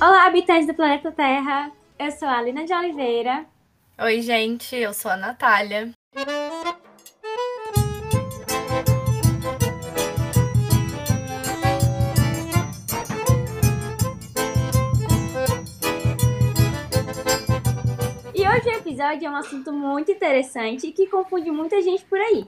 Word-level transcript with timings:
Olá, 0.00 0.28
habitantes 0.28 0.68
do 0.68 0.74
planeta 0.74 1.10
Terra. 1.10 1.72
Eu 1.98 2.12
sou 2.12 2.28
a 2.28 2.38
Alina 2.38 2.64
de 2.64 2.72
Oliveira. 2.72 3.44
Oi, 4.00 4.22
gente, 4.22 4.76
eu 4.76 4.94
sou 4.94 5.10
a 5.10 5.16
Natália. 5.16 5.95
Episódio 18.96 19.26
é 19.26 19.30
um 19.30 19.36
assunto 19.36 19.72
muito 19.74 20.10
interessante 20.10 20.86
e 20.86 20.92
que 20.92 21.06
confunde 21.06 21.50
muita 21.50 21.82
gente 21.82 22.02
por 22.06 22.18
aí. 22.18 22.46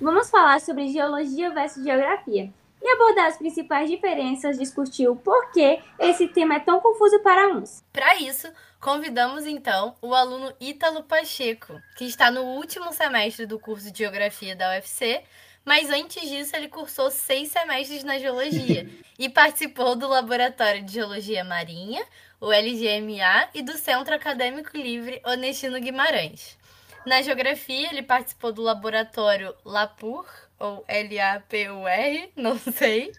Vamos 0.00 0.30
falar 0.30 0.60
sobre 0.60 0.92
geologia 0.92 1.50
versus 1.50 1.82
geografia 1.82 2.52
e 2.80 2.88
abordar 2.92 3.26
as 3.26 3.36
principais 3.36 3.90
diferenças, 3.90 4.56
discutir 4.56 5.08
o 5.08 5.16
porquê 5.16 5.80
esse 5.98 6.28
tema 6.28 6.54
é 6.54 6.60
tão 6.60 6.78
confuso 6.78 7.18
para 7.18 7.48
uns. 7.48 7.82
Para 7.92 8.14
isso, 8.14 8.46
convidamos 8.80 9.44
então 9.44 9.96
o 10.00 10.14
aluno 10.14 10.54
Ítalo 10.60 11.02
Pacheco, 11.02 11.80
que 11.96 12.04
está 12.04 12.30
no 12.30 12.42
último 12.42 12.92
semestre 12.92 13.44
do 13.44 13.58
curso 13.58 13.90
de 13.90 13.98
Geografia 13.98 14.54
da 14.54 14.70
UFC, 14.70 15.24
mas 15.64 15.90
antes 15.90 16.28
disso 16.28 16.54
ele 16.54 16.68
cursou 16.68 17.10
seis 17.10 17.48
semestres 17.48 18.04
na 18.04 18.20
Geologia 18.20 18.88
e 19.18 19.28
participou 19.28 19.96
do 19.96 20.06
Laboratório 20.06 20.84
de 20.84 20.92
Geologia 20.92 21.42
Marinha, 21.42 22.06
o 22.40 22.52
LGMA, 22.52 23.48
e 23.54 23.62
do 23.62 23.72
Centro 23.72 24.14
Acadêmico 24.14 24.76
Livre 24.76 25.20
Onestino 25.24 25.80
Guimarães. 25.80 26.58
Na 27.06 27.22
Geografia, 27.22 27.88
ele 27.90 28.02
participou 28.02 28.52
do 28.52 28.62
Laboratório 28.62 29.54
LAPUR, 29.64 30.26
ou 30.58 30.84
L-A-P-U-R, 30.86 32.32
não 32.36 32.58
sei, 32.58 33.12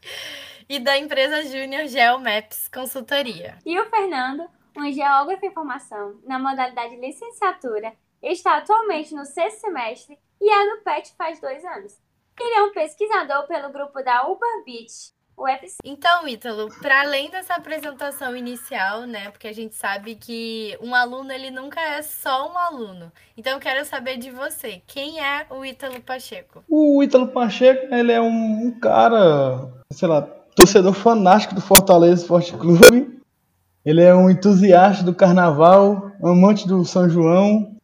e 0.67 0.79
da 0.79 0.97
empresa 0.97 1.43
Junior 1.43 1.87
Geomaps 1.87 2.67
Consultoria. 2.67 3.57
E 3.65 3.79
o 3.79 3.89
Fernando, 3.89 4.47
um 4.77 4.91
geógrafo 4.91 5.45
em 5.45 5.53
formação 5.53 6.19
na 6.25 6.37
modalidade 6.37 6.95
licenciatura, 6.97 7.93
está 8.21 8.57
atualmente 8.57 9.15
no 9.15 9.25
sexto 9.25 9.61
semestre 9.61 10.19
e 10.39 10.49
é 10.49 10.65
no 10.65 10.81
PET 10.81 11.13
faz 11.17 11.39
dois 11.39 11.63
anos. 11.65 11.99
Ele 12.39 12.53
é 12.53 12.63
um 12.63 12.71
pesquisador 12.71 13.47
pelo 13.47 13.71
grupo 13.71 14.01
da 14.01 14.27
Uber 14.27 14.63
Beach, 14.63 15.11
UFC. 15.39 15.77
Então, 15.83 16.27
Ítalo, 16.27 16.69
para 16.81 17.01
além 17.01 17.29
dessa 17.29 17.55
apresentação 17.55 18.35
inicial, 18.35 19.01
né, 19.01 19.29
porque 19.29 19.47
a 19.47 19.53
gente 19.53 19.75
sabe 19.75 20.15
que 20.15 20.77
um 20.81 20.93
aluno 20.93 21.31
ele 21.31 21.49
nunca 21.49 21.79
é 21.79 22.01
só 22.01 22.51
um 22.51 22.57
aluno. 22.57 23.11
Então, 23.37 23.53
eu 23.53 23.59
quero 23.59 23.85
saber 23.85 24.17
de 24.17 24.29
você, 24.31 24.81
quem 24.85 25.19
é 25.19 25.45
o 25.49 25.63
Ítalo 25.63 26.01
Pacheco? 26.01 26.63
O 26.67 27.01
Ítalo 27.01 27.27
Pacheco, 27.27 27.93
ele 27.93 28.11
é 28.11 28.21
um, 28.21 28.67
um 28.67 28.79
cara, 28.79 29.69
sei 29.91 30.07
lá, 30.07 30.21
torcedor 30.55 30.93
fanático 30.93 31.55
do 31.55 31.61
Fortaleza 31.61 32.21
Esporte 32.21 32.53
Clube. 32.53 33.19
Ele 33.85 34.03
é 34.03 34.13
um 34.13 34.29
entusiasta 34.29 35.03
do 35.03 35.15
carnaval, 35.15 36.11
amante 36.21 36.67
do 36.67 36.83
São 36.83 37.09
João 37.09 37.78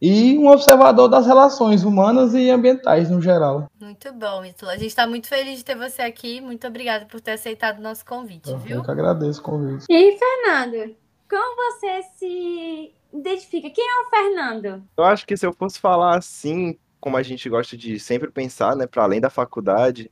e 0.00 0.38
um 0.38 0.48
observador 0.48 1.08
das 1.08 1.26
relações 1.26 1.82
humanas 1.82 2.32
e 2.34 2.50
ambientais 2.50 3.10
no 3.10 3.20
geral. 3.20 3.68
Muito 3.80 4.12
bom, 4.12 4.44
Ítalo. 4.44 4.70
A 4.70 4.76
gente 4.76 4.86
está 4.88 5.06
muito 5.06 5.26
feliz 5.28 5.58
de 5.58 5.64
ter 5.64 5.76
você 5.76 6.02
aqui. 6.02 6.40
Muito 6.40 6.66
obrigada 6.66 7.06
por 7.06 7.20
ter 7.20 7.32
aceitado 7.32 7.78
o 7.78 7.82
nosso 7.82 8.04
convite, 8.04 8.50
Eu 8.50 8.58
viu? 8.58 8.82
que 8.82 8.90
agradeço 8.90 9.40
o 9.40 9.42
convite. 9.44 9.84
E 9.88 9.94
aí, 9.94 10.16
Fernando, 10.18 10.94
como 11.28 11.56
você 11.56 12.02
se 12.16 12.92
identifica? 13.12 13.70
Quem 13.70 13.84
é 13.84 14.06
o 14.06 14.10
Fernando? 14.10 14.82
Eu 14.96 15.04
acho 15.04 15.26
que 15.26 15.36
se 15.36 15.44
eu 15.44 15.52
fosse 15.52 15.80
falar 15.80 16.16
assim, 16.16 16.78
como 17.00 17.16
a 17.16 17.22
gente 17.22 17.48
gosta 17.48 17.76
de 17.76 17.98
sempre 17.98 18.30
pensar, 18.30 18.76
né, 18.76 18.86
para 18.86 19.02
além 19.02 19.20
da 19.20 19.30
faculdade, 19.30 20.10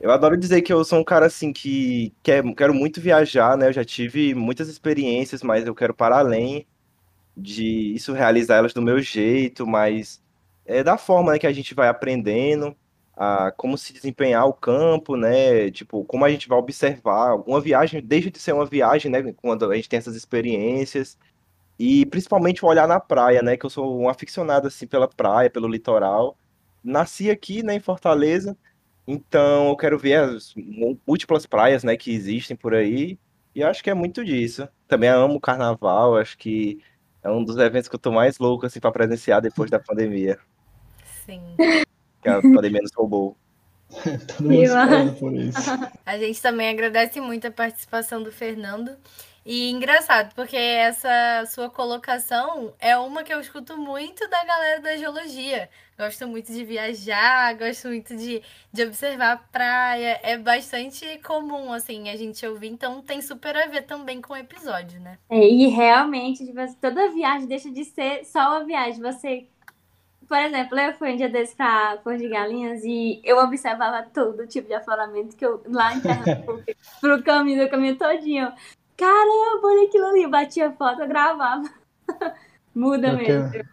eu 0.00 0.10
adoro 0.10 0.36
dizer 0.36 0.62
que 0.62 0.72
eu 0.72 0.82
sou 0.84 0.98
um 0.98 1.04
cara 1.04 1.26
assim 1.26 1.52
que 1.52 2.12
quer, 2.22 2.42
quero 2.54 2.74
muito 2.74 3.00
viajar, 3.00 3.56
né? 3.56 3.68
Eu 3.68 3.72
já 3.72 3.84
tive 3.84 4.34
muitas 4.34 4.68
experiências, 4.68 5.42
mas 5.42 5.66
eu 5.66 5.74
quero 5.74 5.94
para 5.94 6.18
além 6.18 6.66
de 7.36 7.94
isso 7.94 8.12
realizar 8.12 8.56
elas 8.56 8.72
do 8.72 8.82
meu 8.82 9.00
jeito, 9.00 9.66
mas 9.66 10.22
é 10.64 10.82
da 10.82 10.96
forma, 10.96 11.32
né, 11.32 11.38
que 11.38 11.46
a 11.46 11.52
gente 11.52 11.74
vai 11.74 11.88
aprendendo 11.88 12.76
a 13.16 13.52
como 13.52 13.78
se 13.78 13.92
desempenhar 13.92 14.46
o 14.46 14.52
campo, 14.52 15.16
né? 15.16 15.70
Tipo, 15.70 16.04
como 16.04 16.24
a 16.24 16.30
gente 16.30 16.48
vai 16.48 16.58
observar 16.58 17.34
uma 17.46 17.60
viagem, 17.60 18.02
deixa 18.02 18.30
de 18.30 18.38
ser 18.38 18.52
uma 18.52 18.66
viagem, 18.66 19.10
né, 19.10 19.22
quando 19.34 19.70
a 19.70 19.76
gente 19.76 19.88
tem 19.88 19.98
essas 19.98 20.16
experiências. 20.16 21.18
E 21.78 22.06
principalmente 22.06 22.64
o 22.64 22.68
olhar 22.68 22.86
na 22.88 23.00
praia, 23.00 23.42
né? 23.42 23.56
Que 23.56 23.66
eu 23.66 23.70
sou 23.70 24.00
um 24.00 24.08
aficionado 24.08 24.68
assim 24.68 24.86
pela 24.86 25.08
praia, 25.08 25.50
pelo 25.50 25.68
litoral. 25.68 26.36
Nasci 26.82 27.30
aqui, 27.30 27.62
né, 27.62 27.74
em 27.76 27.80
Fortaleza, 27.80 28.56
então 29.06 29.68
eu 29.68 29.76
quero 29.76 29.98
ver 29.98 30.16
as 30.20 30.54
múltiplas 31.06 31.46
praias, 31.46 31.82
né, 31.84 31.96
que 31.96 32.12
existem 32.12 32.56
por 32.56 32.74
aí. 32.74 33.18
E 33.54 33.62
acho 33.62 33.82
que 33.82 33.90
é 33.90 33.94
muito 33.94 34.24
disso. 34.24 34.68
Também 34.88 35.08
amo 35.08 35.36
o 35.36 35.40
carnaval, 35.40 36.16
acho 36.16 36.36
que 36.38 36.80
é 37.24 37.30
um 37.30 37.42
dos 37.42 37.56
eventos 37.56 37.88
que 37.88 37.94
eu 37.94 37.98
tô 37.98 38.12
mais 38.12 38.38
louco 38.38 38.66
assim 38.66 38.78
para 38.78 38.92
presenciar 38.92 39.40
depois 39.40 39.70
da 39.70 39.80
pandemia, 39.80 40.38
Sim. 41.24 41.40
que 42.22 42.28
a 42.28 42.40
pandemia 42.40 42.82
nos 42.82 42.92
roubou. 42.94 43.36
Todo 44.36 44.50
mundo 44.50 45.14
por 45.18 45.34
isso. 45.34 45.58
A 46.04 46.18
gente 46.18 46.40
também 46.40 46.68
agradece 46.68 47.20
muito 47.20 47.46
a 47.46 47.50
participação 47.50 48.22
do 48.22 48.30
Fernando. 48.30 48.92
E 49.46 49.70
engraçado, 49.70 50.34
porque 50.34 50.56
essa 50.56 51.44
sua 51.46 51.68
colocação 51.68 52.72
é 52.80 52.96
uma 52.96 53.22
que 53.22 53.32
eu 53.32 53.40
escuto 53.40 53.76
muito 53.76 54.26
da 54.28 54.42
galera 54.42 54.80
da 54.80 54.96
geologia. 54.96 55.68
Gosto 55.98 56.26
muito 56.26 56.50
de 56.50 56.64
viajar, 56.64 57.54
gosto 57.54 57.88
muito 57.88 58.16
de, 58.16 58.42
de 58.72 58.82
observar 58.82 59.32
a 59.32 59.36
praia. 59.36 60.18
É 60.22 60.38
bastante 60.38 61.18
comum, 61.18 61.72
assim, 61.74 62.08
a 62.08 62.16
gente 62.16 62.44
ouvir. 62.46 62.68
Então 62.68 63.02
tem 63.02 63.20
super 63.20 63.54
a 63.54 63.66
ver 63.66 63.82
também 63.82 64.20
com 64.22 64.32
o 64.32 64.36
episódio, 64.36 64.98
né? 64.98 65.18
É, 65.28 65.46
e 65.46 65.66
realmente, 65.68 66.46
tipo, 66.46 66.58
assim, 66.58 66.78
toda 66.80 67.12
viagem 67.12 67.46
deixa 67.46 67.70
de 67.70 67.84
ser 67.84 68.24
só 68.24 68.56
uma 68.56 68.64
viagem. 68.64 69.02
Você, 69.02 69.46
por 70.26 70.38
exemplo, 70.38 70.78
eu 70.78 70.94
fui 70.94 71.12
um 71.12 71.16
dia 71.16 71.28
desses 71.28 71.54
pra 71.54 71.98
Porto 72.02 72.18
de 72.18 72.28
Galinhas 72.30 72.82
e 72.82 73.20
eu 73.22 73.36
observava 73.36 74.02
todo 74.04 74.46
tipo 74.46 74.68
de 74.68 74.74
afloramento 74.74 75.36
que 75.36 75.44
eu 75.44 75.62
lá 75.66 75.94
em 75.94 76.00
Pernambuco, 76.00 76.64
pro 76.98 77.22
caminho, 77.22 77.62
do 77.62 77.70
caminho 77.70 77.96
todinho. 77.96 78.50
Caramba, 78.96 79.60
olha 79.68 79.84
aquilo 79.88 80.06
ali, 80.06 80.26
batia 80.28 80.70
foto, 80.72 81.02
eu 81.02 81.08
gravava. 81.08 81.62
Muda 82.74 83.08
Eu 83.08 83.16
mesmo. 83.16 83.50
quero, 83.50 83.68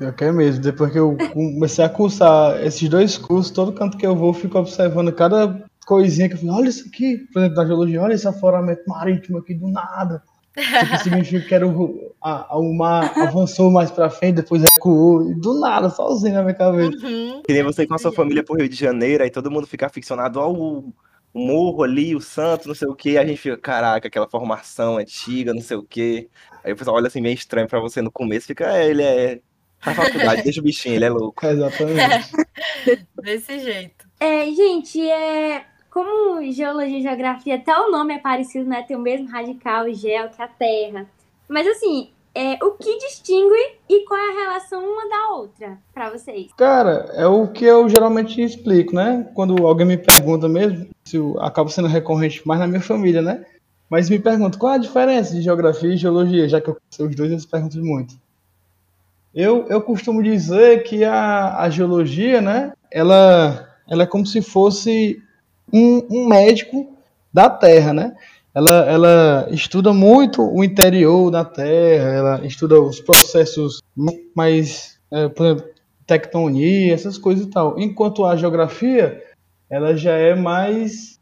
eu 0.00 0.12
quero 0.12 0.34
mesmo. 0.34 0.62
Depois 0.62 0.92
que 0.92 0.98
eu 0.98 1.16
comecei 1.32 1.84
a 1.84 1.88
cursar 1.88 2.60
esses 2.64 2.88
dois 2.88 3.16
cursos, 3.18 3.50
todo 3.52 3.72
canto 3.72 3.96
que 3.96 4.06
eu 4.06 4.14
vou, 4.16 4.28
eu 4.30 4.34
fico 4.34 4.58
observando 4.58 5.12
cada 5.12 5.64
coisinha 5.86 6.28
que 6.28 6.34
eu 6.34 6.38
fico, 6.38 6.52
olha 6.52 6.68
isso 6.68 6.88
aqui, 6.88 7.18
por 7.32 7.40
exemplo, 7.40 7.56
da 7.56 7.66
geologia, 7.66 8.00
olha 8.02 8.14
esse 8.14 8.26
afloramento 8.28 8.82
marítimo 8.86 9.38
aqui 9.38 9.54
do 9.54 9.68
nada. 9.68 10.22
Isso 10.56 11.02
significa 11.04 11.46
que 11.48 11.54
era 11.54 11.66
o, 11.66 12.14
a- 12.22 12.56
o 12.56 12.72
mar 12.72 13.12
avançou 13.18 13.72
mais 13.72 13.90
pra 13.90 14.08
frente, 14.08 14.36
depois 14.36 14.62
recuou, 14.62 15.28
e 15.28 15.34
do 15.34 15.58
nada, 15.58 15.90
sozinho 15.90 16.34
na 16.34 16.42
minha 16.42 16.54
cabeça. 16.54 16.96
Uhum. 17.04 17.42
Que 17.44 17.52
nem 17.52 17.64
você 17.64 17.84
com 17.86 17.94
a 17.94 17.98
sua 17.98 18.12
família 18.12 18.44
pro 18.44 18.54
Rio 18.54 18.68
de 18.68 18.76
Janeiro, 18.76 19.24
aí 19.24 19.30
todo 19.30 19.50
mundo 19.50 19.66
fica 19.66 19.86
aficionado 19.86 20.38
ao 20.38 20.84
o 21.34 21.40
morro 21.40 21.82
ali, 21.82 22.14
o 22.14 22.20
santo, 22.20 22.68
não 22.68 22.74
sei 22.76 22.86
o 22.86 22.94
quê, 22.94 23.10
aí 23.10 23.18
a 23.18 23.26
gente 23.26 23.40
fica, 23.40 23.58
caraca, 23.58 24.06
aquela 24.06 24.28
formação 24.28 24.98
antiga, 24.98 25.52
não 25.52 25.60
sei 25.60 25.76
o 25.76 25.82
quê. 25.82 26.28
Aí 26.62 26.72
o 26.72 26.76
pessoal 26.76 26.96
olha 26.96 27.08
assim 27.08 27.20
meio 27.20 27.34
estranho 27.34 27.66
pra 27.66 27.80
você 27.80 28.00
no 28.00 28.12
começo, 28.12 28.46
fica, 28.46 28.72
é, 28.72 28.88
ele 28.88 29.02
é 29.02 29.40
na 29.84 29.94
faculdade, 29.94 30.42
deixa 30.44 30.60
o 30.60 30.64
bichinho, 30.64 30.94
ele 30.94 31.04
é 31.04 31.10
louco. 31.10 31.44
Exatamente. 31.44 32.30
Desse 33.20 33.58
jeito. 33.58 34.06
É, 34.20 34.46
gente, 34.46 35.00
é, 35.10 35.64
como 35.90 36.40
geologia 36.52 36.98
e 36.98 37.02
geografia, 37.02 37.56
até 37.56 37.76
o 37.76 37.90
nome 37.90 38.14
é 38.14 38.18
parecido, 38.18 38.64
né? 38.64 38.82
Tem 38.82 38.96
o 38.96 39.00
mesmo 39.00 39.28
radical 39.28 39.92
gel 39.92 40.28
que 40.28 40.40
a 40.40 40.46
Terra. 40.46 41.04
Mas 41.48 41.66
assim, 41.66 42.10
é, 42.34 42.58
o 42.64 42.72
que 42.72 42.98
distingue 42.98 43.78
e 43.88 44.04
qual 44.06 44.18
é 44.18 44.30
a 44.30 44.40
relação 44.42 44.82
uma 44.82 45.08
da 45.08 45.28
outra 45.34 45.78
pra 45.92 46.10
vocês? 46.10 46.48
Cara, 46.56 47.10
é 47.14 47.26
o 47.26 47.46
que 47.46 47.64
eu 47.64 47.88
geralmente 47.88 48.42
explico, 48.42 48.94
né? 48.94 49.30
Quando 49.34 49.64
alguém 49.66 49.86
me 49.86 49.96
pergunta 49.96 50.48
mesmo, 50.48 50.88
se 51.04 51.16
eu 51.16 51.40
acabo 51.40 51.70
sendo 51.70 51.86
recorrente 51.86 52.46
mais 52.46 52.58
na 52.58 52.66
minha 52.66 52.80
família, 52.80 53.22
né? 53.22 53.44
Mas 53.88 54.10
me 54.10 54.18
pergunta 54.18 54.58
qual 54.58 54.72
é 54.72 54.76
a 54.76 54.80
diferença 54.80 55.32
de 55.32 55.42
geografia 55.42 55.94
e 55.94 55.96
geologia, 55.96 56.48
já 56.48 56.60
que 56.60 56.68
eu 56.68 56.76
sei 56.90 57.06
os 57.06 57.14
dois, 57.14 57.30
eles 57.30 57.46
perguntam 57.46 57.84
muito. 57.84 58.16
Eu, 59.32 59.66
eu 59.68 59.80
costumo 59.80 60.22
dizer 60.22 60.82
que 60.82 61.04
a, 61.04 61.60
a 61.60 61.70
geologia, 61.70 62.40
né? 62.40 62.72
Ela, 62.90 63.68
ela 63.88 64.02
é 64.02 64.06
como 64.06 64.26
se 64.26 64.42
fosse 64.42 65.22
um, 65.72 66.06
um 66.10 66.28
médico 66.28 66.96
da 67.32 67.48
Terra, 67.48 67.92
né? 67.92 68.16
Ela, 68.54 68.84
ela 68.86 69.48
estuda 69.50 69.92
muito 69.92 70.42
o 70.42 70.62
interior 70.62 71.30
da 71.30 71.44
Terra, 71.44 72.08
ela 72.08 72.46
estuda 72.46 72.80
os 72.80 73.00
processos 73.00 73.82
mais, 74.34 75.00
é, 75.10 75.28
por 75.28 75.46
exemplo, 75.46 75.64
tectonia, 76.06 76.94
essas 76.94 77.18
coisas 77.18 77.46
e 77.46 77.50
tal. 77.50 77.78
Enquanto 77.78 78.24
a 78.24 78.36
geografia, 78.36 79.20
ela 79.68 79.96
já 79.96 80.12
é 80.12 80.34
mais, 80.36 81.18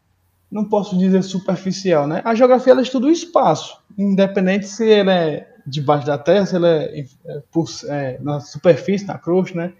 não 0.51 0.65
posso 0.65 0.95
dizer 0.97 1.23
superficial, 1.23 2.05
né? 2.05 2.21
A 2.23 2.35
geografia 2.35 2.71
ela 2.71 2.81
estuda 2.81 3.07
o 3.07 3.11
espaço, 3.11 3.79
independente 3.97 4.67
se 4.67 4.91
ela 4.91 5.13
é 5.13 5.47
debaixo 5.65 6.05
da 6.05 6.17
terra, 6.17 6.45
se 6.45 6.55
ela 6.55 6.67
é, 6.67 7.05
é, 7.25 7.41
por, 7.51 7.65
é, 7.87 8.19
na 8.21 8.39
superfície, 8.41 9.07
na 9.07 9.17
crosta, 9.17 9.57
né? 9.57 9.73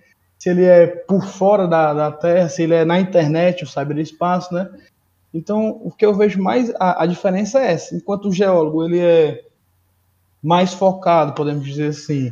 se 0.44 0.50
ele 0.50 0.66
é 0.66 0.88
por 0.88 1.24
fora 1.24 1.66
da, 1.66 1.94
da 1.94 2.12
Terra, 2.12 2.50
se 2.50 2.64
ele 2.64 2.74
é 2.74 2.84
na 2.84 3.00
internet, 3.00 3.64
o 3.64 3.68
cyberespaço, 3.68 4.54
né? 4.54 4.70
Então, 5.34 5.82
o 5.84 5.92
que 5.92 6.06
eu 6.06 6.14
vejo 6.14 6.42
mais, 6.42 6.72
a, 6.80 7.04
a 7.04 7.06
diferença 7.06 7.60
é 7.60 7.72
essa. 7.72 7.96
Enquanto 7.96 8.28
o 8.28 8.32
geólogo, 8.32 8.84
ele 8.86 9.00
é 9.00 9.44
mais 10.42 10.74
focado, 10.74 11.34
podemos 11.34 11.66
dizer 11.66 11.88
assim, 11.88 12.32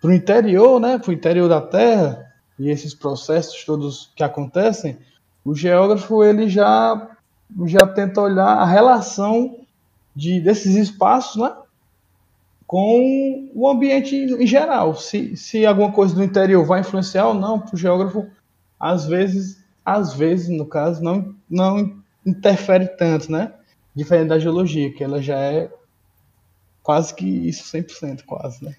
para 0.00 0.10
o 0.10 0.14
interior, 0.14 0.78
né, 0.78 0.98
para 0.98 1.10
o 1.10 1.14
interior 1.14 1.48
da 1.48 1.60
Terra, 1.60 2.30
e 2.58 2.68
esses 2.68 2.94
processos 2.94 3.64
todos 3.64 4.12
que 4.14 4.22
acontecem, 4.22 4.98
o 5.44 5.54
geógrafo 5.54 6.22
ele 6.22 6.48
já, 6.48 7.16
já 7.64 7.86
tenta 7.86 8.20
olhar 8.20 8.58
a 8.58 8.66
relação 8.66 9.56
de, 10.14 10.40
desses 10.40 10.76
espaços 10.76 11.40
né, 11.40 11.52
com 12.66 13.50
o 13.54 13.68
ambiente 13.68 14.14
em 14.14 14.46
geral. 14.46 14.94
Se, 14.94 15.36
se 15.36 15.64
alguma 15.64 15.90
coisa 15.90 16.14
do 16.14 16.22
interior 16.22 16.64
vai 16.64 16.80
influenciar 16.80 17.26
ou 17.26 17.34
não, 17.34 17.58
para 17.58 17.74
o 17.74 17.78
geógrafo, 17.78 18.26
às 18.78 19.06
vezes, 19.06 19.64
às 19.84 20.14
vezes, 20.14 20.48
no 20.48 20.66
caso, 20.66 21.02
não, 21.02 21.34
não 21.48 21.99
interfere 22.24 22.86
tanto, 22.96 23.30
né? 23.30 23.52
Diferente 23.94 24.28
da 24.28 24.38
geologia, 24.38 24.92
que 24.92 25.02
ela 25.02 25.20
já 25.20 25.38
é 25.38 25.70
quase 26.82 27.14
que 27.14 27.26
isso 27.26 27.64
100%, 27.76 28.24
quase, 28.24 28.64
né? 28.64 28.74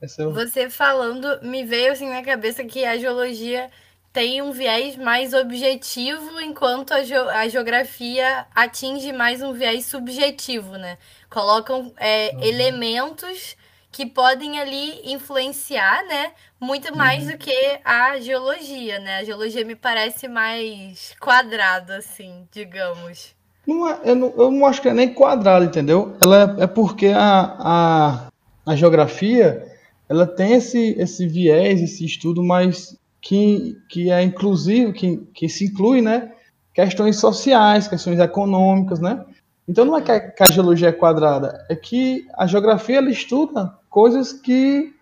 É 0.00 0.26
o... 0.26 0.32
Você 0.32 0.68
falando, 0.68 1.40
me 1.42 1.64
veio 1.64 1.92
assim 1.92 2.08
na 2.08 2.22
cabeça 2.22 2.64
que 2.64 2.84
a 2.84 2.98
geologia 2.98 3.70
tem 4.12 4.42
um 4.42 4.52
viés 4.52 4.96
mais 4.96 5.32
objetivo, 5.32 6.40
enquanto 6.40 6.92
a, 6.92 7.02
ge 7.02 7.14
a 7.14 7.48
geografia 7.48 8.46
atinge 8.54 9.12
mais 9.12 9.42
um 9.42 9.52
viés 9.52 9.86
subjetivo, 9.86 10.72
né? 10.72 10.98
Colocam 11.30 11.92
é, 11.96 12.32
uhum. 12.34 12.42
elementos 12.42 13.56
que 13.92 14.06
podem 14.06 14.58
ali 14.58 15.12
influenciar, 15.12 16.02
né? 16.08 16.30
Muito 16.58 16.96
mais 16.96 17.24
uhum. 17.24 17.32
do 17.32 17.38
que 17.38 17.78
a 17.84 18.18
geologia, 18.18 18.98
né? 18.98 19.18
A 19.18 19.24
geologia 19.24 19.64
me 19.66 19.76
parece 19.76 20.26
mais 20.26 21.14
quadrada, 21.20 21.98
assim, 21.98 22.48
digamos. 22.50 23.34
Não 23.66 23.88
é, 23.88 24.00
eu, 24.04 24.16
não, 24.16 24.34
eu 24.36 24.50
não 24.50 24.66
acho 24.66 24.80
que 24.80 24.88
é 24.88 24.94
nem 24.94 25.12
quadrado, 25.12 25.66
entendeu? 25.66 26.16
Ela 26.24 26.56
é, 26.58 26.64
é 26.64 26.66
porque 26.66 27.08
a, 27.08 27.56
a, 27.58 28.28
a 28.64 28.74
geografia 28.74 29.70
ela 30.08 30.26
tem 30.26 30.54
esse, 30.54 30.96
esse 30.98 31.26
viés, 31.26 31.82
esse 31.82 32.04
estudo 32.04 32.42
mais 32.42 32.96
que, 33.20 33.76
que 33.88 34.10
é 34.10 34.22
inclusivo, 34.22 34.92
que, 34.92 35.18
que 35.34 35.48
se 35.48 35.66
inclui, 35.66 36.00
né? 36.00 36.32
Questões 36.74 37.16
sociais, 37.16 37.86
questões 37.86 38.18
econômicas, 38.18 39.00
né? 39.00 39.22
Então 39.68 39.84
não 39.84 39.96
é 39.96 40.02
que 40.02 40.42
a, 40.42 40.50
geologia 40.50 40.88
é 40.88 40.92
quadrada, 40.92 41.64
é 41.68 41.76
que 41.76 42.26
a 42.34 42.46
geografia 42.46 42.98
ela 42.98 43.10
estuda 43.10 43.72
coisas 43.88 44.32
que, 44.32 44.92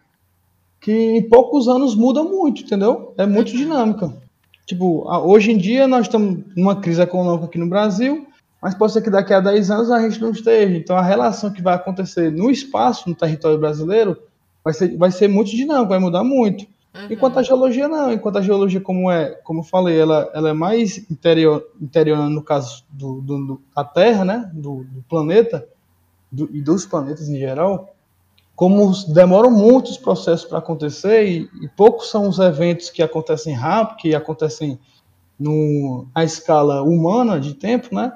que 0.80 0.92
em 0.92 1.28
poucos 1.28 1.66
anos 1.66 1.94
mudam 1.94 2.24
muito, 2.28 2.62
entendeu? 2.62 3.14
É 3.16 3.24
muito 3.24 3.52
dinâmica. 3.52 4.12
Tipo, 4.66 5.04
hoje 5.26 5.50
em 5.50 5.58
dia 5.58 5.88
nós 5.88 6.02
estamos 6.02 6.44
numa 6.54 6.76
crise 6.76 7.00
econômica 7.00 7.46
aqui 7.46 7.58
no 7.58 7.68
Brasil, 7.68 8.26
mas 8.60 8.74
pode 8.74 8.92
ser 8.92 9.02
que 9.02 9.10
daqui 9.10 9.32
a 9.32 9.40
10 9.40 9.70
anos 9.70 9.90
a 9.90 10.00
gente 10.00 10.20
não 10.20 10.30
esteja. 10.30 10.76
Então 10.76 10.96
a 10.96 11.02
relação 11.02 11.50
que 11.50 11.62
vai 11.62 11.74
acontecer 11.74 12.30
no 12.30 12.50
espaço, 12.50 13.08
no 13.08 13.14
território 13.14 13.58
brasileiro, 13.58 14.16
vai 14.62 14.74
ser, 14.74 14.96
vai 14.96 15.10
ser 15.10 15.28
muito 15.28 15.50
dinâmico, 15.50 15.88
vai 15.88 15.98
mudar 15.98 16.22
muito. 16.22 16.66
Uhum. 16.94 17.06
Enquanto 17.10 17.38
a 17.38 17.42
geologia 17.42 17.86
não, 17.86 18.12
enquanto 18.12 18.38
a 18.38 18.42
geologia, 18.42 18.80
como 18.80 19.10
é, 19.10 19.30
como 19.44 19.60
eu 19.60 19.64
falei, 19.64 19.98
ela, 19.98 20.30
ela 20.34 20.50
é 20.50 20.52
mais 20.52 20.98
interior, 21.10 21.64
interior 21.80 22.28
no 22.28 22.42
caso 22.42 22.84
do, 22.90 23.20
do, 23.20 23.46
do 23.46 23.62
da 23.74 23.84
Terra, 23.84 24.24
né, 24.24 24.50
do, 24.52 24.84
do 24.84 25.02
planeta 25.08 25.66
do, 26.30 26.48
e 26.52 26.60
dos 26.60 26.86
planetas 26.86 27.28
em 27.28 27.38
geral, 27.38 27.94
como 28.56 28.92
demoram 29.14 29.50
muitos 29.50 29.96
processos 29.96 30.44
para 30.44 30.58
acontecer 30.58 31.24
e, 31.26 31.48
e, 31.62 31.68
poucos 31.68 32.10
são 32.10 32.28
os 32.28 32.38
eventos 32.38 32.90
que 32.90 33.02
acontecem 33.02 33.54
rápido, 33.54 33.96
que 33.96 34.14
acontecem 34.14 34.78
no, 35.38 36.06
na 36.14 36.24
escala 36.24 36.82
humana 36.82 37.40
de 37.40 37.54
tempo, 37.54 37.94
né? 37.94 38.12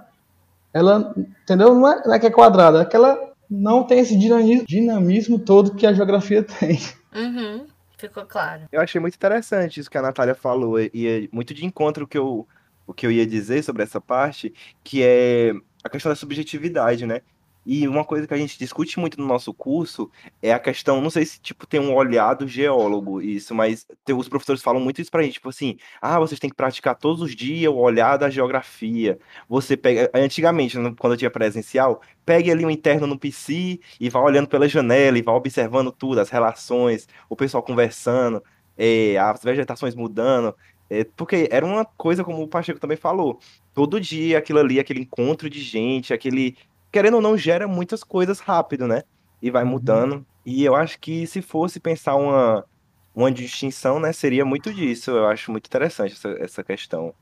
Ela, 0.73 1.15
entendeu? 1.17 1.75
Não 1.75 1.89
é, 1.89 2.03
não 2.05 2.13
é 2.13 2.19
que 2.19 2.27
é 2.27 2.31
quadrada, 2.31 2.83
é 2.83 2.85
que 2.85 2.95
ela 2.95 3.17
não 3.49 3.85
tem 3.85 4.01
esse 4.01 4.19
dinamismo, 4.19 4.67
dinamismo 4.67 5.39
todo 5.39 5.75
que 5.75 5.87
a 5.87 5.93
geografia 5.93 6.43
tem. 6.43 6.79
Uhum, 7.15 7.65
ficou 7.97 8.25
claro. 8.27 8.67
Eu 8.71 8.81
achei 8.81 9.01
muito 9.01 9.15
interessante 9.15 9.81
isso 9.81 9.91
que 9.91 9.99
a 9.99 10.03
Natália 10.03 10.35
falou, 10.35 10.79
e 10.81 11.07
é 11.07 11.29
muito 11.33 11.55
de 11.55 11.65
encontro 11.65 12.07
que 12.07 12.19
eu, 12.19 12.47
o 12.87 12.95
que 12.95 13.07
eu 13.07 13.11
ia 13.11 13.27
dizer 13.27 13.63
sobre 13.63 13.83
essa 13.83 14.01
parte, 14.01 14.53
que 14.83 15.03
é 15.03 15.53
a 15.83 15.89
questão 15.89 16.11
da 16.11 16.17
subjetividade, 16.17 17.07
né? 17.07 17.21
E 17.67 17.89
uma 17.89 18.05
coisa 18.05 18.27
que 18.27 18.35
a 18.35 18.37
gente 18.37 18.59
discute 18.59 18.99
muito 18.99 19.19
no 19.19 19.27
nosso 19.27 19.53
curso 19.55 20.11
é 20.43 20.53
a 20.53 20.59
questão, 20.59 21.01
não 21.01 21.11
sei 21.11 21.25
se 21.25 21.41
tipo 21.41 21.67
tem 21.67 21.81
um 21.81 21.95
olhar 21.95 22.35
do 22.35 22.47
geólogo 22.47 23.23
isso, 23.23 23.55
mas 23.55 23.87
tem, 24.05 24.15
os 24.15 24.29
professores 24.29 24.63
falam 24.63 24.81
muito 24.81 25.01
isso 25.01 25.11
pra 25.11 25.23
gente, 25.23 25.35
tipo 25.35 25.49
assim, 25.49 25.77
ah, 26.01 26.19
vocês 26.19 26.39
têm 26.39 26.51
que 26.51 26.57
praticar 26.57 26.95
todos 26.97 27.23
os 27.23 27.35
dias 27.35 27.73
o 27.73 27.77
olhar 27.77 28.17
da 28.17 28.29
geografia. 28.29 29.19
Você 29.49 29.77
pega, 29.77 30.11
antigamente, 30.15 30.77
quando 30.99 31.15
eu 31.15 31.17
tinha 31.17 31.31
presencial, 31.31 32.03
pegue 32.25 32.51
ali 32.51 32.65
um 32.65 32.71
interno 32.71 33.07
no 33.07 33.19
PC 33.19 33.81
e 33.99 34.11
vá 34.11 34.21
olhando 34.21 34.49
pela 34.49 34.69
janela 34.69 35.19
e 35.19 35.23
vá 35.23 35.33
observando 35.33 35.91
tudo, 35.93 36.21
as 36.21 36.31
relações, 36.31 37.09
o 37.29 37.37
pessoal 37.37 37.63
conversando, 37.63 38.43
é, 38.77 39.17
as 39.19 39.43
vegetações 39.43 39.95
mudando. 39.95 40.55
É, 40.91 41.05
porque 41.17 41.49
era 41.51 41.65
uma 41.65 41.85
coisa, 41.85 42.23
como 42.23 42.43
o 42.43 42.49
Pacheco 42.49 42.79
também 42.79 42.97
falou, 42.97 43.41
todo 43.73 44.01
dia 44.01 44.39
aquilo 44.39 44.59
ali, 44.59 44.79
aquele 44.79 45.01
encontro 45.01 45.49
de 45.49 45.61
gente, 45.61 46.13
aquele 46.13 46.57
querendo 46.95 47.15
ou 47.15 47.21
não, 47.21 47.37
gera 47.37 47.67
muitas 47.67 48.05
coisas 48.05 48.39
rápido, 48.39 48.87
né? 48.87 49.03
E 49.43 49.51
vai 49.51 49.65
uhum. 49.65 49.71
mudando. 49.71 50.25
E 50.47 50.65
eu 50.65 50.77
acho 50.77 51.01
que 51.01 51.27
se 51.27 51.43
fosse 51.43 51.81
pensar 51.81 52.15
uma, 52.15 52.65
uma 53.13 53.33
distinção, 53.33 53.99
né, 53.99 54.13
seria 54.13 54.45
muito 54.45 54.73
disso. 54.73 55.11
Eu 55.11 55.27
acho 55.27 55.51
muito 55.51 55.67
interessante 55.67 56.13
essa, 56.13 56.29
essa 56.39 56.63
questão. 56.63 57.13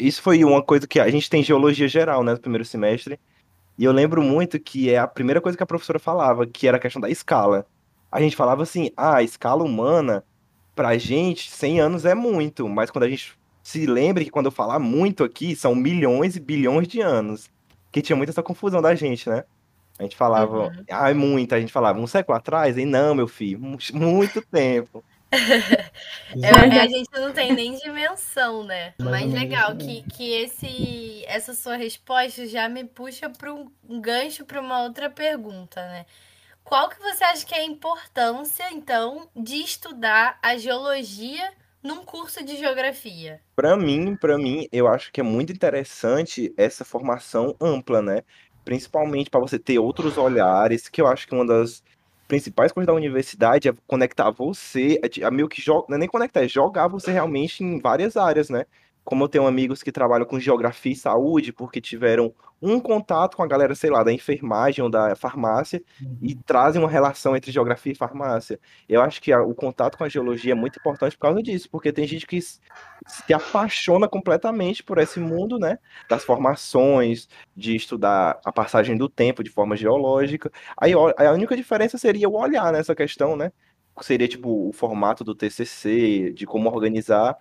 Isso 0.00 0.22
foi 0.22 0.42
uma 0.42 0.62
coisa 0.62 0.86
que 0.86 0.98
a 0.98 1.10
gente 1.10 1.28
tem 1.28 1.42
geologia 1.42 1.86
geral, 1.86 2.24
né, 2.24 2.32
no 2.32 2.40
primeiro 2.40 2.64
semestre. 2.64 3.20
E 3.76 3.84
eu 3.84 3.92
lembro 3.92 4.22
muito 4.22 4.58
que 4.58 4.88
é 4.88 4.96
a 4.96 5.06
primeira 5.06 5.38
coisa 5.38 5.58
que 5.58 5.62
a 5.62 5.66
professora 5.66 5.98
falava, 5.98 6.46
que 6.46 6.66
era 6.66 6.78
a 6.78 6.80
questão 6.80 7.02
da 7.02 7.10
escala. 7.10 7.66
A 8.10 8.22
gente 8.22 8.34
falava 8.34 8.62
assim, 8.62 8.90
ah, 8.96 9.16
a 9.16 9.22
escala 9.22 9.62
humana, 9.62 10.24
pra 10.74 10.96
gente, 10.96 11.50
100 11.50 11.80
anos 11.80 12.04
é 12.06 12.14
muito, 12.14 12.66
mas 12.70 12.90
quando 12.90 13.04
a 13.04 13.08
gente 13.10 13.36
se 13.62 13.84
lembra 13.84 14.24
que 14.24 14.30
quando 14.30 14.46
eu 14.46 14.52
falar 14.52 14.78
muito 14.78 15.22
aqui, 15.24 15.54
são 15.54 15.74
milhões 15.74 16.36
e 16.36 16.40
bilhões 16.40 16.88
de 16.88 17.02
anos 17.02 17.52
que 17.94 18.02
tinha 18.02 18.16
muita 18.16 18.32
essa 18.32 18.42
confusão 18.42 18.82
da 18.82 18.92
gente, 18.96 19.28
né? 19.28 19.44
A 19.96 20.02
gente 20.02 20.16
falava, 20.16 20.64
uhum. 20.64 20.84
ah, 20.90 21.08
é 21.08 21.14
muita, 21.14 21.54
a 21.54 21.60
gente 21.60 21.72
falava, 21.72 22.00
um 22.00 22.08
século 22.08 22.36
atrás? 22.36 22.76
E 22.76 22.84
não, 22.84 23.14
meu 23.14 23.28
filho, 23.28 23.60
muito 23.94 24.42
tempo. 24.42 25.04
é, 25.30 26.80
a 26.80 26.88
gente 26.88 27.08
não 27.12 27.32
tem 27.32 27.52
nem 27.52 27.76
dimensão, 27.76 28.64
né? 28.64 28.94
Mas 28.98 29.32
legal 29.32 29.76
que, 29.76 30.02
que 30.02 30.32
esse, 30.32 31.24
essa 31.26 31.54
sua 31.54 31.76
resposta 31.76 32.46
já 32.46 32.68
me 32.68 32.84
puxa 32.84 33.30
para 33.30 33.54
um, 33.54 33.70
um 33.88 34.00
gancho 34.00 34.44
para 34.44 34.60
uma 34.60 34.82
outra 34.82 35.08
pergunta, 35.08 35.80
né? 35.80 36.04
Qual 36.64 36.88
que 36.88 36.98
você 36.98 37.22
acha 37.22 37.46
que 37.46 37.54
é 37.54 37.58
a 37.58 37.64
importância, 37.64 38.72
então, 38.72 39.28
de 39.36 39.56
estudar 39.56 40.38
a 40.42 40.56
geologia 40.56 41.52
num 41.84 42.02
curso 42.02 42.42
de 42.42 42.56
geografia? 42.56 43.40
Para 43.54 43.76
mim, 43.76 44.16
para 44.16 44.38
mim, 44.38 44.66
eu 44.72 44.88
acho 44.88 45.12
que 45.12 45.20
é 45.20 45.24
muito 45.24 45.52
interessante 45.52 46.52
essa 46.56 46.84
formação 46.84 47.54
ampla, 47.60 48.00
né? 48.00 48.22
Principalmente 48.64 49.28
para 49.28 49.40
você 49.40 49.58
ter 49.58 49.78
outros 49.78 50.16
olhares, 50.16 50.88
que 50.88 51.02
eu 51.02 51.06
acho 51.06 51.28
que 51.28 51.34
uma 51.34 51.46
das 51.46 51.82
principais 52.26 52.72
coisas 52.72 52.86
da 52.86 52.94
universidade 52.94 53.68
é 53.68 53.74
conectar 53.86 54.30
você, 54.30 54.98
é, 55.02 55.20
é 55.20 55.30
meio 55.30 55.46
que 55.46 55.62
não 55.68 55.84
é 55.90 55.98
nem 55.98 56.08
conectar, 56.08 56.42
é 56.42 56.48
jogar 56.48 56.88
você 56.88 57.12
realmente 57.12 57.62
em 57.62 57.78
várias 57.78 58.16
áreas, 58.16 58.48
né? 58.48 58.64
Como 59.04 59.24
eu 59.24 59.28
tenho 59.28 59.46
amigos 59.46 59.82
que 59.82 59.92
trabalham 59.92 60.26
com 60.26 60.40
geografia 60.40 60.92
e 60.92 60.96
saúde, 60.96 61.52
porque 61.52 61.80
tiveram 61.80 62.34
um 62.64 62.80
contato 62.80 63.36
com 63.36 63.42
a 63.42 63.46
galera, 63.46 63.74
sei 63.74 63.90
lá, 63.90 64.02
da 64.02 64.10
enfermagem 64.10 64.82
ou 64.82 64.90
da 64.90 65.14
farmácia 65.14 65.82
uhum. 66.00 66.16
e 66.22 66.34
trazem 66.34 66.80
uma 66.80 66.90
relação 66.90 67.36
entre 67.36 67.52
geografia 67.52 67.92
e 67.92 67.94
farmácia. 67.94 68.58
Eu 68.88 69.02
acho 69.02 69.20
que 69.20 69.32
a, 69.32 69.42
o 69.42 69.54
contato 69.54 69.98
com 69.98 70.04
a 70.04 70.08
geologia 70.08 70.52
é 70.52 70.54
muito 70.54 70.78
importante 70.78 71.14
por 71.16 71.22
causa 71.22 71.42
disso, 71.42 71.68
porque 71.70 71.92
tem 71.92 72.06
gente 72.06 72.26
que 72.26 72.40
se 72.40 73.34
apaixona 73.34 74.08
completamente 74.08 74.82
por 74.82 74.96
esse 74.96 75.20
mundo, 75.20 75.58
né, 75.58 75.78
das 76.08 76.24
formações, 76.24 77.28
de 77.54 77.76
estudar 77.76 78.40
a 78.42 78.50
passagem 78.50 78.96
do 78.96 79.08
tempo 79.10 79.44
de 79.44 79.50
forma 79.50 79.76
geológica. 79.76 80.50
Aí 80.76 80.92
a 80.94 81.32
única 81.32 81.54
diferença 81.54 81.98
seria 81.98 82.28
o 82.28 82.36
olhar 82.36 82.72
nessa 82.72 82.94
questão, 82.94 83.36
né? 83.36 83.52
Seria 84.00 84.26
tipo 84.26 84.68
o 84.68 84.72
formato 84.72 85.22
do 85.22 85.34
TCC, 85.34 86.32
de 86.32 86.46
como 86.46 86.68
organizar 86.68 87.36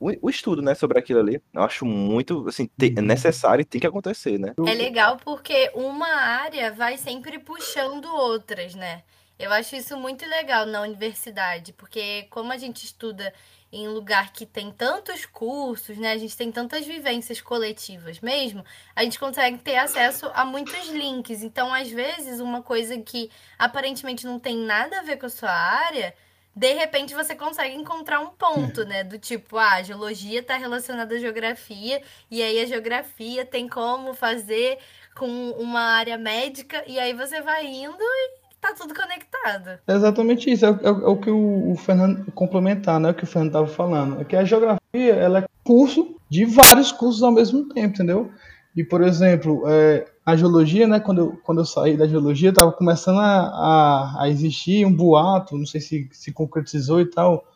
o, 0.00 0.26
o, 0.26 0.30
estudo, 0.30 0.62
né, 0.62 0.74
sobre 0.74 0.98
aquilo 0.98 1.20
ali. 1.20 1.42
Eu 1.52 1.62
acho 1.62 1.84
muito, 1.84 2.46
assim, 2.48 2.68
te, 2.78 2.94
é 2.96 3.00
necessário 3.00 3.62
e 3.62 3.64
tem 3.64 3.80
que 3.80 3.86
acontecer, 3.86 4.38
né? 4.38 4.54
É 4.66 4.74
legal 4.74 5.16
porque 5.24 5.70
uma 5.74 6.08
área 6.08 6.72
vai 6.72 6.96
sempre 6.96 7.38
puxando 7.38 8.06
outras, 8.06 8.74
né? 8.74 9.02
Eu 9.38 9.52
acho 9.52 9.76
isso 9.76 9.96
muito 9.96 10.26
legal 10.26 10.66
na 10.66 10.80
universidade, 10.80 11.72
porque 11.72 12.26
como 12.28 12.52
a 12.52 12.56
gente 12.56 12.84
estuda 12.84 13.32
em 13.70 13.86
lugar 13.86 14.32
que 14.32 14.44
tem 14.44 14.72
tantos 14.72 15.26
cursos, 15.26 15.96
né? 15.96 16.12
A 16.12 16.18
gente 16.18 16.36
tem 16.36 16.50
tantas 16.50 16.86
vivências 16.86 17.40
coletivas 17.40 18.18
mesmo, 18.20 18.64
a 18.96 19.04
gente 19.04 19.18
consegue 19.18 19.58
ter 19.58 19.76
acesso 19.76 20.30
a 20.34 20.44
muitos 20.44 20.88
links. 20.88 21.42
Então, 21.42 21.72
às 21.72 21.88
vezes, 21.88 22.40
uma 22.40 22.62
coisa 22.62 22.98
que 22.98 23.30
aparentemente 23.58 24.26
não 24.26 24.38
tem 24.40 24.56
nada 24.56 24.98
a 24.98 25.02
ver 25.02 25.18
com 25.18 25.26
a 25.26 25.30
sua 25.30 25.50
área 25.50 26.14
de 26.58 26.74
repente 26.74 27.14
você 27.14 27.36
consegue 27.36 27.76
encontrar 27.76 28.18
um 28.18 28.30
ponto, 28.30 28.84
né? 28.84 29.04
Do 29.04 29.16
tipo, 29.16 29.56
ah, 29.56 29.74
a 29.74 29.82
geologia 29.82 30.40
está 30.40 30.56
relacionada 30.56 31.14
à 31.14 31.18
geografia, 31.18 32.02
e 32.28 32.42
aí 32.42 32.60
a 32.60 32.66
geografia 32.66 33.46
tem 33.46 33.68
como 33.68 34.12
fazer 34.12 34.78
com 35.14 35.50
uma 35.52 35.80
área 35.80 36.18
médica, 36.18 36.82
e 36.84 36.98
aí 36.98 37.12
você 37.12 37.40
vai 37.40 37.64
indo 37.64 37.96
e 38.00 38.38
tá 38.60 38.74
tudo 38.76 38.92
conectado. 38.92 39.78
É 39.86 39.94
exatamente 39.94 40.50
isso, 40.50 40.66
é, 40.66 40.70
é, 40.70 40.88
é 40.88 40.90
o 40.90 41.16
que 41.16 41.30
o, 41.30 41.70
o, 41.70 41.76
Fernando 41.76 42.30
complementar, 42.32 42.98
né? 42.98 43.10
O 43.10 43.14
que 43.14 43.22
o 43.22 43.26
Fernando 43.26 43.50
estava 43.50 43.68
falando. 43.68 44.20
É 44.20 44.24
que 44.24 44.34
a 44.34 44.44
geografia 44.44 45.14
ela 45.14 45.38
é 45.38 45.44
curso 45.62 46.16
de 46.28 46.44
vários 46.44 46.90
cursos 46.90 47.22
ao 47.22 47.30
mesmo 47.30 47.68
tempo, 47.68 47.94
entendeu? 47.94 48.32
E, 48.76 48.82
por 48.82 49.02
exemplo, 49.02 49.62
é, 49.68 50.06
a 50.28 50.36
geologia, 50.36 50.86
né, 50.86 51.00
quando 51.00 51.18
eu, 51.22 51.40
quando 51.42 51.62
eu 51.62 51.64
saí 51.64 51.96
da 51.96 52.06
geologia, 52.06 52.50
estava 52.50 52.70
começando 52.70 53.18
a, 53.18 53.48
a, 53.48 54.22
a, 54.24 54.28
existir 54.28 54.84
um 54.84 54.92
boato, 54.94 55.56
não 55.56 55.64
sei 55.64 55.80
se 55.80 56.06
se 56.12 56.30
concretizou 56.32 57.00
e 57.00 57.06
tal, 57.06 57.46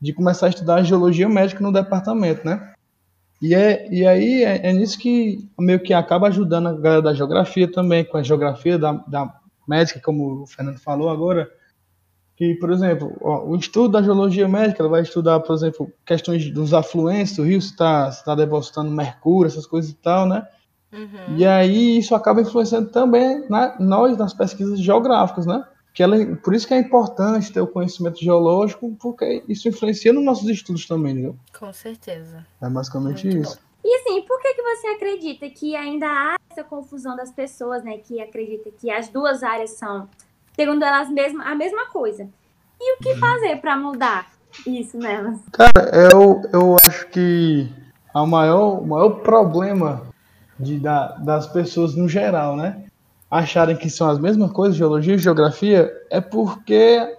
de 0.00 0.14
começar 0.14 0.46
a 0.46 0.48
estudar 0.48 0.82
geologia 0.82 1.28
médica 1.28 1.62
no 1.62 1.70
departamento, 1.70 2.42
né? 2.46 2.72
E, 3.42 3.54
é, 3.54 3.86
e 3.92 4.06
aí 4.06 4.44
é, 4.44 4.66
é 4.66 4.72
nisso 4.72 4.98
que 4.98 5.46
meio 5.60 5.78
que 5.80 5.92
acaba 5.92 6.28
ajudando 6.28 6.68
a 6.68 6.72
galera 6.72 7.02
da 7.02 7.12
geografia 7.12 7.70
também, 7.70 8.02
com 8.02 8.16
a 8.16 8.22
geografia 8.22 8.78
da, 8.78 8.92
da 8.92 9.30
médica, 9.68 10.00
como 10.00 10.44
o 10.44 10.46
Fernando 10.46 10.78
falou 10.78 11.10
agora, 11.10 11.50
que, 12.34 12.54
por 12.54 12.72
exemplo, 12.72 13.14
ó, 13.20 13.44
o 13.44 13.56
estudo 13.56 13.90
da 13.90 14.02
geologia 14.02 14.48
médica, 14.48 14.88
vai 14.88 15.02
estudar, 15.02 15.38
por 15.40 15.54
exemplo, 15.54 15.92
questões 16.06 16.50
dos 16.50 16.72
afluentes 16.72 17.36
do 17.36 17.42
rio, 17.42 17.60
se 17.60 17.72
está 17.72 18.10
tá 18.10 18.34
depositando 18.34 18.90
mercúrio, 18.90 19.48
essas 19.48 19.66
coisas 19.66 19.90
e 19.90 19.96
tal, 19.96 20.26
né? 20.26 20.46
Uhum. 20.92 21.36
E 21.36 21.46
aí 21.46 21.98
isso 21.98 22.14
acaba 22.14 22.42
influenciando 22.42 22.90
também 22.90 23.44
na, 23.48 23.76
nós 23.80 24.16
nas 24.16 24.34
pesquisas 24.34 24.78
geográficas, 24.78 25.46
né? 25.46 25.64
Que 25.94 26.02
ela, 26.02 26.16
por 26.36 26.54
isso 26.54 26.66
que 26.66 26.74
é 26.74 26.78
importante 26.78 27.52
ter 27.52 27.60
o 27.60 27.66
conhecimento 27.66 28.18
geológico, 28.18 28.94
porque 29.00 29.42
isso 29.48 29.68
influencia 29.68 30.12
nos 30.12 30.24
nossos 30.24 30.48
estudos 30.48 30.86
também, 30.86 31.12
entendeu? 31.12 31.36
Com 31.58 31.72
certeza. 31.72 32.46
É 32.60 32.68
basicamente 32.68 33.26
Muito 33.26 33.42
isso. 33.42 33.56
Bom. 33.56 33.62
E 33.84 33.96
assim, 33.96 34.22
por 34.22 34.40
que, 34.40 34.54
que 34.54 34.62
você 34.62 34.86
acredita 34.88 35.50
que 35.50 35.74
ainda 35.74 36.06
há 36.06 36.36
essa 36.50 36.62
confusão 36.62 37.16
das 37.16 37.32
pessoas, 37.32 37.82
né? 37.82 37.98
Que 37.98 38.20
acredita 38.20 38.70
que 38.70 38.90
as 38.90 39.08
duas 39.08 39.42
áreas 39.42 39.70
são, 39.70 40.08
segundo 40.54 40.82
elas 40.84 41.10
mesmas, 41.10 41.46
a 41.46 41.54
mesma 41.54 41.86
coisa. 41.86 42.28
E 42.80 42.94
o 42.94 42.98
que 42.98 43.12
uhum. 43.12 43.18
fazer 43.18 43.56
para 43.56 43.76
mudar 43.76 44.30
isso 44.66 44.98
nelas? 44.98 45.40
Cara, 45.52 45.90
eu, 46.12 46.42
eu 46.52 46.76
acho 46.86 47.08
que 47.08 47.68
a 48.14 48.24
maior, 48.26 48.80
o 48.80 48.86
maior 48.86 49.10
problema 49.20 50.11
de, 50.62 50.78
da, 50.78 51.08
das 51.18 51.46
pessoas 51.46 51.94
no 51.94 52.08
geral, 52.08 52.56
né? 52.56 52.84
Acharem 53.30 53.76
que 53.76 53.90
são 53.90 54.08
as 54.08 54.18
mesmas 54.18 54.52
coisas, 54.52 54.76
geologia 54.76 55.14
e 55.14 55.18
geografia, 55.18 55.90
é 56.10 56.20
porque 56.20 57.16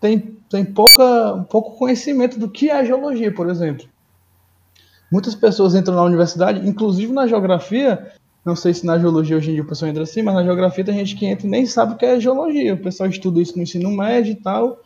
tem, 0.00 0.36
tem 0.50 0.64
pouca, 0.64 1.46
pouco 1.48 1.78
conhecimento 1.78 2.38
do 2.38 2.50
que 2.50 2.70
é 2.70 2.84
geologia, 2.84 3.32
por 3.32 3.48
exemplo. 3.48 3.86
Muitas 5.10 5.34
pessoas 5.34 5.74
entram 5.74 5.94
na 5.94 6.02
universidade, 6.02 6.68
inclusive 6.68 7.12
na 7.12 7.26
geografia, 7.26 8.12
não 8.44 8.54
sei 8.56 8.74
se 8.74 8.84
na 8.84 8.98
geologia 8.98 9.36
hoje 9.36 9.50
em 9.50 9.54
dia 9.54 9.62
o 9.62 9.66
pessoal 9.66 9.90
entra 9.90 10.02
assim, 10.02 10.22
mas 10.22 10.34
na 10.34 10.44
geografia 10.44 10.84
tem 10.84 10.94
gente 10.94 11.16
que 11.16 11.26
entra 11.26 11.46
e 11.46 11.50
nem 11.50 11.64
sabe 11.64 11.94
o 11.94 11.96
que 11.96 12.04
é 12.04 12.20
geologia. 12.20 12.74
O 12.74 12.82
pessoal 12.82 13.08
estuda 13.08 13.40
isso 13.40 13.56
no 13.56 13.62
ensino 13.62 13.90
médio 13.90 14.32
e 14.32 14.36
tal, 14.36 14.80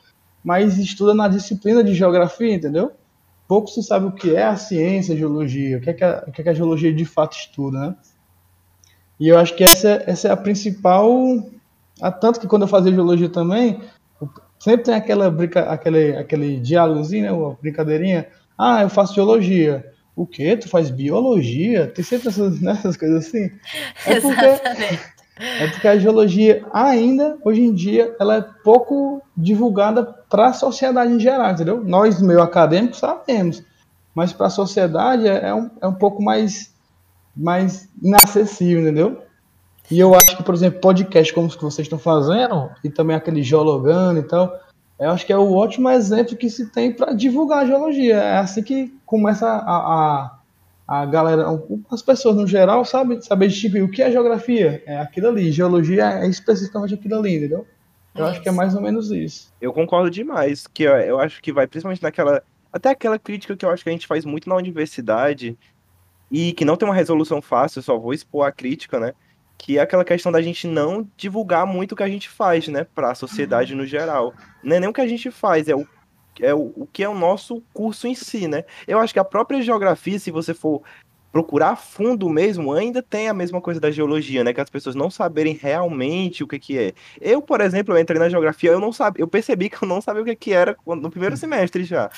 mas 0.45 0.79
estuda 0.79 1.15
na 1.15 1.27
disciplina 1.27 1.83
de 1.83 1.95
geografia, 1.95 2.55
entendeu? 2.55 2.93
Pouco 3.51 3.69
se 3.69 3.83
sabe 3.83 4.07
o 4.07 4.13
que 4.13 4.37
é 4.37 4.45
a 4.45 4.55
ciência, 4.55 5.13
a 5.13 5.19
geologia, 5.19 5.79
o 5.79 5.81
que 5.81 5.91
é 5.91 5.93
que 5.93 6.05
a, 6.05 6.21
que 6.33 6.41
é 6.41 6.45
que 6.45 6.51
a 6.51 6.55
geologia 6.55 6.95
de 6.95 7.05
fato 7.05 7.37
estuda, 7.37 7.81
né? 7.81 7.97
E 9.19 9.27
eu 9.27 9.37
acho 9.37 9.57
que 9.57 9.65
essa, 9.65 10.05
essa 10.07 10.29
é 10.29 10.31
a 10.31 10.37
principal. 10.37 11.11
Tanto 12.21 12.39
que 12.39 12.47
quando 12.47 12.63
eu 12.63 12.69
fazia 12.69 12.93
geologia 12.93 13.29
também, 13.29 13.81
sempre 14.57 14.85
tem 14.85 14.95
aquela 14.95 15.29
brinca, 15.33 15.63
aquele, 15.63 16.17
aquele 16.17 16.61
diálogozinho, 16.61 17.25
né, 17.25 17.33
uma 17.33 17.59
brincadeirinha. 17.61 18.29
Ah, 18.57 18.83
eu 18.83 18.89
faço 18.89 19.17
geologia. 19.17 19.85
O 20.15 20.25
quê? 20.25 20.57
Tu 20.57 20.69
faz 20.69 20.89
biologia? 20.89 21.89
Tem 21.89 22.05
sempre 22.05 22.29
essas, 22.29 22.61
né, 22.63 22.71
essas 22.71 22.97
coisas 22.97 23.27
assim. 23.27 23.51
É 24.07 24.21
porque. 24.21 25.11
É 25.41 25.69
porque 25.69 25.89
a 25.89 25.99
geologia 25.99 26.65
ainda, 26.73 27.39
hoje 27.43 27.63
em 27.63 27.73
dia, 27.73 28.15
ela 28.21 28.37
é 28.37 28.45
pouco 28.63 29.23
divulgada 29.37 30.05
para 30.29 30.49
a 30.49 30.53
sociedade 30.53 31.13
em 31.13 31.19
geral, 31.19 31.51
entendeu? 31.51 31.83
Nós, 31.83 32.21
meio 32.21 32.43
acadêmicos, 32.43 32.99
sabemos, 32.99 33.63
mas 34.15 34.33
para 34.33 34.47
a 34.47 34.51
sociedade 34.51 35.27
é, 35.27 35.49
é, 35.49 35.55
um, 35.55 35.71
é 35.81 35.87
um 35.87 35.95
pouco 35.95 36.23
mais, 36.23 36.73
mais 37.35 37.89
inacessível, 38.03 38.83
entendeu? 38.83 39.23
E 39.91 39.99
eu 39.99 40.15
acho 40.15 40.37
que, 40.37 40.43
por 40.43 40.55
exemplo, 40.55 40.81
podcast 40.81 41.33
como 41.33 41.47
os 41.47 41.57
que 41.57 41.63
vocês 41.63 41.87
estão 41.87 41.99
fazendo, 41.99 42.71
e 42.85 42.91
também 42.91 43.17
aquele 43.17 43.43
geologando 43.43 44.21
e 44.21 44.23
tal, 44.23 44.55
eu 44.99 45.11
acho 45.11 45.25
que 45.25 45.33
é 45.33 45.39
o 45.39 45.55
ótimo 45.55 45.89
exemplo 45.89 46.37
que 46.37 46.51
se 46.51 46.67
tem 46.67 46.93
para 46.93 47.15
divulgar 47.15 47.61
a 47.61 47.67
geologia. 47.67 48.17
É 48.17 48.39
assim 48.39 48.63
que 48.63 48.95
começa 49.07 49.49
a, 49.49 49.77
a 49.77 50.40
a 50.91 51.07
galera, 51.07 51.47
as 51.89 52.03
pessoas 52.03 52.35
no 52.35 52.49
geral, 52.49 52.85
sabem 52.85 53.21
saber 53.23 53.47
distinguir 53.47 53.85
o 53.85 53.89
que 53.89 54.03
é 54.03 54.11
geografia, 54.11 54.83
é 54.85 54.99
aquilo 54.99 55.29
ali, 55.29 55.53
geologia 55.53 56.19
é 56.19 56.27
especificamente 56.27 56.95
aquilo 56.95 57.15
ali, 57.15 57.37
entendeu? 57.37 57.65
Eu 58.13 58.25
acho 58.25 58.43
que 58.43 58.49
é 58.49 58.53
mais 58.53 58.75
ou 58.75 58.83
menos 58.83 59.09
isso. 59.13 59.55
Eu 59.61 59.73
concordo 59.73 60.11
demais, 60.11 60.67
que 60.67 60.83
eu, 60.83 60.93
eu 60.97 61.21
acho 61.21 61.41
que 61.41 61.53
vai 61.53 61.69
principalmente 61.69 62.03
naquela, 62.03 62.43
até 62.73 62.89
aquela 62.89 63.21
crítica 63.21 63.57
que 63.57 63.65
eu 63.65 63.71
acho 63.71 63.85
que 63.85 63.89
a 63.89 63.93
gente 63.93 64.09
faz 64.09 64.25
muito 64.25 64.49
na 64.49 64.57
universidade 64.57 65.57
e 66.29 66.53
que 66.55 66.65
não 66.65 66.77
tem 66.77 66.89
uma 66.89 66.95
resolução 66.95 67.41
fácil, 67.41 67.79
eu 67.79 67.85
só 67.85 67.97
vou 67.97 68.13
expor 68.13 68.45
a 68.45 68.51
crítica, 68.51 68.99
né? 68.99 69.13
Que 69.57 69.79
é 69.79 69.83
aquela 69.83 70.05
questão 70.05 70.33
da 70.33 70.43
gente 70.43 70.67
não 70.67 71.09
divulgar 71.17 71.65
muito 71.67 71.93
o 71.93 71.97
que 71.97 72.03
a 72.03 72.09
gente 72.09 72.29
faz, 72.29 72.67
né, 72.67 72.85
para 72.93 73.13
a 73.13 73.15
sociedade 73.15 73.77
no 73.77 73.87
geral. 73.87 74.35
Não 74.61 74.75
é 74.75 74.81
nem 74.81 74.89
o 74.89 74.93
que 74.93 75.01
a 75.01 75.07
gente 75.07 75.31
faz, 75.31 75.69
é 75.69 75.77
o 75.77 75.87
é 76.41 76.55
o, 76.55 76.73
o 76.77 76.89
que 76.93 77.03
é 77.03 77.09
o 77.09 77.15
nosso 77.15 77.63
curso 77.73 78.07
em 78.07 78.15
si, 78.15 78.47
né? 78.47 78.65
Eu 78.87 78.99
acho 78.99 79.13
que 79.13 79.19
a 79.19 79.25
própria 79.25 79.61
geografia, 79.63 80.19
se 80.19 80.31
você 80.31 80.55
for 80.55 80.83
procurar 81.33 81.77
fundo 81.77 82.29
mesmo, 82.29 82.73
ainda 82.73 83.03
tem 83.03 83.29
a 83.29 83.35
mesma 83.35 83.61
coisa 83.61 83.81
da 83.81 83.91
geologia, 83.91 84.43
né? 84.43 84.53
Que 84.53 84.61
as 84.61 84.71
pessoas 84.71 84.95
não 84.95 85.11
saberem 85.11 85.55
realmente 85.55 86.43
o 86.43 86.49
que 86.49 86.59
que 86.59 86.79
é. 86.79 86.93
Eu, 87.21 87.41
por 87.41 87.61
exemplo, 87.61 87.95
eu 87.95 88.01
entrei 88.01 88.19
na 88.19 88.29
geografia, 88.29 88.71
eu 88.71 88.81
não 88.81 88.93
sabia, 88.93 89.23
eu 89.23 89.29
percebi 89.29 89.71
que 89.71 89.83
eu 89.83 89.89
não 89.89 90.01
sabia 90.01 90.23
o 90.23 90.25
que 90.25 90.35
que 90.35 90.53
era 90.53 90.77
no 90.87 91.11
primeiro 91.11 91.37
semestre 91.37 91.85
já 91.85 92.11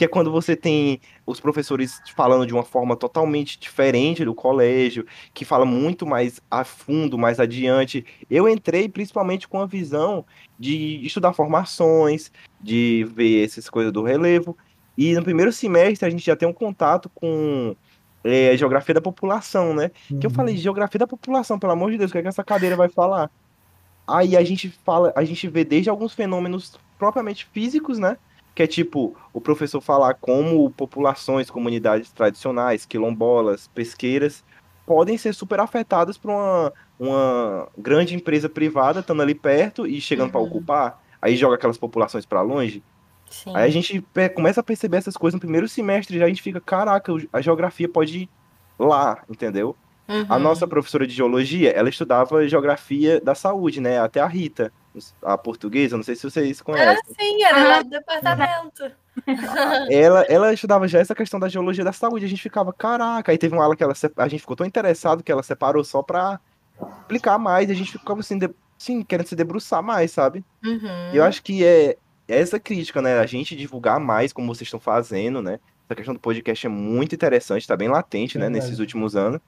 que 0.00 0.04
é 0.06 0.08
quando 0.08 0.32
você 0.32 0.56
tem 0.56 0.98
os 1.26 1.40
professores 1.40 2.00
falando 2.16 2.46
de 2.46 2.54
uma 2.54 2.62
forma 2.62 2.96
totalmente 2.96 3.60
diferente 3.60 4.24
do 4.24 4.34
colégio, 4.34 5.04
que 5.34 5.44
fala 5.44 5.66
muito 5.66 6.06
mais 6.06 6.40
a 6.50 6.64
fundo, 6.64 7.18
mais 7.18 7.38
adiante. 7.38 8.06
Eu 8.30 8.48
entrei 8.48 8.88
principalmente 8.88 9.46
com 9.46 9.60
a 9.60 9.66
visão 9.66 10.24
de 10.58 11.04
estudar 11.04 11.34
formações, 11.34 12.32
de 12.58 13.06
ver 13.14 13.44
essas 13.44 13.68
coisas 13.68 13.92
do 13.92 14.02
relevo. 14.02 14.56
E 14.96 15.12
no 15.12 15.22
primeiro 15.22 15.52
semestre 15.52 16.08
a 16.08 16.10
gente 16.10 16.24
já 16.24 16.34
tem 16.34 16.48
um 16.48 16.54
contato 16.54 17.10
com 17.14 17.76
é, 18.24 18.56
geografia 18.56 18.94
da 18.94 19.02
população, 19.02 19.74
né? 19.74 19.90
Uhum. 20.10 20.18
Que 20.18 20.26
eu 20.26 20.30
falei, 20.30 20.54
uhum. 20.54 20.60
geografia 20.62 20.98
da 21.00 21.06
população, 21.06 21.58
pelo 21.58 21.72
amor 21.74 21.90
de 21.90 21.98
Deus, 21.98 22.10
o 22.10 22.12
que, 22.12 22.20
é 22.20 22.22
que 22.22 22.28
essa 22.28 22.42
cadeira 22.42 22.74
vai 22.74 22.88
falar? 22.88 23.30
Aí 24.08 24.34
a 24.34 24.42
gente 24.42 24.70
fala, 24.82 25.12
a 25.14 25.24
gente 25.24 25.46
vê 25.46 25.62
desde 25.62 25.90
alguns 25.90 26.14
fenômenos 26.14 26.80
propriamente 26.98 27.46
físicos, 27.52 27.98
né? 27.98 28.16
Que 28.54 28.62
é 28.62 28.66
tipo 28.66 29.16
o 29.32 29.40
professor 29.40 29.80
falar 29.80 30.14
como 30.14 30.70
populações, 30.70 31.50
comunidades 31.50 32.10
tradicionais, 32.12 32.84
quilombolas, 32.84 33.68
pesqueiras, 33.68 34.44
podem 34.86 35.16
ser 35.16 35.34
super 35.34 35.60
afetadas 35.60 36.18
por 36.18 36.30
uma, 36.30 36.72
uma 36.98 37.68
grande 37.78 38.14
empresa 38.14 38.48
privada 38.48 39.00
estando 39.00 39.22
ali 39.22 39.34
perto 39.34 39.86
e 39.86 40.00
chegando 40.00 40.26
uhum. 40.26 40.32
para 40.32 40.40
ocupar, 40.40 41.02
aí 41.22 41.36
joga 41.36 41.54
aquelas 41.54 41.78
populações 41.78 42.26
para 42.26 42.42
longe. 42.42 42.82
Sim. 43.30 43.52
Aí 43.54 43.68
a 43.68 43.72
gente 43.72 44.04
começa 44.34 44.60
a 44.60 44.64
perceber 44.64 44.96
essas 44.96 45.16
coisas 45.16 45.34
no 45.34 45.40
primeiro 45.40 45.68
semestre, 45.68 46.18
já 46.18 46.24
a 46.24 46.28
gente 46.28 46.42
fica, 46.42 46.60
caraca, 46.60 47.12
a 47.32 47.40
geografia 47.40 47.88
pode 47.88 48.22
ir 48.22 48.30
lá, 48.78 49.22
entendeu? 49.30 49.76
Uhum. 50.08 50.26
A 50.28 50.38
nossa 50.40 50.66
professora 50.66 51.06
de 51.06 51.14
geologia, 51.14 51.70
ela 51.70 51.88
estudava 51.88 52.48
geografia 52.48 53.20
da 53.20 53.34
saúde, 53.34 53.80
né? 53.80 54.00
Até 54.00 54.20
a 54.20 54.26
Rita 54.26 54.72
a 55.22 55.38
portuguesa, 55.38 55.96
não 55.96 56.04
sei 56.04 56.16
se 56.16 56.22
vocês 56.22 56.60
conhecem. 56.60 56.96
Ah, 56.96 57.14
sim, 57.18 57.42
era 57.42 57.68
lá 57.68 57.82
do 57.82 57.90
departamento. 57.90 58.90
ela, 59.90 60.22
ela 60.22 60.52
estudava 60.52 60.88
já 60.88 60.98
essa 60.98 61.14
questão 61.14 61.38
da 61.38 61.48
geologia 61.48 61.84
da 61.84 61.92
saúde, 61.92 62.24
a 62.24 62.28
gente 62.28 62.42
ficava, 62.42 62.72
caraca, 62.72 63.30
aí 63.30 63.38
teve 63.38 63.54
uma 63.54 63.62
aula 63.62 63.76
que 63.76 63.82
ela, 63.82 63.94
a 64.16 64.28
gente 64.28 64.40
ficou 64.40 64.56
tão 64.56 64.66
interessado 64.66 65.22
que 65.22 65.30
ela 65.30 65.42
separou 65.42 65.84
só 65.84 66.02
pra 66.02 66.40
explicar 67.00 67.38
mais, 67.38 67.68
e 67.68 67.72
a 67.72 67.74
gente 67.74 67.92
ficava 67.92 68.20
assim, 68.20 68.38
de, 68.38 68.50
sim, 68.78 69.02
querendo 69.02 69.26
se 69.26 69.36
debruçar 69.36 69.82
mais, 69.82 70.10
sabe? 70.10 70.44
Uhum. 70.64 71.12
E 71.12 71.16
eu 71.16 71.24
acho 71.24 71.42
que 71.42 71.64
é, 71.64 71.96
é 72.28 72.40
essa 72.40 72.58
crítica, 72.58 73.00
né, 73.02 73.18
a 73.18 73.26
gente 73.26 73.54
divulgar 73.54 74.00
mais 74.00 74.32
como 74.32 74.52
vocês 74.52 74.66
estão 74.66 74.80
fazendo, 74.80 75.42
né, 75.42 75.60
essa 75.86 75.94
questão 75.96 76.14
do 76.14 76.20
podcast 76.20 76.66
é 76.66 76.70
muito 76.70 77.14
interessante, 77.14 77.66
tá 77.66 77.76
bem 77.76 77.88
latente, 77.88 78.38
né, 78.38 78.48
nesses 78.48 78.78
últimos 78.78 79.16
anos. 79.16 79.40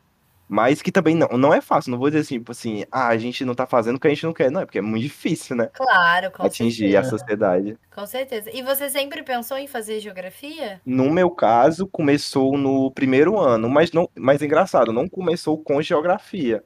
Mas 0.54 0.82
que 0.82 0.92
também 0.92 1.14
não, 1.14 1.28
não 1.38 1.54
é 1.54 1.60
fácil, 1.62 1.90
não 1.92 1.98
vou 1.98 2.10
dizer 2.10 2.20
assim, 2.20 2.38
tipo 2.38 2.52
assim, 2.52 2.84
ah, 2.92 3.08
a 3.08 3.16
gente 3.16 3.42
não 3.44 3.54
tá 3.54 3.66
fazendo 3.66 3.96
o 3.96 4.00
que 4.00 4.06
a 4.06 4.10
gente 4.10 4.24
não 4.24 4.34
quer, 4.34 4.50
não, 4.50 4.60
é 4.60 4.66
porque 4.66 4.78
é 4.78 4.82
muito 4.82 5.02
difícil, 5.02 5.56
né? 5.56 5.70
Claro, 5.72 6.30
com 6.30 6.42
Atingir 6.42 6.92
certeza. 6.92 6.98
a 7.00 7.04
sociedade. 7.04 7.78
Com 7.94 8.06
certeza. 8.06 8.50
E 8.52 8.62
você 8.62 8.90
sempre 8.90 9.22
pensou 9.22 9.56
em 9.56 9.66
fazer 9.66 9.98
geografia? 10.00 10.80
No 10.84 11.10
meu 11.10 11.30
caso, 11.30 11.86
começou 11.86 12.58
no 12.58 12.90
primeiro 12.92 13.38
ano, 13.38 13.68
mas 13.70 13.92
não, 13.92 14.10
mas 14.18 14.42
é 14.42 14.44
engraçado, 14.46 14.92
não 14.92 15.08
começou 15.08 15.56
com 15.62 15.80
geografia. 15.80 16.62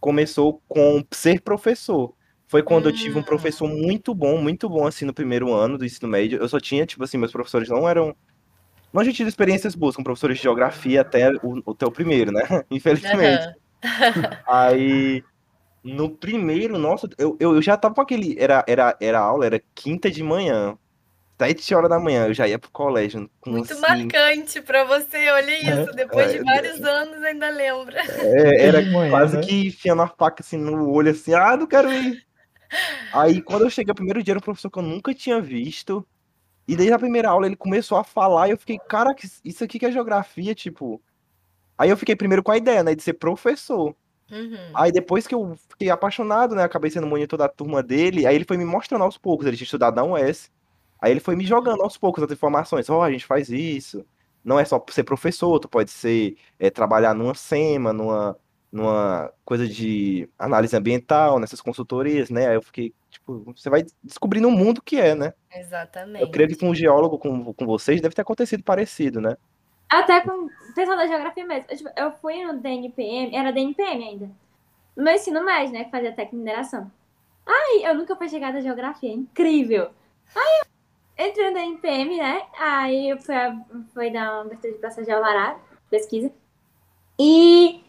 Começou 0.00 0.62
com 0.68 1.04
ser 1.12 1.40
professor. 1.42 2.14
foi 2.46 2.62
quando 2.62 2.88
eu 2.88 2.92
tive 2.92 3.16
um 3.18 3.20
Hum. 3.20 3.24
professor 3.24 3.66
muito 3.68 4.14
bom, 4.14 4.38
muito 4.40 4.68
bom, 4.68 4.86
assim, 4.86 5.04
no 5.04 5.14
primeiro 5.14 5.52
ano 5.52 5.76
do 5.78 5.84
ensino 5.84 6.06
médio. 6.08 6.38
Eu 6.38 6.48
só 6.48 6.60
tinha, 6.60 6.86
tipo 6.86 7.02
assim, 7.02 7.18
meus 7.18 7.32
professores 7.32 7.68
não 7.68 7.88
eram. 7.88 8.14
Não 8.94 9.02
tinha 9.02 9.12
tido 9.12 9.28
experiências 9.28 9.74
boas 9.74 9.96
com 9.96 10.04
professores 10.04 10.36
de 10.36 10.42
geografia 10.44 11.00
até 11.00 11.28
o, 11.42 11.72
até 11.72 11.84
o 11.84 11.90
primeiro, 11.90 12.30
né? 12.30 12.42
Infelizmente. 12.70 13.44
Aham. 13.84 14.38
Aí, 14.48 15.22
no 15.82 16.16
primeiro, 16.16 16.78
nossa, 16.78 17.08
eu, 17.18 17.36
eu 17.40 17.56
eu 17.56 17.60
já 17.62 17.76
tava 17.76 17.94
com 17.94 18.00
aquele. 18.00 18.36
Era, 18.38 18.64
era, 18.68 18.96
era 19.00 19.18
aula, 19.18 19.44
era 19.46 19.60
quinta 19.74 20.10
de 20.10 20.22
manhã. 20.22 20.78
Sete 21.40 21.74
horas 21.74 21.90
da 21.90 21.98
manhã, 21.98 22.28
eu 22.28 22.34
já 22.34 22.46
ia 22.46 22.58
pro 22.58 22.70
colégio. 22.70 23.28
Com 23.40 23.50
Muito 23.50 23.74
cinco. 23.74 23.88
marcante 23.88 24.62
pra 24.62 24.84
você, 24.84 25.28
olha 25.30 25.58
isso. 25.58 25.92
Depois 25.94 26.30
de 26.30 26.38
É, 26.38 26.42
vários 26.44 26.80
anos 26.84 27.22
ainda 27.24 27.50
lembra. 27.50 28.00
É, 28.00 28.68
era 28.68 28.80
De 28.80 28.90
manhã, 28.92 29.10
quase 29.10 29.36
né? 29.36 29.42
que 29.42 29.66
enfiando 29.66 30.02
a 30.02 30.08
faca 30.08 30.42
assim 30.42 30.56
no 30.56 30.88
olho, 30.88 31.10
assim, 31.10 31.34
ah, 31.34 31.56
não 31.56 31.66
quero 31.66 31.92
ir. 31.92 32.22
Aí 33.12 33.42
quando 33.42 33.62
eu 33.64 33.70
cheguei 33.70 33.90
o 33.92 33.94
primeiro 33.96 34.22
dia, 34.22 34.32
era 34.32 34.38
um 34.38 34.42
professor 34.42 34.70
que 34.70 34.78
eu 34.78 34.82
nunca 34.82 35.12
tinha 35.12 35.40
visto. 35.40 36.06
E 36.66 36.76
desde 36.76 36.94
a 36.94 36.98
primeira 36.98 37.28
aula 37.28 37.46
ele 37.46 37.56
começou 37.56 37.98
a 37.98 38.04
falar 38.04 38.48
e 38.48 38.52
eu 38.52 38.58
fiquei, 38.58 38.78
cara, 38.78 39.14
isso 39.44 39.64
aqui 39.64 39.78
que 39.78 39.86
é 39.86 39.92
geografia, 39.92 40.54
tipo. 40.54 41.00
Aí 41.76 41.90
eu 41.90 41.96
fiquei 41.96 42.16
primeiro 42.16 42.42
com 42.42 42.52
a 42.52 42.56
ideia, 42.56 42.82
né, 42.82 42.94
de 42.94 43.02
ser 43.02 43.14
professor. 43.14 43.94
Uhum. 44.30 44.70
Aí 44.74 44.90
depois 44.90 45.26
que 45.26 45.34
eu 45.34 45.56
fiquei 45.68 45.90
apaixonado, 45.90 46.54
né, 46.54 46.62
acabei 46.62 46.90
sendo 46.90 47.06
monitor 47.06 47.38
da 47.38 47.48
turma 47.48 47.82
dele, 47.82 48.26
aí 48.26 48.34
ele 48.34 48.44
foi 48.44 48.56
me 48.56 48.64
mostrando 48.64 49.04
aos 49.04 49.18
poucos, 49.18 49.46
ele 49.46 49.56
tinha 49.56 49.64
estudado 49.64 49.96
na 49.96 50.04
UES. 50.04 50.50
Aí 51.00 51.10
ele 51.10 51.20
foi 51.20 51.36
me 51.36 51.44
jogando 51.44 51.82
aos 51.82 51.98
poucos 51.98 52.22
as 52.24 52.30
informações. 52.30 52.88
Ó, 52.88 53.02
a 53.02 53.10
gente 53.10 53.26
faz 53.26 53.50
isso. 53.50 54.04
Não 54.42 54.58
é 54.58 54.64
só 54.64 54.82
ser 54.90 55.04
professor, 55.04 55.58
tu 55.58 55.68
pode 55.68 55.90
ser 55.90 56.36
é, 56.58 56.70
trabalhar 56.70 57.14
numa 57.14 57.34
SEMA, 57.34 57.92
numa, 57.92 58.38
numa 58.74 59.32
coisa 59.44 59.68
de 59.68 60.28
análise 60.36 60.76
ambiental, 60.76 61.38
nessas 61.38 61.60
consultorias, 61.60 62.28
né? 62.28 62.48
Aí 62.48 62.56
eu 62.56 62.62
fiquei, 62.62 62.92
tipo, 63.08 63.54
você 63.56 63.70
vai 63.70 63.86
descobrindo 64.02 64.48
o 64.48 64.50
mundo 64.50 64.82
que 64.82 64.98
é, 64.98 65.14
né? 65.14 65.32
Exatamente. 65.54 66.20
Eu 66.20 66.28
creio 66.28 66.48
que 66.48 66.56
com 66.56 66.70
um 66.70 66.74
geólogo 66.74 67.16
com, 67.16 67.54
com 67.54 67.66
vocês 67.66 68.00
deve 68.00 68.16
ter 68.16 68.22
acontecido 68.22 68.64
parecido, 68.64 69.20
né? 69.20 69.36
Até 69.88 70.20
com 70.22 70.46
o 70.46 70.74
pessoal 70.74 70.96
da 70.96 71.06
geografia 71.06 71.46
mesmo. 71.46 71.66
Eu, 71.70 71.76
tipo, 71.76 71.90
eu 71.96 72.12
fui 72.14 72.44
no 72.44 72.58
DNPM, 72.58 73.36
era 73.36 73.52
DNPM 73.52 74.08
ainda. 74.08 74.30
No 74.96 75.04
meu 75.04 75.14
ensino 75.14 75.44
médio, 75.44 75.72
né? 75.72 75.84
Que 75.84 75.92
fazia 75.92 76.10
técnica 76.10 76.30
de 76.30 76.36
mineração. 76.36 76.90
Ai, 77.46 77.88
eu 77.88 77.94
nunca 77.94 78.16
fui 78.16 78.28
chegada 78.28 78.58
à 78.58 78.60
geografia, 78.60 79.10
é 79.10 79.14
incrível. 79.14 79.90
Aí 80.34 80.62
eu 81.16 81.28
entrei 81.28 81.48
no 81.48 81.54
DNPM, 81.54 82.16
né? 82.16 82.42
Aí 82.58 83.10
eu 83.10 83.18
fui, 83.18 83.34
fui 83.92 84.10
dar 84.10 84.32
uma 84.32 84.40
abertura 84.46 84.72
de 84.72 84.78
processo 84.80 85.06
de 85.06 85.12
alvará, 85.12 85.60
pesquisa. 85.88 86.32
E 87.16 87.84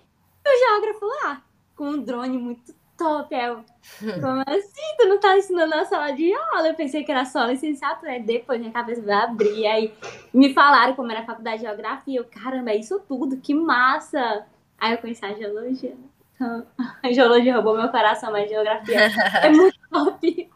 o 0.49 0.59
geógrafo 0.59 1.05
lá, 1.23 1.41
com 1.75 1.89
um 1.89 2.01
drone 2.03 2.37
muito 2.37 2.73
top. 2.97 3.33
Eu, 3.35 3.63
como 4.21 4.41
assim? 4.47 4.95
Tu 4.97 5.07
não 5.07 5.19
tá 5.19 5.37
ensinando 5.37 5.69
na 5.75 5.85
sala 5.85 6.11
de 6.11 6.33
aula? 6.33 6.67
Eu 6.69 6.75
pensei 6.75 7.03
que 7.03 7.11
era 7.11 7.25
só 7.25 7.45
licenciatura. 7.45 8.11
Aí 8.13 8.23
depois 8.23 8.59
minha 8.59 8.71
cabeça 8.71 9.01
vai 9.01 9.15
abrir. 9.15 9.65
Aí 9.67 9.93
me 10.33 10.53
falaram 10.53 10.95
como 10.95 11.11
era 11.11 11.21
a 11.21 11.25
faculdade 11.25 11.57
de 11.59 11.65
geografia. 11.67 12.19
Eu, 12.19 12.25
caramba, 12.25 12.71
é 12.71 12.77
isso 12.77 12.99
tudo, 13.07 13.37
que 13.37 13.53
massa! 13.53 14.45
Aí 14.77 14.93
eu 14.93 14.97
conheci 14.99 15.25
a 15.25 15.33
geologia. 15.33 15.91
né? 15.91 16.03
Então, 16.35 16.65
a 17.03 17.11
geologia 17.11 17.55
roubou 17.55 17.77
meu 17.77 17.89
coração, 17.89 18.31
mas 18.31 18.49
geografia 18.49 18.97
é 19.41 19.49
muito 19.49 19.77
top. 19.89 20.49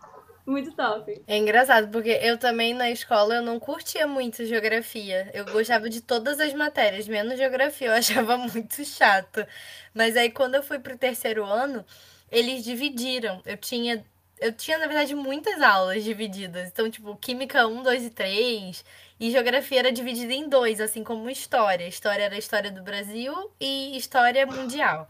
Muito 0.50 0.72
top. 0.72 1.22
É 1.28 1.38
engraçado, 1.38 1.92
porque 1.92 2.10
eu 2.10 2.36
também 2.36 2.74
na 2.74 2.90
escola 2.90 3.36
eu 3.36 3.42
não 3.44 3.60
curtia 3.60 4.08
muito 4.08 4.44
geografia. 4.44 5.30
Eu 5.32 5.46
gostava 5.46 5.88
de 5.88 6.02
todas 6.02 6.40
as 6.40 6.56
matérias, 6.56 7.08
menos 7.08 7.38
geografia. 7.38 7.90
Eu 7.90 7.94
achava 8.00 8.36
muito 8.36 8.84
chato. 8.84 9.46
Mas 9.94 10.18
aí 10.18 10.32
quando 10.32 10.56
eu 10.56 10.64
fui 10.64 10.80
pro 10.80 10.98
terceiro 10.98 11.46
ano, 11.46 11.86
eles 12.32 12.64
dividiram. 12.64 13.44
Eu 13.46 13.58
tinha, 13.58 14.04
eu 14.40 14.52
tinha, 14.52 14.80
na 14.80 14.88
verdade, 14.88 15.14
muitas 15.14 15.62
aulas 15.62 16.04
divididas. 16.04 16.68
Então, 16.70 16.90
tipo, 16.90 17.16
Química 17.18 17.68
1, 17.68 17.84
2 17.84 18.06
e 18.06 18.10
3. 18.10 18.86
E 19.20 19.30
geografia 19.30 19.78
era 19.80 19.92
dividida 19.92 20.34
em 20.34 20.50
dois, 20.50 20.82
assim 20.82 21.04
como 21.04 21.30
história. 21.30 21.88
História 21.88 22.24
era 22.24 22.36
história 22.36 22.72
do 22.72 22.82
Brasil 22.82 23.52
e 23.60 23.96
história 23.96 24.48
mundial. 24.48 25.08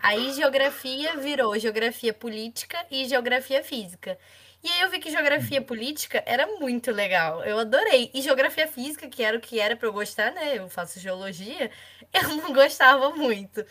Aí 0.00 0.32
geografia 0.32 1.16
virou 1.18 1.58
geografia 1.58 2.14
política 2.14 2.78
e 2.90 3.04
geografia 3.04 3.62
física. 3.62 4.16
E 4.62 4.68
aí 4.68 4.80
eu 4.80 4.90
vi 4.90 4.98
que 4.98 5.10
geografia 5.10 5.62
política 5.62 6.20
era 6.26 6.44
muito 6.58 6.90
legal. 6.90 7.44
Eu 7.44 7.60
adorei. 7.60 8.10
E 8.12 8.20
geografia 8.20 8.66
física, 8.66 9.08
que 9.08 9.22
era 9.22 9.36
o 9.38 9.40
que 9.40 9.60
era 9.60 9.76
pra 9.76 9.86
eu 9.86 9.92
gostar, 9.92 10.32
né? 10.32 10.58
Eu 10.58 10.68
faço 10.68 10.98
geologia, 10.98 11.70
eu 12.12 12.28
não 12.36 12.52
gostava 12.52 13.10
muito. 13.10 13.64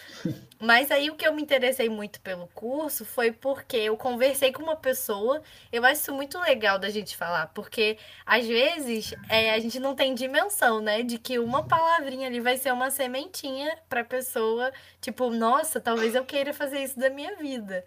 Mas 0.59 0.89
aí 0.89 1.09
o 1.09 1.15
que 1.15 1.27
eu 1.27 1.33
me 1.33 1.41
interessei 1.41 1.89
muito 1.89 2.21
pelo 2.21 2.47
curso 2.47 3.03
foi 3.03 3.33
porque 3.33 3.75
eu 3.75 3.97
conversei 3.97 4.53
com 4.53 4.63
uma 4.63 4.77
pessoa. 4.77 5.41
Eu 5.73 5.83
acho 5.83 6.01
isso 6.01 6.13
muito 6.13 6.39
legal 6.39 6.79
da 6.79 6.89
gente 6.89 7.17
falar, 7.17 7.47
porque 7.47 7.97
às 8.25 8.47
vezes 8.47 9.13
é, 9.29 9.51
a 9.53 9.59
gente 9.59 9.79
não 9.79 9.93
tem 9.93 10.15
dimensão, 10.15 10.79
né? 10.81 11.03
De 11.03 11.17
que 11.17 11.37
uma 11.37 11.67
palavrinha 11.67 12.27
ali 12.27 12.39
vai 12.39 12.55
ser 12.55 12.71
uma 12.71 12.89
sementinha 12.89 13.77
pra 13.89 14.05
pessoa, 14.05 14.71
tipo, 15.01 15.29
nossa, 15.29 15.81
talvez 15.81 16.15
eu 16.15 16.23
queira 16.23 16.53
fazer 16.53 16.79
isso 16.81 16.97
da 16.97 17.09
minha 17.09 17.35
vida. 17.35 17.85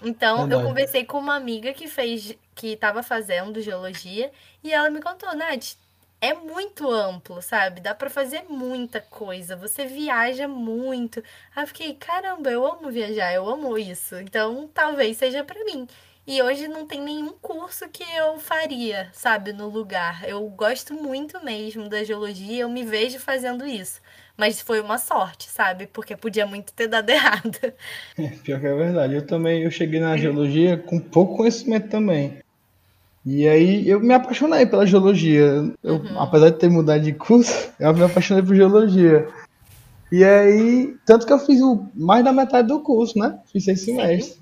Então, 0.00 0.46
eu 0.50 0.60
conversei 0.60 1.04
com 1.04 1.18
uma 1.18 1.36
amiga 1.36 1.72
que 1.72 1.86
fez, 1.88 2.36
que 2.54 2.68
estava 2.68 3.02
fazendo 3.02 3.60
geologia, 3.60 4.32
e 4.62 4.72
ela 4.72 4.90
me 4.90 5.00
contou, 5.00 5.34
Nath, 5.34 5.74
é 6.20 6.34
muito 6.34 6.88
amplo, 6.90 7.42
sabe? 7.42 7.80
Dá 7.80 7.94
pra 7.94 8.08
fazer 8.10 8.44
muita 8.48 9.00
coisa. 9.00 9.56
Você 9.56 9.86
viaja 9.86 10.46
muito. 10.48 11.22
Aí 11.54 11.64
eu 11.64 11.66
fiquei, 11.66 11.94
caramba, 11.94 12.50
eu 12.50 12.64
amo 12.66 12.90
viajar, 12.90 13.32
eu 13.32 13.48
amo 13.48 13.76
isso. 13.78 14.16
Então, 14.16 14.68
talvez 14.72 15.16
seja 15.16 15.42
pra 15.44 15.64
mim. 15.64 15.86
E 16.24 16.40
hoje 16.40 16.68
não 16.68 16.86
tem 16.86 17.00
nenhum 17.00 17.32
curso 17.32 17.88
que 17.88 18.04
eu 18.14 18.38
faria, 18.38 19.10
sabe, 19.12 19.52
no 19.52 19.68
lugar. 19.68 20.28
Eu 20.28 20.48
gosto 20.48 20.94
muito 20.94 21.44
mesmo 21.44 21.88
da 21.88 22.04
geologia, 22.04 22.62
eu 22.62 22.68
me 22.70 22.84
vejo 22.84 23.18
fazendo 23.18 23.66
isso. 23.66 24.00
Mas 24.36 24.60
foi 24.60 24.80
uma 24.80 24.98
sorte, 24.98 25.48
sabe? 25.50 25.86
Porque 25.86 26.16
podia 26.16 26.46
muito 26.46 26.72
ter 26.72 26.88
dado 26.88 27.10
errado. 27.10 27.58
Pior 28.42 28.60
que 28.60 28.66
é 28.66 28.74
verdade. 28.74 29.14
Eu 29.14 29.26
também 29.26 29.62
eu 29.62 29.70
cheguei 29.70 30.00
na 30.00 30.16
geologia 30.16 30.76
com 30.76 30.98
pouco 30.98 31.36
conhecimento 31.36 31.88
também. 31.88 32.38
E 33.24 33.46
aí 33.46 33.88
eu 33.88 34.00
me 34.00 34.12
apaixonei 34.14 34.66
pela 34.66 34.86
geologia. 34.86 35.72
Eu, 35.82 35.96
Uhum. 35.96 36.18
Apesar 36.18 36.50
de 36.50 36.58
ter 36.58 36.68
mudado 36.68 37.02
de 37.02 37.12
curso, 37.12 37.70
eu 37.78 37.94
me 37.94 38.02
apaixonei 38.02 38.42
por 38.42 38.56
geologia. 38.56 39.28
E 40.10 40.24
aí, 40.24 40.96
tanto 41.06 41.26
que 41.26 41.32
eu 41.32 41.38
fiz 41.38 41.60
o, 41.60 41.86
mais 41.94 42.24
da 42.24 42.32
metade 42.32 42.68
do 42.68 42.80
curso, 42.80 43.18
né? 43.18 43.38
Fiz 43.50 43.64
seis 43.64 43.80
semestres. 43.82 44.40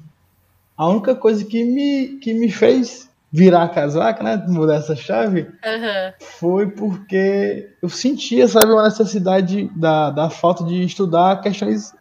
A 0.77 0.89
única 0.89 1.15
coisa 1.15 1.45
que 1.45 1.63
me, 1.63 2.19
que 2.19 2.33
me 2.33 2.51
fez 2.51 3.10
virar 3.33 3.63
a 3.65 3.69
casaca, 3.69 4.23
né? 4.23 4.37
Mudar 4.49 4.77
essa 4.77 4.97
chave, 4.97 5.49
Aham. 5.65 6.13
foi 6.21 6.71
porque 6.71 7.69
eu 7.83 7.89
sentia, 7.89 8.49
sabe, 8.49 8.73
uma 8.73 8.83
necessidade 8.85 9.71
da, 9.77 10.11
da 10.11 10.29
falta 10.31 10.65
de 10.65 10.83
estudar 10.83 11.41
questões 11.41 11.93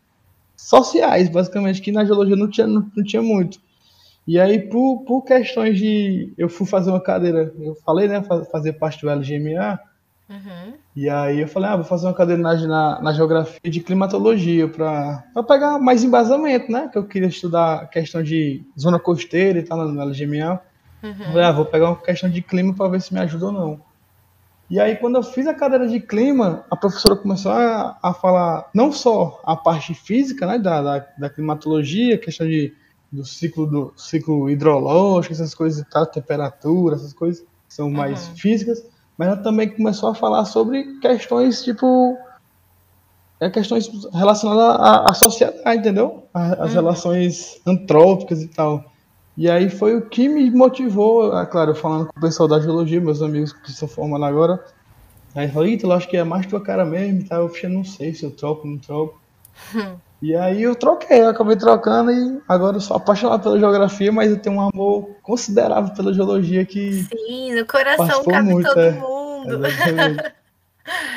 sociais, 0.57 1.29
basicamente, 1.29 1.81
que 1.81 1.91
na 1.91 2.03
geologia 2.05 2.35
não 2.35 2.49
tinha, 2.49 2.67
não, 2.67 2.89
não 2.95 3.03
tinha 3.03 3.21
muito. 3.21 3.59
E 4.27 4.39
aí, 4.39 4.59
por, 4.59 5.03
por 5.05 5.23
questões 5.23 5.77
de. 5.77 6.33
Eu 6.37 6.49
fui 6.49 6.67
fazer 6.67 6.89
uma 6.89 7.01
cadeira, 7.01 7.53
eu 7.59 7.75
falei, 7.85 8.07
né, 8.07 8.21
fa- 8.21 8.45
fazer 8.45 8.73
parte 8.73 9.01
do 9.01 9.09
LGMA, 9.09 9.79
Uhum. 10.29 10.73
e 10.95 11.09
aí 11.09 11.39
eu 11.39 11.47
falei, 11.47 11.69
ah, 11.69 11.75
vou 11.75 11.85
fazer 11.85 12.05
uma 12.05 12.13
cadeira 12.13 12.39
na, 12.39 12.53
na, 12.67 13.01
na 13.01 13.13
geografia 13.13 13.59
de 13.71 13.79
climatologia, 13.79 14.67
para 14.67 15.23
pegar 15.47 15.79
mais 15.79 16.03
embasamento, 16.03 16.71
né, 16.71 16.87
que 16.91 16.99
eu 16.99 17.07
queria 17.07 17.27
estudar 17.29 17.89
questão 17.89 18.21
de 18.21 18.63
zona 18.79 18.99
costeira 18.99 19.57
e 19.57 19.63
tal, 19.63 19.87
no 19.87 19.99
LGMA. 20.01 20.59
Falei, 21.01 21.43
ah, 21.45 21.51
vou 21.51 21.65
pegar 21.65 21.89
uma 21.89 22.01
questão 22.01 22.29
de 22.29 22.41
clima 22.41 22.73
para 22.75 22.89
ver 22.89 23.01
se 23.01 23.13
me 23.13 23.19
ajuda 23.19 23.47
ou 23.47 23.51
não. 23.51 23.81
E 24.69 24.79
aí, 24.79 24.95
quando 24.97 25.15
eu 25.15 25.23
fiz 25.23 25.47
a 25.47 25.53
cadeira 25.53 25.87
de 25.87 25.99
clima, 25.99 26.63
a 26.69 26.75
professora 26.77 27.15
começou 27.15 27.51
a, 27.51 27.97
a 28.03 28.13
falar 28.13 28.69
não 28.73 28.91
só 28.91 29.41
a 29.43 29.55
parte 29.55 29.93
física, 29.95 30.45
né, 30.45 30.59
da, 30.59 30.81
da, 30.81 31.07
da 31.17 31.29
climatologia, 31.29 32.19
questão 32.19 32.47
de, 32.47 32.73
do 33.11 33.25
ciclo 33.25 33.65
do 33.65 33.93
ciclo 33.97 34.49
hidrológico, 34.49 35.33
essas 35.33 35.55
coisas 35.55 35.83
tal, 35.89 36.05
temperatura, 36.05 36.95
essas 36.95 37.13
coisas 37.13 37.41
que 37.41 37.73
são 37.73 37.89
mais 37.89 38.27
Uhum. 38.29 38.35
físicas, 38.37 38.79
mas 39.17 39.29
ela 39.29 39.37
também 39.37 39.69
começou 39.75 40.09
a 40.09 40.15
falar 40.15 40.45
sobre 40.45 40.99
questões 40.99 41.63
tipo 41.63 42.15
é, 43.41 43.49
questões 43.49 43.89
relacionadas 44.13 44.79
à, 44.81 45.09
à 45.09 45.13
sociedade, 45.13 45.79
entendeu? 45.79 46.27
As 46.33 46.69
Uhum. 46.69 46.81
relações 46.81 47.61
antrópicas 47.65 48.41
e 48.41 48.47
tal. 48.49 48.88
E 49.39 49.49
aí 49.49 49.69
foi 49.69 49.95
o 49.95 50.01
que 50.01 50.27
me 50.27 50.51
motivou, 50.51 51.33
é 51.39 51.45
claro, 51.45 51.73
falando 51.73 52.07
com 52.07 52.19
o 52.19 52.21
pessoal 52.21 52.45
da 52.45 52.59
geologia, 52.59 52.99
meus 52.99 53.21
amigos 53.21 53.53
que 53.53 53.69
estão 53.69 53.87
formando 53.87 54.25
agora. 54.25 54.61
Aí 55.33 55.47
eu 55.47 55.53
falei, 55.53 55.75
Ítalo, 55.75 55.93
acho 55.93 56.09
que 56.09 56.17
é 56.17 56.25
mais 56.25 56.45
tua 56.45 56.61
cara 56.61 56.83
mesmo 56.83 57.25
tal. 57.25 57.43
Eu 57.43 57.47
falei, 57.47 57.77
não 57.77 57.85
sei 57.85 58.13
se 58.13 58.25
eu 58.25 58.31
troco 58.31 58.67
ou 58.67 58.73
não 58.73 58.77
troco. 58.77 59.21
E 60.21 60.35
aí 60.35 60.63
eu 60.63 60.75
troquei, 60.75 61.21
eu 61.21 61.29
acabei 61.29 61.55
trocando 61.55 62.11
e 62.11 62.41
agora 62.45 62.75
eu 62.75 62.81
sou 62.81 62.97
apaixonado 62.97 63.41
pela 63.41 63.57
geografia, 63.57 64.11
mas 64.11 64.29
eu 64.29 64.37
tenho 64.37 64.57
um 64.57 64.69
amor 64.69 65.11
considerável 65.23 65.95
pela 65.95 66.13
geologia 66.13 66.65
que. 66.65 67.03
Sim, 67.03 67.55
no 67.55 67.65
coração 67.65 68.25
cabe 68.25 68.51
muito, 68.51 68.67
todo 68.67 68.81
é. 68.81 68.91
mundo. 68.91 69.65
Exatamente. 69.65 70.33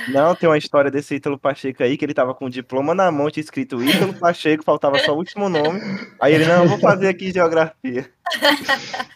Não, 0.08 0.34
tem 0.34 0.48
uma 0.48 0.58
história 0.58 0.90
desse 0.90 1.14
Ítalo 1.14 1.38
Pacheco 1.38 1.82
aí, 1.82 1.96
que 1.96 2.04
ele 2.04 2.14
tava 2.14 2.34
com 2.34 2.46
o 2.46 2.50
diploma 2.50 2.94
na 2.94 3.10
mão, 3.10 3.30
tinha 3.30 3.42
escrito 3.42 3.82
Ítalo 3.82 4.14
Pacheco, 4.14 4.64
faltava 4.64 4.98
só 4.98 5.12
o 5.12 5.16
último 5.16 5.48
nome. 5.48 5.80
Aí 6.20 6.34
ele, 6.34 6.46
não, 6.46 6.64
eu 6.64 6.68
vou 6.68 6.78
fazer 6.78 7.08
aqui 7.08 7.32
geografia. 7.32 8.10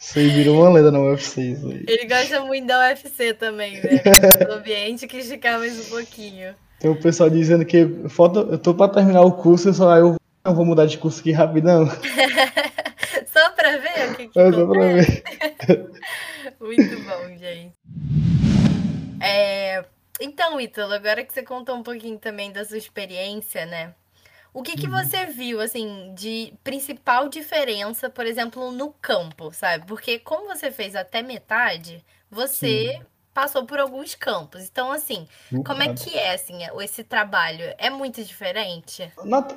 Isso 0.01 0.19
aí 0.19 0.29
virou 0.29 0.61
uma 0.61 0.71
lenda 0.71 0.91
na 0.91 1.01
UFC. 1.01 1.41
Isso 1.41 1.69
aí. 1.69 1.85
Ele 1.89 2.07
gosta 2.07 2.41
muito 2.43 2.67
da 2.67 2.89
UFC 2.89 3.35
também, 3.35 3.81
né? 3.81 4.03
Do 4.47 4.55
ambiente 4.55 5.07
que 5.07 5.19
esticar 5.19 5.59
mais 5.59 5.87
um 5.87 5.91
pouquinho. 5.91 6.55
Tem 6.79 6.91
o 6.91 7.01
pessoal 7.01 7.31
dizendo 7.31 7.65
que 7.65 7.87
falta, 8.09 8.41
eu 8.41 8.59
tô 8.59 8.75
pra 8.75 8.89
terminar 8.89 9.23
o 9.23 9.33
curso, 9.33 9.69
eu 9.69 9.75
só 9.75 9.97
eu 9.97 10.17
não 10.45 10.55
vou 10.55 10.65
mudar 10.65 10.87
de 10.87 10.99
curso 10.99 11.21
aqui 11.21 11.33
rapidão. 11.33 11.87
Só 13.27 13.51
pra 13.51 13.77
ver 13.77 14.11
o 14.11 14.15
que, 14.15 14.29
que 14.29 14.41
É 14.41 14.51
só 14.51 14.67
pra 14.67 14.87
ver. 14.95 15.25
Muito 16.59 17.03
bom, 17.03 17.29
gente. 17.37 17.73
É, 19.21 19.85
Então, 20.21 20.61
Ítalo, 20.61 20.95
agora 20.95 21.25
que 21.25 21.33
você 21.33 21.43
contou 21.43 21.77
um 21.77 21.83
pouquinho 21.83 22.19
também 22.19 22.51
da 22.51 22.65
sua 22.65 22.79
experiência, 22.79 23.67
né? 23.67 23.95
O 24.55 24.63
que 24.63 24.75
que 24.75 24.89
você 24.89 25.27
viu, 25.27 25.61
assim, 25.61 26.15
de 26.15 26.55
principal 26.65 27.29
diferença, 27.29 28.09
por 28.09 28.25
exemplo, 28.25 28.73
no 28.73 28.91
campo, 28.91 29.53
sabe? 29.53 29.85
Porque 29.87 30.19
como 30.19 30.47
você 30.47 30.71
fez 30.71 30.97
até 30.97 31.21
metade, 31.21 32.03
você 32.31 32.99
passou 33.35 33.67
por 33.67 33.79
alguns 33.79 34.15
campos. 34.15 34.63
Então, 34.65 34.91
assim, 34.91 35.29
como 35.63 35.83
é 35.83 35.93
que 35.93 36.17
é, 36.17 36.33
assim, 36.33 36.61
esse 36.81 37.05
trabalho? 37.05 37.67
É 37.77 37.91
muito 37.91 38.25
diferente? 38.25 39.13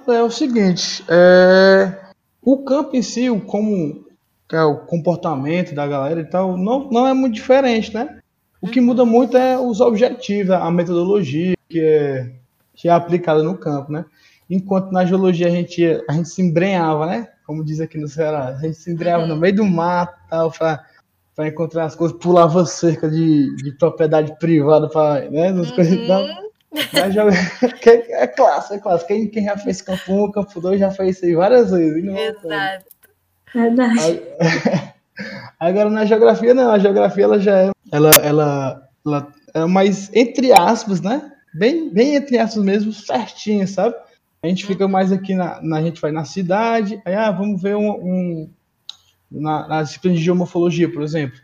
É 0.10 0.22
o 0.22 0.30
seguinte, 0.30 1.02
é, 1.08 1.98
o 2.42 2.58
campo 2.66 2.94
em 2.98 3.02
si, 3.02 3.28
como 3.48 4.06
é 4.52 4.64
o 4.64 4.80
comportamento 4.80 5.74
da 5.74 5.88
galera 5.88 6.20
e 6.20 6.26
tal, 6.26 6.58
não, 6.58 6.90
não 6.90 7.08
é 7.08 7.14
muito 7.14 7.36
diferente, 7.36 7.94
né? 7.94 8.19
O 8.62 8.68
que 8.68 8.82
muda 8.82 9.06
muito 9.06 9.38
é 9.38 9.58
os 9.58 9.80
objetivos, 9.80 10.52
a 10.52 10.70
metodologia 10.70 11.56
que 11.70 11.80
é, 11.80 12.32
que 12.76 12.88
é 12.90 12.92
aplicada 12.92 13.42
no 13.44 13.58
campo, 13.58 13.92
né? 13.92 14.04
Enquanto 14.50 14.92
na 14.92 15.06
geologia 15.06 15.48
a 15.48 15.52
gente, 15.52 15.84
a 16.10 16.14
gente 16.14 16.30
se 16.30 16.42
embrenhava, 16.42 17.06
né? 17.06 17.28
Como 17.46 17.64
diz 17.64 17.80
aqui 17.80 17.98
no 17.98 18.08
Ceará, 18.08 18.48
a 18.50 18.56
gente 18.62 18.76
se 18.78 18.92
embrenhava 18.92 19.26
no 19.28 19.36
meio 19.38 19.56
do 19.56 19.66
mato 19.66 20.18
tal, 20.30 20.52
pra, 20.52 20.84
pra 21.36 21.48
encontrar 21.48 21.86
as 21.86 21.96
coisas, 21.96 22.18
pulava 22.18 22.66
cerca 22.66 23.10
de, 23.10 23.56
de 23.58 23.72
propriedade 23.74 24.38
privada, 24.40 24.90
pra, 24.90 25.22
né? 25.30 25.48
Essas 25.50 25.72
coisas 25.72 26.08
tal. 26.08 26.24
Uhum. 26.24 26.50
Mas 26.94 27.14
já- 27.14 27.26
é 28.20 28.28
clássico, 28.28 28.74
é 28.76 28.80
clássico. 28.80 29.08
Quem, 29.08 29.28
quem 29.28 29.46
já 29.46 29.58
fez 29.58 29.82
campo 29.82 30.12
1, 30.26 30.32
campo 30.32 30.60
2 30.62 30.80
já 30.80 30.92
fez 30.92 31.16
isso 31.18 31.26
aí 31.26 31.34
várias 31.36 31.72
vezes. 31.72 32.04
não. 32.04 32.16
Exato. 32.18 32.86
Verdade. 33.54 34.22
Agora 35.60 35.90
na 35.90 36.06
geografia 36.06 36.54
não, 36.54 36.72
a 36.72 36.80
geografia 36.80 37.24
ela 37.26 37.40
já 37.40 37.58
é, 37.58 37.72
ela, 37.92 38.12
ela, 38.22 38.90
ela 39.06 39.34
é 39.54 39.66
mais 39.66 40.12
entre 40.14 40.52
aspas, 40.52 41.02
né? 41.02 41.32
Bem, 41.54 41.90
bem 41.92 42.16
entre 42.16 42.38
aspas 42.38 42.64
mesmo, 42.64 42.94
certinho, 42.94 43.68
sabe? 43.68 43.96
A 44.44 44.48
gente 44.48 44.66
fica 44.66 44.88
mais 44.88 45.12
aqui 45.12 45.34
na, 45.36 45.62
na- 45.62 45.78
a 45.78 45.82
gente 45.84 46.00
vai 46.00 46.12
na 46.12 46.24
cidade, 46.26 47.02
aí 47.06 47.14
ah, 47.16 47.32
vamos 47.32 47.62
ver 47.62 47.76
um, 47.76 47.90
um- 47.92 48.50
na, 49.32 49.68
na 49.68 49.84
disciplina 49.84 50.16
de 50.16 50.24
geomorfologia, 50.24 50.92
por 50.92 51.02
exemplo. 51.04 51.40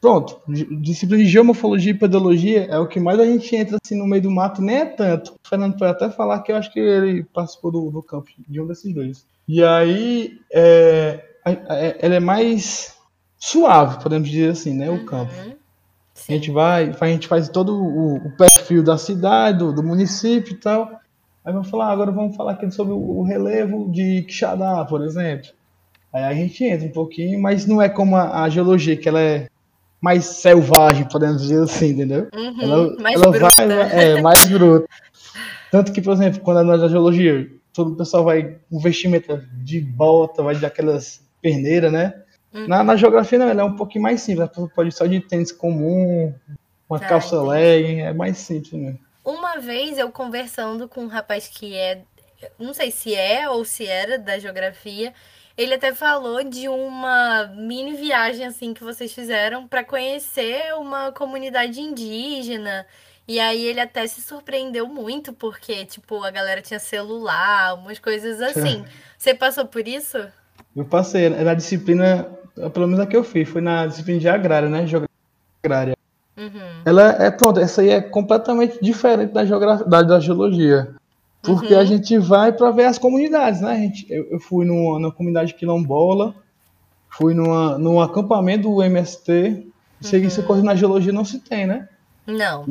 Pronto, 0.00 0.40
di- 0.48 0.76
disciplina 0.80 1.24
de 1.24 1.28
geomorfologia 1.30 1.90
e 1.92 1.98
pedologia 1.98 2.66
é 2.66 2.78
o 2.78 2.86
que 2.86 3.00
mais 3.00 3.18
a 3.18 3.24
gente 3.26 3.54
entra 3.56 3.78
assim 3.82 3.96
no 3.98 4.06
meio 4.06 4.22
do 4.22 4.30
mato, 4.30 4.62
nem 4.62 4.76
é 4.76 4.84
tanto. 4.86 5.32
O 5.32 5.48
Fernando 5.48 5.76
pode 5.76 5.90
até 5.90 6.10
falar 6.10 6.40
que 6.42 6.52
eu 6.52 6.56
acho 6.56 6.72
que 6.72 6.78
ele 6.78 7.24
participou 7.24 7.72
do, 7.72 7.90
do 7.90 8.02
campo 8.02 8.28
de 8.48 8.60
um 8.60 8.66
desses 8.66 8.94
dois. 8.94 9.26
E 9.48 9.62
aí, 9.64 10.38
é, 10.52 11.24
a- 11.44 11.96
ela 12.00 12.14
é 12.16 12.20
mais 12.20 12.94
suave, 13.38 14.02
podemos 14.02 14.28
dizer 14.28 14.50
assim, 14.50 14.74
né? 14.74 14.88
O 14.90 15.04
campo. 15.04 15.32
Uhum. 15.34 15.56
A 16.28 16.32
Sim. 16.32 16.34
gente 16.34 16.50
vai, 16.50 16.94
a 17.00 17.06
gente 17.06 17.26
faz 17.26 17.48
todo 17.48 17.74
o, 17.74 18.16
o 18.16 18.30
perfil 18.32 18.82
da 18.82 18.98
cidade, 18.98 19.58
do, 19.58 19.72
do 19.72 19.82
município 19.82 20.52
e 20.52 20.56
tal. 20.56 21.00
Aí 21.42 21.52
vamos 21.52 21.70
falar, 21.70 21.90
agora 21.90 22.12
vamos 22.12 22.36
falar 22.36 22.52
aqui 22.52 22.70
sobre 22.70 22.92
o, 22.92 22.98
o 22.98 23.22
relevo 23.22 23.90
de 23.90 24.22
Quixadá, 24.22 24.84
por 24.84 25.02
exemplo. 25.02 25.48
Aí 26.12 26.24
a 26.24 26.34
gente 26.34 26.62
entra 26.64 26.86
um 26.86 26.92
pouquinho, 26.92 27.40
mas 27.40 27.64
não 27.66 27.80
é 27.80 27.88
como 27.88 28.14
a, 28.14 28.42
a 28.42 28.48
geologia, 28.50 28.96
que 28.96 29.08
ela 29.08 29.20
é 29.20 29.48
mais 30.00 30.26
selvagem, 30.26 31.08
podemos 31.08 31.40
dizer 31.40 31.62
assim, 31.62 31.90
entendeu? 31.92 32.28
Uhum. 32.34 32.62
Ela, 32.62 32.96
Mais 33.00 33.14
ela 33.14 33.30
bruta. 33.30 33.48
vai, 33.66 33.92
é, 33.92 34.20
mais 34.20 34.44
bruta. 34.46 34.86
Tanto 35.70 35.92
que, 35.92 36.02
por 36.02 36.12
exemplo, 36.12 36.40
quando 36.40 36.60
é 36.60 36.76
na 36.76 36.88
geologia, 36.88 37.50
todo 37.72 37.92
o 37.92 37.96
pessoal 37.96 38.24
vai 38.24 38.56
com 38.70 38.78
vestimenta 38.78 39.42
de 39.62 39.80
bota, 39.80 40.42
vai 40.42 40.56
daquelas 40.56 41.22
perneiras, 41.40 41.90
né? 41.90 42.12
Uhum. 42.52 42.66
Na, 42.66 42.82
na 42.82 42.96
geografia 42.96 43.38
não, 43.38 43.48
ela 43.48 43.60
é 43.60 43.64
um 43.64 43.76
pouquinho 43.76 44.02
mais 44.02 44.20
simples. 44.20 44.44
A 44.44 44.48
pessoa 44.48 44.70
pode 44.74 44.88
ir 44.88 44.92
só 44.92 45.06
de 45.06 45.20
tênis 45.20 45.52
comum, 45.52 46.34
uma 46.88 46.96
Ah, 46.98 47.00
calça 47.00 47.36
entendi. 47.36 47.50
legging, 47.50 48.00
é 48.00 48.12
mais 48.12 48.38
simples 48.38 48.72
mesmo. 48.72 48.98
Uma 49.24 49.58
vez 49.58 49.98
eu 49.98 50.10
conversando 50.10 50.88
com 50.88 51.02
um 51.02 51.08
rapaz 51.08 51.46
que 51.48 51.74
é, 51.76 52.02
não 52.58 52.72
sei 52.72 52.90
se 52.90 53.14
é 53.14 53.48
ou 53.48 53.64
se 53.64 53.86
era 53.86 54.18
da 54.18 54.38
geografia, 54.38 55.12
ele 55.56 55.74
até 55.74 55.92
falou 55.92 56.42
de 56.42 56.68
uma 56.68 57.48
mini 57.54 57.94
viagem 57.94 58.46
assim 58.46 58.72
que 58.72 58.82
vocês 58.82 59.12
fizeram 59.12 59.68
para 59.68 59.84
conhecer 59.84 60.74
uma 60.76 61.12
comunidade 61.12 61.80
indígena. 61.80 62.86
E 63.26 63.38
aí 63.38 63.62
ele 63.66 63.80
até 63.80 64.06
se 64.06 64.22
surpreendeu 64.22 64.86
muito 64.86 65.34
porque, 65.34 65.84
tipo, 65.84 66.24
a 66.24 66.30
galera 66.30 66.62
tinha 66.62 66.80
celular, 66.80 67.74
umas 67.74 67.98
coisas 67.98 68.40
assim. 68.40 68.82
Você 69.18 69.34
passou 69.34 69.66
por 69.66 69.86
isso? 69.86 70.16
Eu 70.78 70.84
passei, 70.84 71.28
na 71.28 71.54
disciplina, 71.54 72.28
pelo 72.72 72.86
menos 72.86 73.00
a 73.00 73.06
que 73.06 73.16
eu 73.16 73.24
fiz, 73.24 73.48
foi 73.48 73.60
na 73.60 73.86
disciplina 73.86 74.20
de 74.20 74.28
agrária, 74.28 74.68
né? 74.68 74.86
Geografia 74.86 75.08
agrária. 75.64 75.96
Uhum. 76.36 76.82
Ela 76.84 77.10
é, 77.24 77.30
pronto, 77.32 77.58
essa 77.58 77.80
aí 77.82 77.90
é 77.90 78.00
completamente 78.00 78.78
diferente 78.80 79.32
da, 79.32 79.44
geografia, 79.44 79.84
da, 79.86 80.02
da 80.02 80.20
geologia. 80.20 80.94
Porque 81.42 81.74
Uhum. 81.74 81.80
a 81.80 81.84
gente 81.84 82.16
vai 82.18 82.52
para 82.52 82.70
ver 82.70 82.84
as 82.84 82.98
comunidades, 82.98 83.60
né? 83.60 83.72
A 83.72 83.76
gente, 83.76 84.06
eu, 84.08 84.24
eu 84.30 84.38
fui 84.40 84.64
numa, 84.64 84.98
numa 85.00 85.12
comunidade 85.12 85.54
quilombola, 85.54 86.34
fui 87.10 87.34
numa, 87.34 87.76
num 87.76 88.00
acampamento 88.00 88.68
do 88.72 88.82
MST. 88.82 89.66
Isso, 90.00 90.14
aí, 90.14 90.24
isso 90.26 90.42
coisa 90.44 90.62
na 90.62 90.76
geologia 90.76 91.12
não 91.12 91.24
se 91.24 91.40
tem, 91.40 91.66
né? 91.66 91.88
Não. 92.24 92.64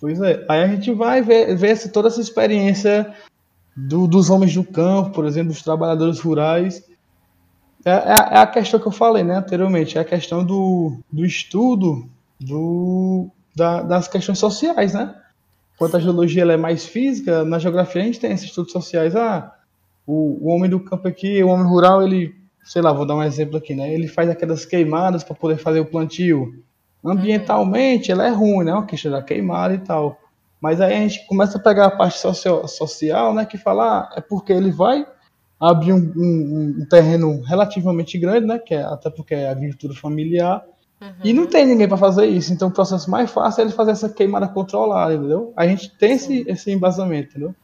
Pois 0.00 0.20
é. 0.20 0.44
Aí 0.48 0.62
a 0.62 0.66
gente 0.66 0.92
vai 0.92 1.22
ver, 1.22 1.54
ver 1.56 1.68
essa- 1.70 1.88
toda 1.88 2.08
essa 2.08 2.20
experiência 2.20 3.14
do- 3.76 4.08
dos 4.08 4.28
homens 4.28 4.52
do 4.54 4.64
campo, 4.64 5.10
por 5.10 5.24
exemplo, 5.24 5.52
dos 5.52 5.62
trabalhadores 5.62 6.18
rurais. 6.18 6.82
É, 7.84 7.90
é 7.90 7.94
a- 8.12 8.28
é 8.32 8.38
a 8.38 8.46
questão 8.46 8.80
que 8.80 8.86
eu 8.86 8.92
falei 8.92 9.22
né, 9.22 9.36
anteriormente, 9.36 9.98
é 9.98 10.00
a 10.00 10.04
questão 10.04 10.44
do, 10.44 10.98
do 11.12 11.24
estudo 11.24 12.08
do, 12.40 13.28
da- 13.54 13.82
das 13.82 14.08
questões 14.08 14.38
sociais, 14.38 14.94
né? 14.94 15.14
Enquanto 15.74 15.96
a 15.96 16.00
geologia 16.00 16.42
ela 16.42 16.52
é 16.54 16.56
mais 16.56 16.86
física, 16.86 17.44
na 17.44 17.58
geografia 17.58 18.02
a 18.02 18.04
gente 18.04 18.20
tem 18.20 18.32
esses 18.32 18.46
estudos 18.48 18.72
sociais. 18.72 19.16
Ah, 19.16 19.54
o, 20.06 20.38
o 20.42 20.48
homem 20.54 20.70
do 20.70 20.80
campo 20.80 21.08
aqui, 21.08 21.42
o 21.42 21.48
homem 21.48 21.66
rural, 21.66 22.02
ele, 22.02 22.34
sei 22.64 22.82
lá, 22.82 22.92
vou 22.92 23.06
dar 23.06 23.16
um 23.16 23.22
exemplo 23.22 23.56
aqui, 23.58 23.74
né? 23.74 23.92
Ele 23.92 24.08
faz 24.08 24.30
aquelas 24.30 24.64
queimadas 24.64 25.24
para 25.24 25.34
poder 25.34 25.58
fazer 25.58 25.80
o 25.80 25.86
plantio. 25.86 26.62
Ambientalmente, 27.04 28.10
ela 28.10 28.26
é 28.26 28.30
ruim, 28.30 28.64
né? 28.64 28.72
Uma 28.72 28.86
questão 28.86 29.12
da 29.12 29.22
queimada 29.22 29.74
e 29.74 29.78
tal. 29.78 30.18
Mas 30.60 30.80
aí 30.80 30.94
a 30.94 31.00
gente 31.00 31.26
começa 31.26 31.58
a 31.58 31.62
pegar 31.62 31.86
a 31.86 31.90
parte 31.90 32.18
socio- 32.18 32.66
social, 32.68 33.34
né? 33.34 33.44
Que 33.44 33.58
fala, 33.58 34.00
ah, 34.00 34.14
é 34.16 34.20
porque 34.20 34.52
ele 34.52 34.70
vai 34.72 35.06
abrir 35.60 35.92
um, 35.92 36.12
um- 36.16 36.76
um 36.82 36.86
terreno 36.88 37.40
relativamente 37.42 38.18
grande, 38.18 38.46
né? 38.46 38.58
Que 38.58 38.74
é, 38.74 38.82
até 38.82 39.08
porque 39.10 39.34
é 39.34 39.48
agricultura 39.48 39.94
familiar. 39.94 40.64
E 41.22 41.34
não 41.34 41.46
tem 41.46 41.66
ninguém 41.66 41.86
para 41.86 41.98
fazer 41.98 42.24
isso. 42.24 42.50
Então 42.52 42.68
o 42.68 42.72
processo 42.72 43.10
mais 43.10 43.30
fácil 43.30 43.60
é 43.60 43.64
ele 43.64 43.72
fazer 43.74 43.90
essa 43.90 44.08
queimada 44.08 44.48
controlada, 44.48 45.12
entendeu? 45.12 45.52
A 45.54 45.66
gente 45.66 45.90
tem 45.98 46.12
esse, 46.12 46.44
esse 46.48 46.70
embasamento, 46.72 47.28
entendeu? 47.30 47.54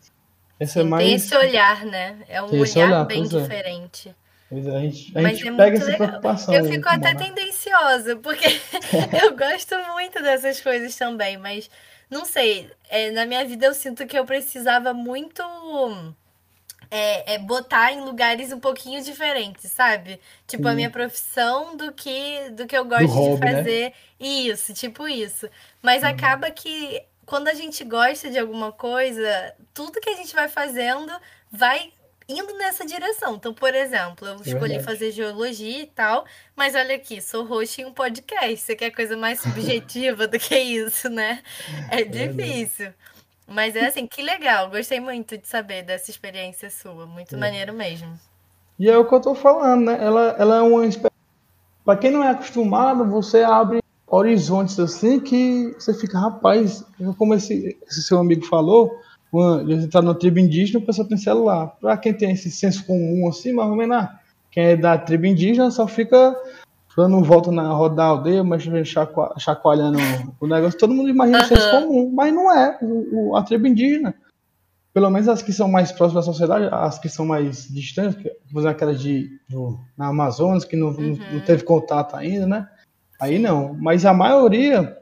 Esse 0.59 0.79
é 0.79 0.83
Tem 0.83 0.91
mais. 0.91 1.09
esse 1.11 1.35
olhar, 1.35 1.87
né? 1.87 2.19
É 2.29 2.43
um 2.43 2.49
Tem 2.49 2.61
olhar 2.61 2.87
olhar, 2.87 3.05
bem 3.07 3.23
é. 3.23 3.27
diferente. 3.27 4.15
É, 4.53 4.57
a 4.77 4.81
gente, 4.81 5.17
a 5.17 5.23
Mas 5.23 5.39
gente 5.39 5.49
é 5.49 5.53
pega 5.53 5.71
muito 5.71 5.77
essa 5.83 5.91
legal. 5.93 6.09
preocupação. 6.09 6.55
Eu 6.55 6.65
fico 6.67 6.89
até 6.89 7.15
tendenciosa, 7.15 8.17
porque 8.17 8.45
eu 9.25 9.35
gosto 9.37 9.75
muito 9.95 10.21
dessas 10.23 10.61
coisas 10.61 10.95
também, 10.97 11.39
mas 11.39 11.71
não 12.11 12.27
sei, 12.27 12.69
é, 12.91 13.11
na 13.11 13.25
minha 13.25 13.43
vida 13.47 13.65
eu 13.67 13.73
sinto 13.75 14.07
que 14.07 14.19
eu 14.19 14.27
precisava 14.27 14.93
muito 14.93 15.43
é, 16.91 17.35
é, 17.35 17.39
botar 17.39 17.93
em 17.93 18.01
lugares 18.01 18.53
um 18.53 18.59
pouquinho 18.59 19.03
diferentes, 19.03 19.71
sabe? 19.71 20.21
Tipo, 20.47 20.67
a 20.67 20.71
Sim. 20.71 20.77
minha 20.77 20.91
profissão 20.91 21.77
do 21.77 21.93
que 21.93 22.51
do 22.51 22.67
que 22.67 22.77
eu 22.77 22.85
gosto 22.85 23.07
de 23.07 23.41
né? 23.41 23.53
fazer. 23.53 23.93
Isso, 24.19 24.75
tipo 24.75 25.07
isso. 25.07 25.49
Mas 25.81 26.03
acaba 26.03 26.51
que 26.51 27.03
quando 27.25 27.49
a 27.49 27.55
gente 27.55 27.85
gosta 27.85 28.29
de 28.29 28.39
alguma 28.39 28.73
coisa, 28.73 29.55
tudo 29.73 30.01
que 30.01 30.11
a 30.11 30.17
gente 30.17 30.35
vai 30.35 30.49
fazendo 30.49 31.13
vai 31.51 31.93
indo 32.29 32.57
nessa 32.57 32.85
direção. 32.87 33.37
Então, 33.37 33.53
por 33.53 33.75
exemplo, 33.75 34.27
eu 34.27 34.37
escolhi 34.37 34.75
verdade. 34.75 34.85
fazer 34.85 35.11
geologia 35.11 35.83
e 35.83 35.87
tal, 35.87 36.25
mas 36.55 36.75
olha 36.75 36.95
aqui, 36.95 37.21
sou 37.21 37.45
host 37.45 37.81
em 37.81 37.87
um 37.87 37.93
podcast. 37.93 38.57
Você 38.59 38.77
quer 38.77 38.91
coisa 38.91 39.17
mais 39.17 39.41
subjetiva 39.41 40.27
do 40.27 40.39
que 40.39 40.57
isso, 40.57 41.09
né? 41.09 41.43
É 41.91 42.03
difícil. 42.05 42.93
Mas 43.51 43.75
é 43.75 43.87
assim, 43.87 44.07
que 44.07 44.23
legal. 44.23 44.71
Gostei 44.71 45.01
muito 45.01 45.37
de 45.37 45.49
saber 45.49 45.83
dessa 45.83 46.11
experiência 46.11 46.71
sua. 46.71 47.05
Muito 47.05 47.37
maneiro 47.37 47.75
mesmo. 47.75 48.09
E 48.79 48.89
é 48.89 48.97
o 48.97 49.05
que 49.05 49.15
eu 49.15 49.21
tô 49.21 49.35
falando, 49.35 49.87
né? 49.87 49.99
Ela, 50.01 50.37
ela 50.39 50.57
é 50.59 50.61
uma. 50.61 50.83
Pra 51.85 51.97
quem 51.97 52.13
não 52.13 52.23
é 52.23 52.29
acostumado, 52.29 53.05
você 53.05 53.43
abre 53.43 53.81
horizontes 54.07 54.79
assim 54.79 55.19
que 55.21 55.75
você 55.79 55.93
fica, 55.93 56.19
rapaz, 56.19 56.85
como 57.19 57.35
esse, 57.35 57.77
esse 57.87 58.03
seu 58.03 58.19
amigo 58.19 58.45
falou, 58.47 58.91
uma, 59.33 59.63
ele 59.63 59.87
tá 59.89 60.01
numa 60.01 60.15
tribo 60.15 60.39
indígena, 60.39 60.79
o 60.79 60.87
pessoal 60.87 61.09
tem 61.09 61.17
celular. 61.17 61.77
Pra 61.81 61.97
quem 61.97 62.15
tem 62.15 62.31
esse 62.31 62.51
senso 62.51 62.85
comum 62.87 63.29
assim, 63.29 63.53
mais 63.53 63.69
ou 63.69 63.77
menos, 63.77 63.97
ah, 63.97 64.21
quem 64.51 64.65
é 64.65 64.77
da 64.77 64.97
tribo 64.97 65.27
indígena 65.27 65.71
só 65.71 65.87
fica 65.89 66.35
dando 67.01 67.23
volta 67.25 67.51
na 67.51 67.73
roda 67.73 67.97
da 67.97 68.05
aldeia, 68.05 68.45
mas 68.45 68.63
chacoalhando, 68.87 69.41
chacoalhando 69.41 69.99
o 70.41 70.47
negócio. 70.47 70.79
Todo 70.79 70.95
mundo 70.95 71.09
imagina 71.09 71.39
uhum. 71.39 71.55
isso 71.55 71.71
comum, 71.71 72.13
mas 72.15 72.35
não 72.35 72.55
é. 72.55 72.79
O, 72.83 73.31
o, 73.31 73.37
a 73.37 73.43
tribo 73.43 73.67
indígena, 73.67 74.15
pelo 74.93 75.11
menos 75.11 75.29
as 75.29 75.41
que 75.41 75.53
são 75.53 75.69
mais 75.69 75.91
próximas 75.91 76.27
da 76.27 76.33
sociedade, 76.33 76.69
as 76.71 76.99
que 76.99 77.09
são 77.09 77.25
mais 77.25 77.67
distantes, 77.69 78.23
por 78.23 78.61
exemplo, 78.61 78.69
aquelas 78.69 79.01
de, 79.01 79.31
do, 79.49 79.79
na 79.97 80.09
Amazonas, 80.09 80.65
que 80.65 80.77
não, 80.77 80.89
uhum. 80.89 81.19
não, 81.33 81.41
teve 81.41 81.65
contato 81.65 82.15
ainda, 82.17 82.47
né? 82.47 82.69
Aí 83.21 83.39
não. 83.39 83.75
Mas 83.75 84.05
a 84.05 84.13
maioria, 84.13 84.97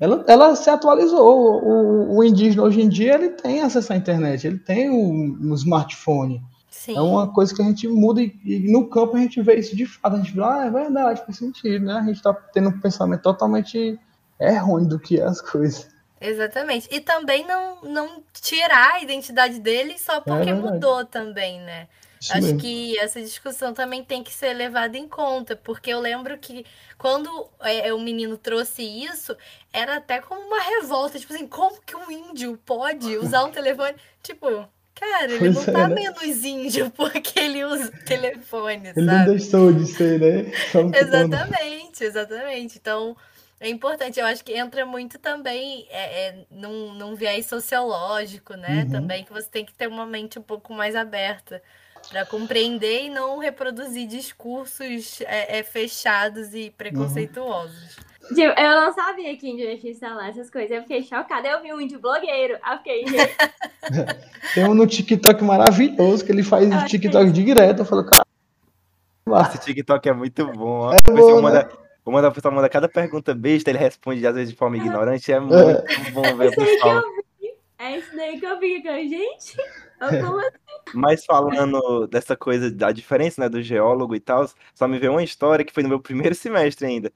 ela, 0.00 0.24
ela 0.26 0.56
se 0.56 0.70
atualizou. 0.70 1.62
O, 1.62 2.16
o, 2.16 2.24
indígena 2.24 2.62
hoje 2.62 2.80
em 2.80 2.88
dia, 2.88 3.14
ele 3.14 3.30
tem 3.30 3.60
acesso 3.60 3.92
à 3.92 3.96
internet, 3.96 4.46
ele 4.46 4.58
tem 4.58 4.90
um, 4.90 5.38
um 5.42 5.54
smartphone. 5.54 6.40
Sim. 6.74 6.96
É 6.96 7.00
uma 7.00 7.32
coisa 7.32 7.54
que 7.54 7.62
a 7.62 7.64
gente 7.64 7.88
muda 7.88 8.20
e, 8.20 8.36
e, 8.44 8.70
no 8.70 8.90
campo 8.90 9.16
a 9.16 9.20
gente 9.20 9.40
vê 9.40 9.54
isso 9.54 9.74
de 9.74 9.86
fato. 9.86 10.16
A 10.16 10.18
gente 10.18 10.34
vê, 10.34 10.42
ah, 10.42 10.64
é 10.66 10.70
verdade, 10.70 11.24
faz 11.24 11.38
sentido, 11.38 11.86
né? 11.86 11.94
A 11.94 12.02
gente 12.02 12.20
tá 12.20 12.34
tendo 12.34 12.68
um 12.68 12.80
pensamento 12.80 13.22
totalmente 13.22 13.98
errôneo 14.38 14.88
do 14.88 14.98
que 14.98 15.18
é 15.18 15.24
as 15.24 15.40
coisas. 15.40 15.88
Exatamente. 16.20 16.88
E 16.90 17.00
também 17.00 17.46
não, 17.46 17.80
não 17.82 18.22
tirar 18.34 18.94
a 18.94 19.02
identidade 19.02 19.60
dele 19.60 19.98
só 19.98 20.20
porque 20.20 20.50
é 20.50 20.52
mudou 20.52 21.06
também, 21.06 21.60
né? 21.60 21.88
Isso 22.20 22.32
Acho 22.32 22.42
mesmo. 22.42 22.60
que 22.60 22.98
essa 22.98 23.20
discussão 23.20 23.72
também 23.72 24.04
tem 24.04 24.22
que 24.22 24.32
ser 24.32 24.52
levada 24.52 24.98
em 24.98 25.08
conta, 25.08 25.56
porque 25.56 25.90
eu 25.90 26.00
lembro 26.00 26.36
que 26.38 26.66
quando 26.98 27.48
é, 27.60 27.94
o 27.94 28.00
menino 28.00 28.36
trouxe 28.36 28.82
isso, 28.82 29.34
era 29.72 29.96
até 29.96 30.20
como 30.20 30.40
uma 30.40 30.60
revolta, 30.60 31.18
tipo 31.18 31.32
assim, 31.32 31.46
como 31.46 31.80
que 31.80 31.96
um 31.96 32.10
índio 32.10 32.58
pode 32.66 33.16
usar 33.16 33.44
um 33.44 33.52
telefone? 33.52 33.94
Tipo, 34.22 34.68
Cara, 35.04 35.24
ele 35.24 35.38
pois 35.38 35.54
não 35.54 35.64
tá 35.64 35.80
é, 35.80 35.88
né? 35.88 35.94
menos 35.94 36.44
índio 36.44 36.90
porque 36.96 37.38
ele 37.38 37.64
usa 37.64 37.86
o 37.86 38.04
telefone, 38.04 38.88
ele 38.88 39.06
sabe? 39.06 39.06
não 39.06 39.24
deixou 39.26 39.72
de 39.72 39.86
ser, 39.86 40.18
né? 40.18 40.52
exatamente, 41.00 42.04
exatamente. 42.04 42.78
Então, 42.78 43.16
é 43.60 43.68
importante. 43.68 44.18
Eu 44.18 44.26
acho 44.26 44.44
que 44.44 44.52
entra 44.52 44.84
muito 44.84 45.18
também 45.18 45.86
é, 45.90 46.28
é, 46.28 46.46
num, 46.50 46.94
num 46.94 47.14
viés 47.14 47.46
sociológico, 47.46 48.54
né? 48.54 48.84
Uhum. 48.84 48.90
Também 48.90 49.24
que 49.24 49.32
você 49.32 49.48
tem 49.48 49.64
que 49.64 49.72
ter 49.72 49.86
uma 49.86 50.04
mente 50.04 50.38
um 50.38 50.42
pouco 50.42 50.72
mais 50.72 50.96
aberta 50.96 51.62
para 52.08 52.26
compreender 52.26 53.04
e 53.04 53.08
não 53.08 53.38
reproduzir 53.38 54.06
discursos 54.06 55.20
é, 55.22 55.58
é 55.58 55.62
fechados 55.62 56.52
e 56.54 56.70
preconceituosos. 56.70 57.96
Uhum. 57.96 58.13
Tipo, 58.28 58.40
eu 58.40 58.80
não 58.80 58.92
sabia 58.92 59.36
que 59.36 59.48
índio 59.48 59.66
ia 59.66 59.90
instalar 59.90 60.30
essas 60.30 60.48
coisas. 60.50 60.70
Eu 60.70 60.82
fiquei 60.82 61.02
chocada. 61.02 61.46
Eu 61.46 61.62
vi 61.62 61.72
um 61.72 61.80
índio 61.80 61.98
blogueiro. 61.98 62.56
Aí 62.62 62.78
fiquei. 62.78 63.04
Tem 64.54 64.64
um 64.64 64.74
no 64.74 64.86
TikTok 64.86 65.42
maravilhoso 65.44 66.24
que 66.24 66.32
ele 66.32 66.42
faz 66.42 66.68
o 66.74 66.86
TikTok 66.86 67.30
direto. 67.30 67.80
Eu 67.80 67.84
falo, 67.84 68.04
cara. 68.04 68.24
Esse 69.48 69.58
TikTok 69.58 70.08
é 70.08 70.12
muito 70.12 70.46
bom. 70.52 70.92
É 70.92 71.00
bom 71.00 71.36
né? 71.36 71.42
manda, 71.42 71.68
manda, 72.04 72.28
a 72.28 72.30
pessoa 72.30 72.54
manda 72.54 72.68
cada 72.68 72.88
pergunta 72.88 73.34
besta, 73.34 73.70
ele 73.70 73.78
responde 73.78 74.26
às 74.26 74.34
vezes 74.34 74.50
de 74.50 74.56
forma 74.56 74.76
ignorante. 74.76 75.32
É 75.32 75.40
muito 75.40 75.54
é. 75.54 76.10
bom 76.12 76.22
ver 76.36 76.48
o 76.48 76.54
pessoal. 76.54 77.02
É 77.78 77.98
isso 77.98 78.16
daí 78.16 78.38
que 78.38 78.46
eu 78.46 78.58
vi, 78.58 78.82
gente. 78.82 79.56
Como 79.98 80.38
assim? 80.38 80.58
Mas 80.94 81.24
falando 81.24 82.06
dessa 82.06 82.36
coisa 82.36 82.70
da 82.70 82.92
diferença, 82.92 83.40
né, 83.40 83.48
do 83.48 83.62
geólogo 83.62 84.14
e 84.14 84.20
tal, 84.20 84.48
só 84.74 84.86
me 84.86 84.98
veio 84.98 85.12
uma 85.12 85.22
história 85.22 85.64
que 85.64 85.72
foi 85.72 85.82
no 85.82 85.88
meu 85.88 86.00
primeiro 86.00 86.34
semestre 86.34 86.86
ainda 86.86 87.12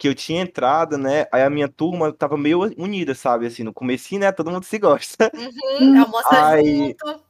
que 0.00 0.08
eu 0.08 0.14
tinha 0.14 0.40
entrado, 0.40 0.96
né? 0.96 1.26
Aí 1.30 1.42
a 1.42 1.50
minha 1.50 1.68
turma 1.68 2.10
tava 2.10 2.34
meio 2.34 2.60
unida, 2.78 3.14
sabe? 3.14 3.44
Assim, 3.44 3.62
no 3.62 3.70
começo, 3.70 4.18
né? 4.18 4.32
Todo 4.32 4.50
mundo 4.50 4.64
se 4.64 4.78
gosta. 4.78 5.30
Uhum, 5.34 6.00
almoça 6.00 6.46
aí, 6.46 6.96
junto. 6.98 7.22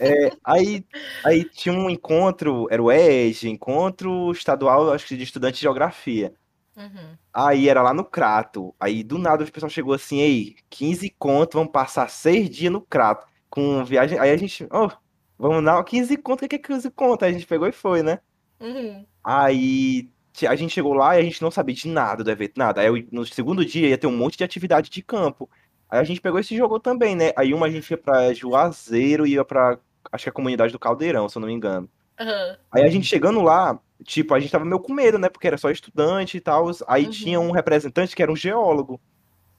É, 0.00 0.32
aí, 0.42 0.84
aí 1.24 1.44
tinha 1.44 1.72
um 1.72 1.88
encontro, 1.88 2.66
era 2.68 2.82
o 2.82 2.90
EG, 2.90 3.48
encontro 3.48 4.32
estadual, 4.32 4.92
acho 4.92 5.06
que 5.06 5.16
de 5.16 5.22
estudante 5.22 5.54
de 5.54 5.60
geografia. 5.60 6.34
Uhum. 6.76 7.16
Aí 7.32 7.68
era 7.68 7.80
lá 7.80 7.94
no 7.94 8.04
Crato. 8.04 8.74
Aí 8.80 9.04
do 9.04 9.18
nada 9.18 9.44
o 9.44 9.52
pessoal 9.52 9.70
chegou 9.70 9.94
assim, 9.94 10.18
ei, 10.18 10.56
15 10.68 11.08
conto, 11.16 11.58
vamos 11.58 11.72
passar 11.72 12.10
seis 12.10 12.50
dias 12.50 12.72
no 12.72 12.80
Crato. 12.80 13.24
Com 13.48 13.84
viagem. 13.84 14.18
Aí 14.18 14.30
a 14.30 14.36
gente, 14.36 14.66
oh, 14.72 14.90
vamos 15.38 15.64
dar 15.64 15.82
15 15.84 16.16
conto, 16.16 16.44
o 16.44 16.48
que 16.48 16.56
é 16.56 16.58
15 16.58 16.90
conto? 16.90 17.24
Aí 17.24 17.30
a 17.30 17.34
gente 17.34 17.46
pegou 17.46 17.68
e 17.68 17.72
foi, 17.72 18.02
né? 18.02 18.18
Uhum. 18.58 19.06
Aí 19.22 20.10
a 20.44 20.56
gente 20.56 20.74
chegou 20.74 20.92
lá 20.92 21.16
e 21.16 21.20
a 21.20 21.22
gente 21.22 21.40
não 21.40 21.50
sabia 21.50 21.74
de 21.74 21.86
nada 21.88 22.24
do 22.24 22.30
evento, 22.30 22.58
nada. 22.58 22.80
Aí 22.80 23.08
no 23.12 23.24
segundo 23.24 23.64
dia 23.64 23.88
ia 23.88 23.96
ter 23.96 24.08
um 24.08 24.16
monte 24.16 24.36
de 24.36 24.44
atividade 24.44 24.90
de 24.90 25.02
campo. 25.02 25.48
Aí 25.88 26.00
a 26.00 26.04
gente 26.04 26.20
pegou 26.20 26.40
esse 26.40 26.56
jogo 26.56 26.80
também, 26.80 27.14
né? 27.14 27.32
Aí 27.36 27.54
uma 27.54 27.66
a 27.66 27.70
gente 27.70 27.88
ia 27.88 27.96
pra 27.96 28.34
Juazeiro 28.34 29.24
e 29.26 29.34
ia 29.34 29.44
pra, 29.44 29.78
acho 30.10 30.24
que 30.24 30.30
a 30.30 30.32
comunidade 30.32 30.72
do 30.72 30.78
Caldeirão, 30.80 31.28
se 31.28 31.38
eu 31.38 31.40
não 31.40 31.48
me 31.48 31.54
engano. 31.54 31.88
Uhum. 32.18 32.56
Aí 32.72 32.82
a 32.82 32.88
gente 32.88 33.06
chegando 33.06 33.40
lá, 33.40 33.78
tipo, 34.04 34.34
a 34.34 34.40
gente 34.40 34.50
tava 34.50 34.64
meio 34.64 34.80
com 34.80 34.92
medo, 34.92 35.18
né? 35.18 35.28
Porque 35.28 35.46
era 35.46 35.56
só 35.56 35.70
estudante 35.70 36.38
e 36.38 36.40
tal. 36.40 36.68
Aí 36.88 37.04
uhum. 37.04 37.10
tinha 37.10 37.40
um 37.40 37.52
representante 37.52 38.16
que 38.16 38.22
era 38.22 38.32
um 38.32 38.36
geólogo. 38.36 39.00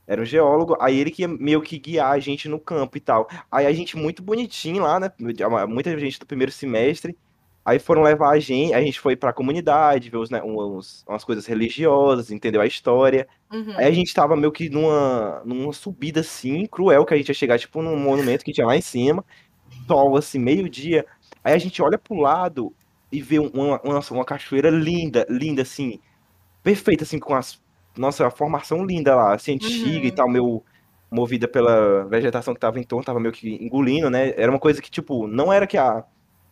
Era 0.06 0.22
um 0.22 0.26
geólogo, 0.26 0.78
aí 0.80 0.98
ele 0.98 1.12
que 1.12 1.24
ia 1.24 1.28
meio 1.28 1.62
que 1.62 1.78
guiar 1.78 2.12
a 2.12 2.20
gente 2.20 2.48
no 2.48 2.60
campo 2.60 2.96
e 2.96 3.02
tal. 3.02 3.28
Aí 3.52 3.66
a 3.66 3.74
gente 3.74 3.98
muito 3.98 4.24
bonitinho 4.24 4.84
lá, 4.84 5.00
né? 5.00 5.12
Muita 5.68 5.98
gente 6.00 6.18
do 6.18 6.26
primeiro 6.26 6.52
semestre. 6.52 7.18
Aí 7.68 7.80
foram 7.80 8.02
levar 8.02 8.30
a 8.30 8.40
gente, 8.40 8.74
a 8.74 8.80
gente 8.80 8.98
foi 8.98 9.14
pra 9.14 9.34
comunidade, 9.34 10.10
ver 10.10 10.16
os, 10.16 10.30
né, 10.30 10.42
uns, 10.42 11.04
umas 11.06 11.26
coisas 11.26 11.46
religiosas, 11.46 12.32
entendeu 12.32 12.62
a 12.62 12.66
história. 12.66 13.28
Uhum. 13.52 13.74
Aí 13.76 13.84
a 13.84 13.92
gente 13.92 14.14
tava 14.14 14.38
meio 14.38 14.54
que 14.54 14.70
numa, 14.70 15.42
numa 15.44 15.74
subida 15.74 16.22
assim, 16.22 16.66
cruel, 16.66 17.04
que 17.04 17.14
a 17.14 17.18
gente 17.18 17.28
ia 17.28 17.34
chegar 17.34 17.60
tipo 17.60 17.82
num 17.82 17.98
monumento 17.98 18.46
que 18.46 18.54
tinha 18.54 18.66
lá 18.66 18.78
em 18.78 18.82
cima, 18.82 19.22
sol 19.86 20.16
assim, 20.16 20.40
meio-dia. 20.40 21.06
Aí 21.44 21.54
a 21.54 21.58
gente 21.58 21.82
olha 21.82 21.98
pro 21.98 22.16
lado 22.16 22.74
e 23.12 23.22
vê 23.22 23.38
uma, 23.38 23.82
uma, 23.82 24.00
uma 24.12 24.24
cachoeira 24.24 24.70
linda, 24.70 25.26
linda 25.30 25.64
assim, 25.64 26.00
perfeita 26.64 27.04
assim, 27.04 27.20
com 27.20 27.36
as. 27.36 27.62
Nossa, 27.98 28.26
a 28.26 28.32
formação 28.32 28.86
linda 28.86 29.14
lá, 29.14 29.36
assim, 29.36 29.56
antiga 29.56 30.00
uhum. 30.00 30.06
e 30.06 30.12
tal, 30.12 30.30
meio 30.30 30.64
movida 31.12 31.50
pela 31.50 32.06
vegetação 32.06 32.54
que 32.54 32.62
tava 32.62 32.80
em 32.80 32.84
torno, 32.84 33.04
tava 33.04 33.20
meio 33.20 33.34
que 33.34 33.56
engolindo, 33.62 34.10
né? 34.10 34.34
Era 34.38 34.50
uma 34.50 34.60
coisa 34.60 34.82
que, 34.82 34.90
tipo, 34.90 35.28
não 35.28 35.52
era 35.52 35.68
que 35.68 35.78
a 35.78 36.06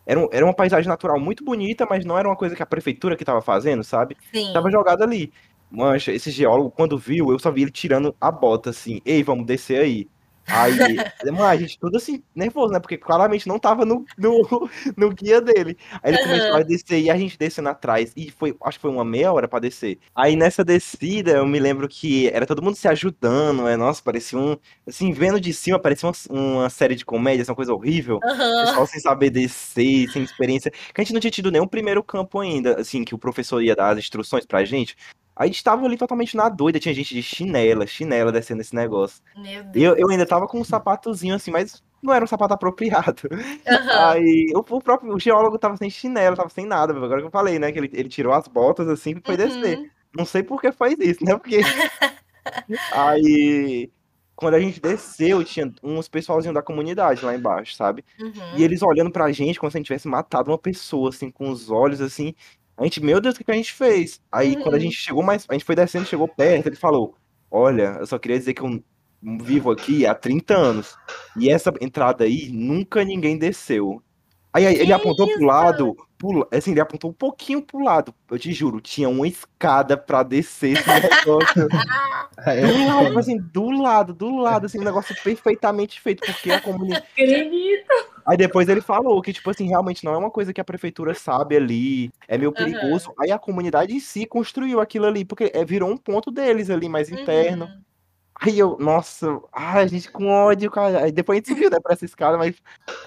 era, 0.06 0.20
um, 0.20 0.28
era 0.32 0.46
uma 0.46 0.54
paisagem 0.54 0.88
natural 0.88 1.20
muito 1.20 1.44
bonita, 1.44 1.86
mas 1.90 2.06
não 2.06 2.18
era 2.18 2.28
uma 2.28 2.36
coisa 2.36 2.56
que 2.56 2.64
a 2.64 2.66
prefeitura 2.66 3.16
que 3.16 3.24
estava 3.24 3.42
fazendo, 3.42 3.84
sabe? 3.84 4.16
Sim. 4.34 4.54
Tava 4.54 4.70
jogada 4.70 5.04
ali. 5.04 5.32
Mancha, 5.70 6.12
esse 6.12 6.30
geólogo, 6.32 6.72
quando 6.72 6.98
viu, 6.98 7.32
eu 7.32 7.40
só 7.40 7.52
vi 7.52 7.64
ele 7.64 7.72
tirando 7.72 8.16
a 8.22 8.32
bota 8.32 8.70
assim. 8.70 9.02
Ei, 9.04 9.24
vamos 9.24 9.46
descer 9.46 9.82
aí. 9.82 10.08
Aí, 10.48 10.98
a 11.40 11.56
gente 11.56 11.80
tudo 11.80 11.98
assim, 11.98 12.24
nervoso, 12.36 12.72
né? 12.72 12.80
Porque 12.80 12.98
claramente 12.98 13.48
não 13.48 13.58
tava 13.58 13.86
no, 13.86 14.06
no, 14.18 14.70
no 14.96 15.10
guia 15.12 15.42
dele. 15.42 15.78
Aí 16.04 16.14
ele 16.14 16.24
começou 16.24 16.56
a 16.56 16.64
descer 16.64 17.00
e 17.02 17.10
a 17.10 17.18
gente 17.18 17.38
descendo 17.38 17.70
atrás. 17.70 18.12
E 18.16 18.30
foi, 18.32 18.56
acho 18.64 18.78
que 18.78 18.82
foi 18.82 18.92
uma 18.92 19.06
meia 19.06 19.32
hora 19.32 19.48
pra 19.48 19.60
descer. 19.60 19.98
Aí 20.14 20.36
nessa 20.36 20.64
descida, 20.64 21.32
eu 21.32 21.46
me 21.46 21.60
lembro 21.60 21.88
que 21.88 22.30
era 22.30 22.46
todo 22.46 22.62
mundo 22.62 22.76
se 22.76 22.88
ajudando, 22.88 23.64
né? 23.64 23.76
Nossa, 23.76 24.02
parecia 24.04 24.38
um. 24.38 24.58
Assim, 24.88 25.12
vendo 25.12 25.40
de 25.40 25.54
cima, 25.54 25.80
parecia 25.80 26.10
uma, 26.10 26.16
uma 26.30 26.70
série 26.70 26.96
de 26.96 27.06
comédias, 27.06 27.50
uma 27.50 27.56
coisa 27.56 27.74
horrível. 27.74 28.20
Uhum. 28.24 28.66
Pessoal 28.66 28.88
sem 28.88 29.00
saber 29.00 29.30
descer, 29.30 30.10
sem 30.10 30.24
experiência. 30.24 30.72
Que 30.72 31.02
a 31.02 31.04
gente 31.04 31.14
não 31.14 31.20
tinha 31.20 31.32
tido 31.32 31.52
nenhum 31.52 31.68
primeiro 31.68 32.04
campo 32.04 32.40
ainda, 32.40 32.80
assim, 32.80 33.04
que 33.04 33.16
o 33.16 33.20
professor 33.20 33.62
ia 33.62 33.76
dar 33.76 33.92
as 33.92 34.00
instruções 34.00 34.46
pra 34.46 34.64
gente. 34.64 34.96
Aí 35.36 35.50
estavam 35.50 35.86
ali 35.86 35.98
totalmente 35.98 36.38
na 36.38 36.48
doida, 36.48 36.80
tinha 36.80 36.94
gente 36.96 37.14
de 37.14 37.22
chinela, 37.22 37.86
chinela 37.86 38.32
descendo 38.32 38.62
esse 38.62 38.74
negócio. 38.74 39.22
Meu 39.36 39.64
Deus. 39.66 39.76
Eu, 39.76 39.98
eu 39.98 40.10
ainda 40.10 40.26
tava 40.26 40.48
com 40.48 40.60
um 40.60 40.64
sapatozinho 40.64 41.36
assim, 41.36 41.52
mas 41.52 41.84
não 42.02 42.14
era 42.14 42.24
um 42.24 42.28
sapato 42.28 42.54
apropriado. 42.54 43.24
Uhum. 43.32 44.10
Aí 44.10 44.52
o, 44.56 44.60
o, 44.60 44.82
próprio 44.82 45.14
o 45.14 45.20
geólogo 45.20 45.58
tava 45.58 45.76
sem 45.76 45.90
chinelo, 45.90 46.36
tava 46.36 46.50
sem 46.50 46.66
nada. 46.66 46.94
Agora 46.94 47.20
que 47.20 47.28
eu 47.28 47.32
falei, 47.32 47.60
né? 47.60 47.72
Que 47.72 47.80
ele, 47.80 47.90
ele 47.94 48.08
tirou 48.08 48.34
as 48.34 48.48
botas 48.48 48.88
assim 48.88 49.12
e 49.12 49.22
foi 49.26 49.36
uhum. 49.36 49.62
descer. 49.62 49.92
Não 50.16 50.26
sei 50.26 50.44
por 50.44 50.62
que 50.62 50.72
faz 50.72 50.96
isso, 51.00 51.24
né? 51.26 51.36
Porque. 51.36 51.60
Aí. 52.94 53.92
Quando 54.38 54.56
a 54.56 54.60
gente 54.60 54.82
desceu, 54.82 55.46
tinha 55.46 55.72
uns 55.82 56.10
pessoalzinho 56.10 56.54
da 56.54 56.62
comunidade 56.62 57.24
lá 57.24 57.34
embaixo, 57.34 57.74
sabe? 57.74 58.04
Uhum. 58.20 58.58
E 58.58 58.64
eles 58.66 58.82
olhando 58.82 59.10
pra 59.10 59.32
gente 59.32 59.58
como 59.58 59.72
se 59.72 59.78
a 59.78 59.80
gente 59.80 59.88
tivesse 59.88 60.10
matado 60.10 60.52
uma 60.52 60.58
pessoa, 60.58 61.08
assim, 61.08 61.32
com 61.32 61.50
os 61.50 61.72
olhos, 61.72 62.02
assim. 62.02 62.36
A 62.78 62.84
gente, 62.84 63.04
meu 63.04 63.22
Deus, 63.22 63.36
o 63.36 63.44
que 63.44 63.52
a 63.52 63.56
gente 63.56 63.74
fez? 63.74 64.22
Aí, 64.32 64.56
uhum. 64.56 64.64
quando 64.64 64.76
a 64.76 64.80
gente 64.80 64.96
chegou 64.96 65.24
mais, 65.24 65.46
a 65.48 65.54
gente 65.54 65.66
foi 65.66 65.76
descendo, 65.76 66.06
chegou 66.06 66.28
perto, 66.28 66.68
ele 66.68 66.76
falou: 66.76 67.16
Olha, 67.50 67.98
eu 68.00 68.06
só 68.06 68.20
queria 68.20 68.38
dizer 68.38 68.54
que 68.54 68.62
eu 68.62 68.84
vivo 69.42 69.72
aqui 69.72 70.06
há 70.06 70.14
30 70.14 70.56
anos. 70.56 70.98
E 71.38 71.50
essa 71.50 71.74
entrada 71.82 72.26
aí, 72.26 72.50
nunca 72.52 73.04
ninguém 73.04 73.38
desceu. 73.38 74.02
Aí, 74.54 74.66
aí 74.66 74.76
ele 74.76 74.94
apontou 74.94 75.26
isso? 75.28 75.38
pro 75.38 75.48
lado, 75.48 75.96
pro, 76.26 76.48
assim, 76.52 76.72
ele 76.72 76.82
apontou 76.82 77.10
um 77.10 77.14
pouquinho 77.14 77.62
pro 77.62 77.84
lado. 77.84 78.14
Eu 78.30 78.40
te 78.40 78.52
juro, 78.52 78.82
tinha 78.82 79.08
uma 79.10 79.28
escada 79.28 79.96
pra 79.98 80.24
descer 80.24 80.74
esse 80.74 80.88
negócio. 81.26 81.68
É, 82.46 82.68
do 82.68 82.86
lado, 82.86 83.06
tipo 83.06 83.20
assim, 83.20 83.38
do 83.38 83.70
lado, 83.72 84.14
do 84.14 84.38
lado, 84.38 84.66
assim, 84.66 84.78
um 84.78 84.84
negócio 84.84 85.16
perfeitamente 85.24 86.02
feito, 86.02 86.22
porque 86.26 86.52
a 86.52 86.60
comunidade. 86.60 87.06
Acredito! 87.14 87.88
Aí 88.26 88.36
depois 88.36 88.68
ele 88.68 88.82
falou 88.82 89.22
que, 89.22 89.32
tipo 89.32 89.50
assim, 89.50 89.68
realmente 89.68 90.04
não 90.04 90.14
é 90.14 90.18
uma 90.18 90.30
coisa 90.30 90.52
que 90.52 90.60
a 90.60 90.66
prefeitura 90.66 91.14
sabe 91.14 91.56
ali, 91.56 92.12
é 92.28 92.38
meio 92.38 92.52
perigoso. 92.52 93.10
Uhum. 93.10 93.16
Aí 93.20 93.32
a 93.32 93.40
comunidade 93.40 93.94
em 93.94 94.00
si 94.02 94.26
construiu 94.26 94.82
aquilo 94.82 95.06
ali, 95.06 95.24
porque 95.24 95.50
é, 95.54 95.64
virou 95.64 95.90
um 95.90 95.96
ponto 95.96 96.30
deles 96.30 96.70
ali, 96.70 96.90
mais 96.90 97.10
interno. 97.10 97.66
Uhum. 97.66 97.85
Aí 98.42 98.60
eu, 98.60 98.78
nossa, 98.80 99.40
ai, 99.52 99.84
a 99.84 99.88
gente 99.88 100.12
com 100.12 100.28
ódio, 100.28 100.70
cara. 100.70 101.06
Aí 101.06 101.12
depois 101.12 101.38
a 101.38 101.40
gente 101.40 101.50
subiu, 101.50 101.70
né, 101.70 101.78
pra 101.82 101.94
essa 101.94 102.04
escada, 102.04 102.38
mas 102.38 102.56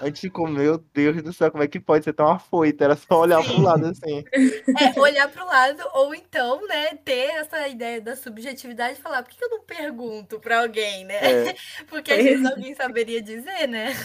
a 0.01 0.05
gente 0.05 0.21
ficou, 0.21 0.47
meu 0.47 0.83
Deus 0.93 1.21
do 1.21 1.31
céu, 1.31 1.51
como 1.51 1.63
é 1.63 1.67
que 1.67 1.79
pode 1.79 2.03
ser 2.03 2.13
tão 2.13 2.27
afoito? 2.27 2.83
Era 2.83 2.95
só 2.95 3.21
olhar 3.21 3.43
pro 3.43 3.61
lado 3.61 3.85
assim. 3.85 4.23
É, 4.33 4.99
olhar 4.99 5.29
pro 5.29 5.45
lado, 5.45 5.83
ou 5.93 6.15
então, 6.15 6.65
né, 6.67 6.95
ter 7.05 7.29
essa 7.35 7.67
ideia 7.67 8.01
da 8.01 8.15
subjetividade 8.15 8.97
e 8.97 9.01
falar, 9.01 9.21
por 9.21 9.31
que 9.31 9.43
eu 9.43 9.49
não 9.49 9.61
pergunto 9.61 10.39
pra 10.39 10.61
alguém, 10.61 11.05
né? 11.05 11.49
É. 11.49 11.55
Porque 11.87 12.11
às 12.11 12.23
vezes 12.23 12.45
alguém 12.45 12.73
saberia 12.75 13.21
dizer, 13.21 13.67
né? 13.67 13.95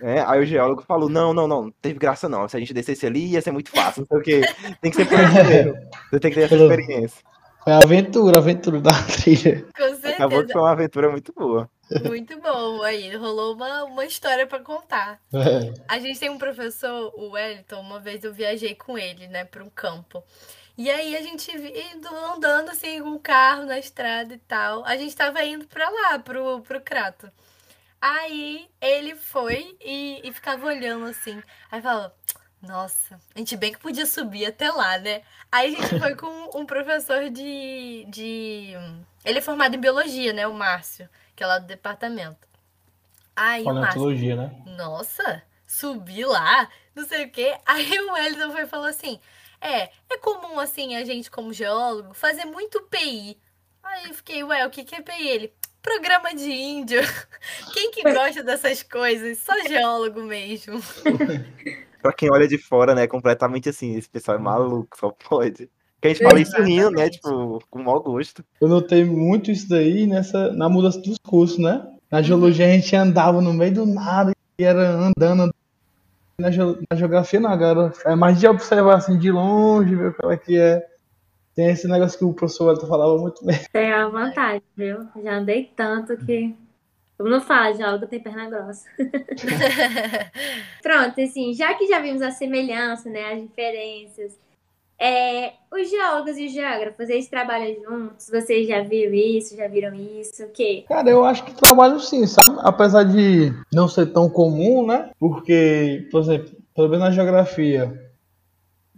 É, 0.00 0.20
aí 0.26 0.40
o 0.40 0.46
geólogo 0.46 0.82
falou: 0.82 1.08
não, 1.08 1.32
não, 1.32 1.46
não, 1.46 1.62
não 1.62 1.70
teve 1.70 1.98
graça 1.98 2.28
não. 2.28 2.48
Se 2.48 2.56
a 2.56 2.60
gente 2.60 2.74
descesse 2.74 3.06
ali, 3.06 3.30
ia 3.30 3.40
ser 3.40 3.52
muito 3.52 3.70
fácil, 3.70 4.00
não 4.00 4.08
sei 4.08 4.18
o 4.18 4.42
quê. 4.42 4.54
Tem 4.80 4.90
que 4.90 4.96
ser 4.96 5.06
por 5.06 5.18
primeiro. 5.18 5.76
Você 6.10 6.20
tem 6.20 6.30
que 6.30 6.36
ter 6.36 6.44
essa 6.44 6.56
experiência. 6.56 7.22
Foi 7.64 7.72
a 7.72 7.78
aventura, 7.78 8.36
a 8.36 8.40
aventura 8.40 8.80
da 8.80 8.90
trilha. 9.06 9.64
Com 9.76 9.84
Acabou 9.84 10.40
que 10.40 10.48
certeza. 10.48 10.52
foi 10.52 10.62
uma 10.62 10.70
aventura 10.72 11.10
muito 11.10 11.32
boa. 11.32 11.70
Muito 12.06 12.40
bom. 12.40 12.82
Aí 12.82 13.14
rolou 13.14 13.54
uma, 13.54 13.84
uma 13.84 14.04
história 14.04 14.46
pra 14.46 14.58
contar. 14.58 15.20
É. 15.32 15.72
A 15.88 15.98
gente 15.98 16.18
tem 16.18 16.30
um 16.30 16.38
professor, 16.38 17.12
o 17.14 17.30
Wellington, 17.30 17.80
uma 17.80 18.00
vez 18.00 18.24
eu 18.24 18.32
viajei 18.32 18.74
com 18.74 18.98
ele, 18.98 19.28
né, 19.28 19.44
para 19.44 19.62
um 19.62 19.70
campo. 19.70 20.22
E 20.76 20.90
aí 20.90 21.16
a 21.16 21.20
gente 21.20 21.50
indo, 21.50 22.08
andando 22.34 22.70
assim 22.70 23.00
com 23.02 23.10
o 23.10 23.20
carro 23.20 23.66
na 23.66 23.78
estrada 23.78 24.34
e 24.34 24.38
tal. 24.38 24.84
A 24.84 24.96
gente 24.96 25.14
tava 25.14 25.44
indo 25.44 25.66
pra 25.66 25.88
lá, 25.88 26.18
pro, 26.18 26.60
pro 26.62 26.80
Crato. 26.80 27.30
Aí 28.00 28.68
ele 28.80 29.14
foi 29.14 29.76
e, 29.80 30.20
e 30.24 30.32
ficava 30.32 30.66
olhando 30.66 31.04
assim. 31.04 31.40
Aí 31.70 31.80
falou, 31.80 32.10
nossa, 32.62 33.20
a 33.34 33.38
gente 33.38 33.56
bem 33.56 33.72
que 33.72 33.80
podia 33.80 34.06
subir 34.06 34.46
até 34.46 34.70
lá, 34.70 34.96
né? 34.98 35.22
Aí 35.50 35.74
a 35.74 35.80
gente 35.80 35.98
foi 35.98 36.14
com 36.14 36.50
um 36.54 36.64
professor 36.64 37.28
de, 37.28 38.06
de. 38.08 38.72
Ele 39.24 39.38
é 39.38 39.42
formado 39.42 39.74
em 39.74 39.80
biologia, 39.80 40.32
né? 40.32 40.46
O 40.46 40.54
Márcio, 40.54 41.08
que 41.34 41.42
é 41.42 41.46
lá 41.46 41.58
do 41.58 41.66
departamento. 41.66 42.46
Aí 43.34 43.62
o 43.62 43.66
Márcio. 43.66 43.80
Paleontologia, 43.80 44.36
né? 44.36 44.62
Nossa, 44.76 45.42
subi 45.66 46.24
lá, 46.24 46.68
não 46.94 47.04
sei 47.04 47.24
o 47.24 47.30
quê. 47.30 47.58
Aí 47.66 47.98
o 47.98 48.12
Wellington 48.12 48.52
foi 48.52 48.62
e 48.62 48.68
falou 48.68 48.86
assim: 48.86 49.18
É, 49.60 49.90
é 50.08 50.18
comum 50.20 50.60
assim 50.60 50.94
a 50.94 51.04
gente, 51.04 51.30
como 51.30 51.52
geólogo, 51.52 52.14
fazer 52.14 52.44
muito 52.44 52.80
PI. 52.82 53.36
Aí 53.82 54.06
eu 54.06 54.14
fiquei, 54.14 54.44
ué, 54.44 54.64
o 54.64 54.70
que, 54.70 54.84
que 54.84 54.94
é 54.94 55.02
PI? 55.02 55.28
Ele, 55.28 55.52
programa 55.82 56.32
de 56.32 56.48
índio. 56.48 57.00
Quem 57.74 57.90
que 57.90 58.02
gosta 58.02 58.44
dessas 58.44 58.84
coisas? 58.84 59.38
Só 59.38 59.52
geólogo 59.66 60.22
mesmo. 60.22 60.80
Pra 62.02 62.12
quem 62.12 62.30
olha 62.30 62.48
de 62.48 62.58
fora, 62.58 62.94
né, 62.94 63.06
completamente 63.06 63.68
assim, 63.68 63.94
esse 63.96 64.08
pessoal 64.08 64.36
é 64.36 64.40
maluco, 64.40 64.96
só 64.98 65.10
pode. 65.28 65.70
Que 66.00 66.08
a 66.08 66.10
gente 66.12 66.22
fala 66.22 66.40
isso 66.40 66.60
rindo, 66.60 66.90
né, 66.90 67.08
tipo, 67.08 67.62
com 67.70 67.82
mau 67.82 68.02
gosto. 68.02 68.44
Eu 68.60 68.68
notei 68.68 69.04
muito 69.04 69.50
isso 69.52 69.68
daí 69.68 70.06
nessa, 70.06 70.52
na 70.52 70.68
mudança 70.68 71.00
dos 71.00 71.16
cursos, 71.18 71.58
né? 71.58 71.86
Na 72.10 72.20
geologia 72.20 72.66
a 72.66 72.70
gente 72.70 72.94
andava 72.96 73.40
no 73.40 73.52
meio 73.54 73.72
do 73.72 73.86
nada 73.86 74.32
e 74.58 74.64
era 74.64 74.90
andando. 74.90 75.42
andando. 75.42 75.54
Na, 76.38 76.50
geo- 76.50 76.78
na 76.90 76.96
geografia 76.96 77.38
não, 77.38 77.50
agora 77.50 77.92
é 78.04 78.14
mais 78.16 78.40
de 78.40 78.48
observar 78.48 78.96
assim 78.96 79.16
de 79.16 79.30
longe, 79.30 79.94
ver 79.94 80.14
como 80.16 80.32
é 80.32 80.36
que 80.36 80.58
é. 80.58 80.84
Tem 81.54 81.66
esse 81.66 81.86
negócio 81.86 82.18
que 82.18 82.24
o 82.24 82.32
professor 82.32 82.78
falava 82.86 83.16
muito 83.18 83.44
bem. 83.44 83.58
Tem 83.72 83.92
a 83.92 84.08
vantagem, 84.08 84.62
viu? 84.76 85.06
Já 85.22 85.34
andei 85.36 85.70
tanto 85.76 86.16
que. 86.16 86.54
Todo 87.22 87.30
mundo 87.30 87.44
fala, 87.44 87.72
geólogo 87.72 88.08
tem 88.08 88.18
perna 88.18 88.50
grossa. 88.50 88.84
Pronto, 90.82 91.20
assim, 91.20 91.54
já 91.54 91.72
que 91.74 91.86
já 91.86 92.00
vimos 92.00 92.20
a 92.20 92.32
semelhança, 92.32 93.08
né, 93.08 93.32
as 93.32 93.40
diferenças, 93.40 94.36
é, 94.98 95.52
os 95.72 95.88
geólogos 95.88 96.36
e 96.36 96.46
os 96.46 96.52
geógrafos, 96.52 97.08
eles 97.08 97.28
trabalham 97.28 97.76
juntos? 97.76 98.28
Vocês 98.28 98.66
já 98.66 98.82
viram 98.82 99.14
isso? 99.14 99.56
Já 99.56 99.68
viram 99.68 99.94
isso? 99.94 100.42
O 100.42 100.48
quê? 100.48 100.84
Cara, 100.88 101.08
eu 101.08 101.24
acho 101.24 101.44
que 101.44 101.54
trabalho 101.54 102.00
sim, 102.00 102.26
sabe? 102.26 102.58
Apesar 102.58 103.04
de 103.04 103.52
não 103.72 103.86
ser 103.86 104.06
tão 104.06 104.28
comum, 104.28 104.84
né? 104.84 105.10
Porque, 105.16 106.08
por 106.10 106.22
exemplo, 106.22 106.50
pelo 106.74 106.88
menos 106.88 107.04
na 107.04 107.12
geografia, 107.12 108.11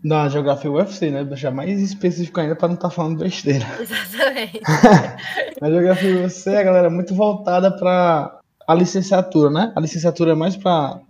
na 0.04 0.28
geografia 0.28 0.70
UFC, 0.70 1.10
né? 1.10 1.24
Deixar 1.24 1.50
mais 1.50 1.80
específico 1.80 2.38
ainda 2.38 2.54
para 2.54 2.68
não 2.68 2.74
estar 2.74 2.90
falando 2.90 3.18
besteira. 3.18 3.64
Exatamente. 3.80 4.60
Na 5.60 5.70
geografia 5.70 6.16
UFC, 6.16 6.54
a 6.54 6.62
galera 6.62 6.88
é 6.88 6.90
muito 6.90 7.14
voltada 7.14 7.74
para 7.74 8.38
a 8.66 8.74
licenciatura, 8.74 9.48
né? 9.48 9.72
A 9.74 9.80
licenciatura 9.80 10.32
é 10.32 10.34
mais 10.34 10.56
para 10.56 11.00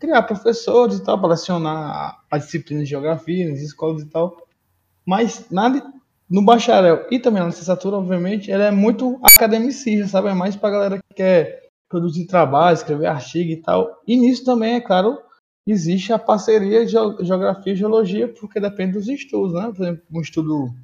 criar 0.00 0.24
professores 0.24 0.96
e 0.96 1.04
tal, 1.04 1.20
para 1.20 1.28
lecionar 1.28 2.18
a 2.28 2.38
disciplina 2.38 2.82
de 2.82 2.90
geografia 2.90 3.48
nas 3.48 3.60
escolas 3.60 4.02
e 4.02 4.06
tal. 4.06 4.36
Mas 5.06 5.46
na, 5.48 5.80
no 6.28 6.42
bacharel 6.42 7.06
e 7.12 7.20
também 7.20 7.40
na 7.40 7.48
licenciatura, 7.48 7.98
obviamente, 7.98 8.50
ela 8.50 8.64
é 8.64 8.70
muito 8.72 9.20
academicista, 9.22 10.08
sabe? 10.08 10.28
É 10.28 10.34
mais 10.34 10.56
para 10.56 10.70
galera 10.70 10.98
que 10.98 11.14
quer 11.14 11.68
produzir 11.88 12.26
trabalho, 12.26 12.74
escrever 12.74 13.06
artigo 13.06 13.52
e 13.52 13.56
tal. 13.56 14.02
E 14.08 14.16
nisso 14.16 14.44
também, 14.44 14.74
é 14.74 14.80
claro, 14.80 15.18
existe 15.70 16.12
a 16.12 16.18
parceria 16.18 16.84
de 16.84 16.92
geo- 16.92 17.24
geografia 17.24 17.72
e 17.72 17.76
geologia, 17.76 18.28
porque 18.28 18.58
depende 18.60 18.92
dos 18.92 19.08
estudos, 19.08 19.54
né? 19.54 19.70
Por 19.74 19.82
exemplo, 19.82 20.02
um 20.12 20.20
estudo 20.20 20.74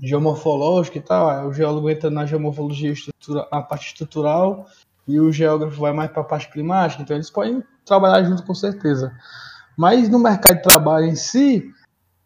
geomorfológico 0.00 0.98
e 0.98 1.00
tal, 1.00 1.48
o 1.48 1.52
geólogo 1.52 1.90
entra 1.90 2.10
na 2.10 2.24
geomorfologia 2.24 2.92
estrutura, 2.92 3.46
a 3.50 3.60
parte 3.60 3.88
estrutural 3.88 4.66
e 5.08 5.18
o 5.18 5.32
geógrafo 5.32 5.80
vai 5.80 5.92
mais 5.92 6.10
para 6.10 6.20
a 6.20 6.24
parte 6.24 6.50
climática, 6.50 7.02
então 7.02 7.16
eles 7.16 7.30
podem 7.30 7.64
trabalhar 7.84 8.22
junto 8.22 8.44
com 8.44 8.54
certeza. 8.54 9.12
Mas 9.76 10.08
no 10.08 10.18
mercado 10.18 10.56
de 10.56 10.62
trabalho 10.62 11.06
em 11.06 11.16
si, 11.16 11.64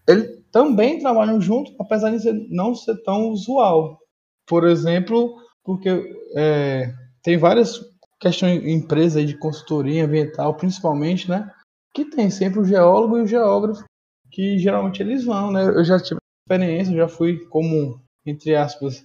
eles 0.07 0.43
também 0.51 0.99
trabalham 0.99 1.41
junto, 1.41 1.73
apesar 1.79 2.11
de 2.11 2.47
não 2.51 2.75
ser 2.75 2.97
tão 3.03 3.29
usual. 3.31 3.99
Por 4.47 4.67
exemplo, 4.67 5.37
porque 5.65 5.89
é, 6.35 6.93
tem 7.23 7.39
várias 7.39 7.81
questões, 8.21 8.63
empresas 8.67 9.27
de 9.27 9.37
consultoria 9.39 10.05
ambiental, 10.05 10.55
principalmente, 10.55 11.29
né? 11.29 11.51
Que 11.95 12.05
tem 12.05 12.31
sempre 12.31 12.61
o 12.61 12.65
geólogo 12.65 13.19
e 13.19 13.23
o 13.23 13.27
geógrafo, 13.27 13.85
que 14.31 14.59
geralmente 14.59 15.03
eles 15.03 15.25
vão, 15.25 15.51
né? 15.51 15.65
Eu 15.65 15.85
já 15.85 16.01
tive 16.01 16.19
experiência, 16.47 16.97
já 16.97 17.09
fui 17.09 17.39
como, 17.47 18.01
entre 18.27 18.55
aspas, 18.57 19.05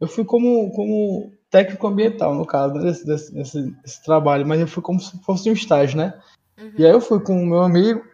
eu 0.00 0.08
fui 0.08 0.24
como, 0.24 0.70
como 0.72 1.32
técnico 1.50 1.86
ambiental, 1.86 2.34
no 2.34 2.46
caso, 2.46 2.74
né, 2.74 2.82
desse, 2.84 3.32
desse, 3.32 4.02
trabalho, 4.04 4.46
mas 4.46 4.60
eu 4.60 4.66
fui 4.66 4.82
como 4.82 5.00
se 5.00 5.16
fosse 5.22 5.48
um 5.48 5.52
estágio, 5.52 5.96
né? 5.96 6.20
Uhum. 6.58 6.72
E 6.78 6.84
aí 6.84 6.92
eu 6.92 7.00
fui 7.00 7.20
com 7.20 7.40
o 7.40 7.46
meu 7.46 7.62
amigo, 7.62 8.04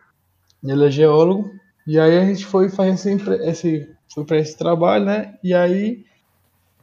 ele 0.62 0.86
é 0.86 0.90
geólogo, 0.90 1.50
e 1.86 1.98
aí 1.98 2.18
a 2.18 2.24
gente 2.24 2.44
foi 2.44 2.68
fazer 2.68 2.90
esse, 2.90 3.10
empre- 3.10 3.48
esse 3.48 3.96
foi 4.12 4.24
para 4.24 4.38
esse 4.38 4.56
trabalho, 4.56 5.04
né? 5.04 5.38
E 5.42 5.54
aí 5.54 6.04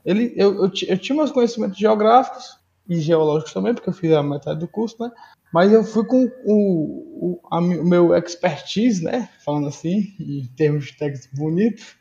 ele, 0.03 0.33
eu, 0.35 0.55
eu, 0.55 0.71
eu 0.87 0.97
tinha 0.97 1.15
meus 1.15 1.31
conhecimentos 1.31 1.77
geográficos 1.77 2.57
e 2.89 2.99
geológicos 2.99 3.53
também, 3.53 3.73
porque 3.73 3.89
eu 3.89 3.93
fiz 3.93 4.11
a 4.13 4.23
metade 4.23 4.59
do 4.59 4.67
curso, 4.67 4.95
né? 4.99 5.11
Mas 5.57 5.73
eu 5.73 5.83
fui 5.83 6.05
com 6.05 6.31
o, 6.45 7.39
o, 7.41 7.47
a 7.49 7.57
o 7.57 7.83
meu 7.83 8.13
expertise, 8.13 9.03
né? 9.03 9.27
Falando 9.43 9.69
assim, 9.69 10.13
em 10.19 10.47
termos 10.55 10.91
técnicos 10.91 11.27
bonitos, 11.33 11.95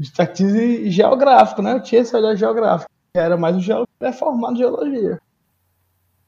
expertise 0.00 0.90
geográfico, 0.90 1.62
né? 1.62 1.74
Eu 1.74 1.82
tinha 1.84 2.00
esse 2.00 2.16
olhar 2.16 2.34
geográfico, 2.34 2.90
que 3.14 3.20
era 3.20 3.36
mais 3.36 3.54
o 3.54 3.60
geólogo 3.60 3.88
é 4.00 4.10
formado 4.10 4.54
em 4.54 4.58
geologia. 4.58 5.20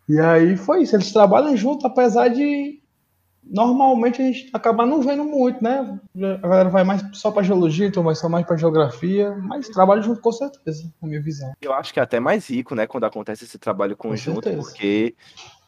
E 0.08 0.20
aí 0.20 0.56
foi 0.56 0.84
isso, 0.84 0.94
eles 0.94 1.12
trabalham 1.12 1.56
junto, 1.56 1.84
apesar 1.84 2.28
de 2.28 2.80
normalmente 3.42 4.22
a 4.22 4.24
gente 4.26 4.48
acaba 4.52 4.86
não 4.86 5.02
vendo 5.02 5.24
muito, 5.24 5.60
né? 5.62 5.98
A 6.40 6.46
galera 6.46 6.68
vai 6.68 6.84
mais 6.84 7.02
só 7.14 7.32
para 7.32 7.42
geologia, 7.42 7.88
então 7.88 8.04
vai 8.04 8.14
só 8.14 8.28
mais 8.28 8.46
para 8.46 8.56
geografia, 8.56 9.34
mas 9.42 9.68
trabalham 9.68 10.04
junto 10.04 10.20
com 10.20 10.30
certeza, 10.30 10.88
na 11.02 11.08
minha 11.08 11.20
visão. 11.20 11.52
Eu 11.60 11.72
acho 11.72 11.92
que 11.92 11.98
é 11.98 12.02
até 12.04 12.20
mais 12.20 12.48
rico, 12.48 12.76
né, 12.76 12.86
quando 12.86 13.02
acontece 13.04 13.42
esse 13.42 13.58
trabalho 13.58 13.96
conjunto, 13.96 14.48
porque, 14.48 15.16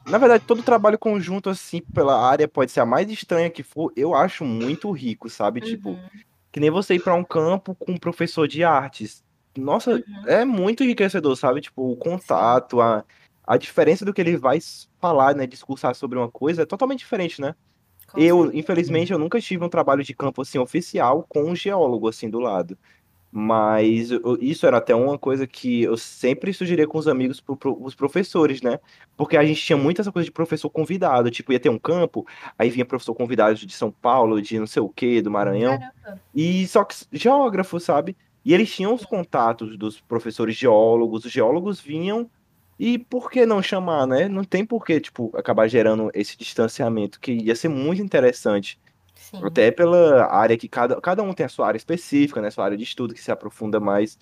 na 0.06 0.18
verdade, 0.18 0.44
todo 0.46 0.62
trabalho 0.62 0.98
conjunto, 0.98 1.50
assim, 1.50 1.80
pela 1.94 2.18
área, 2.18 2.48
pode 2.48 2.70
ser 2.72 2.80
a 2.80 2.86
mais 2.86 3.10
estranha 3.10 3.50
que 3.50 3.62
for, 3.62 3.92
eu 3.96 4.14
acho 4.14 4.44
muito 4.44 4.90
rico, 4.90 5.28
sabe? 5.30 5.60
Tipo, 5.60 6.00
Uhum. 6.02 6.08
que 6.52 6.60
nem 6.60 6.70
você 6.70 6.94
ir 6.96 7.00
para 7.00 7.14
um 7.14 7.24
campo 7.24 7.74
com 7.76 7.92
um 7.92 7.98
professor 7.98 8.48
de 8.48 8.64
artes. 8.64 9.22
Nossa, 9.58 10.02
é 10.26 10.44
muito 10.44 10.84
enriquecedor, 10.84 11.36
sabe? 11.36 11.60
Tipo, 11.62 11.92
o 11.92 11.96
contato, 11.96 12.80
a, 12.80 13.04
a 13.46 13.56
diferença 13.56 14.04
do 14.04 14.14
que 14.14 14.20
ele 14.20 14.36
vai 14.36 14.58
falar, 15.00 15.34
né, 15.36 15.46
discursar 15.46 15.94
sobre 15.94 16.18
uma 16.18 16.30
coisa 16.30 16.62
é 16.62 16.66
totalmente 16.66 17.00
diferente, 17.00 17.40
né? 17.40 17.54
Com 18.06 18.20
Eu, 18.20 18.52
certeza. 18.52 18.54
infelizmente, 18.54 19.12
eu 19.12 19.18
nunca 19.18 19.40
tive 19.40 19.64
um 19.64 19.68
trabalho 19.68 20.02
de 20.02 20.14
campo 20.14 20.42
assim 20.42 20.58
oficial 20.58 21.24
com 21.28 21.44
um 21.44 21.54
geólogo 21.56 22.08
assim 22.08 22.28
do 22.28 22.40
lado. 22.40 22.78
Mas 23.32 24.10
eu- 24.10 24.36
isso 24.40 24.66
era 24.66 24.78
até 24.78 24.94
uma 24.94 25.16
coisa 25.16 25.46
que 25.46 25.82
eu 25.82 25.96
sempre 25.96 26.52
sugeria 26.52 26.86
com 26.86 26.98
os 26.98 27.06
amigos, 27.06 27.40
pro, 27.40 27.56
pro, 27.56 27.80
os 27.80 27.94
professores, 27.94 28.60
né? 28.60 28.80
Porque 29.16 29.36
a 29.36 29.44
gente 29.44 29.62
tinha 29.62 29.76
muito 29.76 30.00
essa 30.00 30.10
coisa 30.10 30.24
de 30.24 30.32
professor 30.32 30.68
convidado. 30.68 31.30
Tipo, 31.30 31.52
ia 31.52 31.60
ter 31.60 31.68
um 31.68 31.78
campo, 31.78 32.26
aí 32.58 32.68
vinha 32.70 32.84
professor 32.84 33.14
convidado 33.14 33.54
de 33.54 33.72
São 33.72 33.90
Paulo, 33.92 34.42
de 34.42 34.58
não 34.58 34.66
sei 34.66 34.82
o 34.82 34.88
quê, 34.88 35.22
do 35.22 35.30
Maranhão. 35.30 35.78
Caramba. 35.78 36.20
E 36.34 36.66
só 36.66 36.82
que 36.84 36.96
geógrafo, 37.12 37.78
sabe? 37.78 38.16
E 38.44 38.52
eles 38.54 38.74
tinham 38.74 38.94
os 38.94 39.04
contatos 39.04 39.76
dos 39.76 40.00
professores 40.00 40.56
geólogos, 40.56 41.24
os 41.24 41.30
geólogos 41.30 41.80
vinham, 41.80 42.28
e 42.78 42.98
por 42.98 43.30
que 43.30 43.44
não 43.44 43.62
chamar, 43.62 44.06
né? 44.06 44.26
Não 44.28 44.42
tem 44.42 44.64
por 44.64 44.84
que, 44.84 44.98
tipo, 45.00 45.30
acabar 45.36 45.68
gerando 45.68 46.10
esse 46.14 46.36
distanciamento, 46.36 47.20
que 47.20 47.32
ia 47.32 47.54
ser 47.54 47.68
muito 47.68 48.02
interessante. 48.02 48.78
Sim. 49.20 49.42
Até 49.42 49.70
pela 49.70 50.26
área 50.32 50.56
que 50.58 50.68
cada, 50.68 51.00
cada 51.00 51.22
um 51.22 51.32
tem 51.34 51.46
a 51.46 51.48
sua 51.48 51.66
área 51.68 51.78
específica, 51.78 52.40
né? 52.42 52.50
Sua 52.50 52.64
área 52.66 52.76
de 52.76 52.84
estudo 52.84 53.14
que 53.14 53.22
se 53.22 53.30
aprofunda 53.32 53.80
mais. 53.80 54.18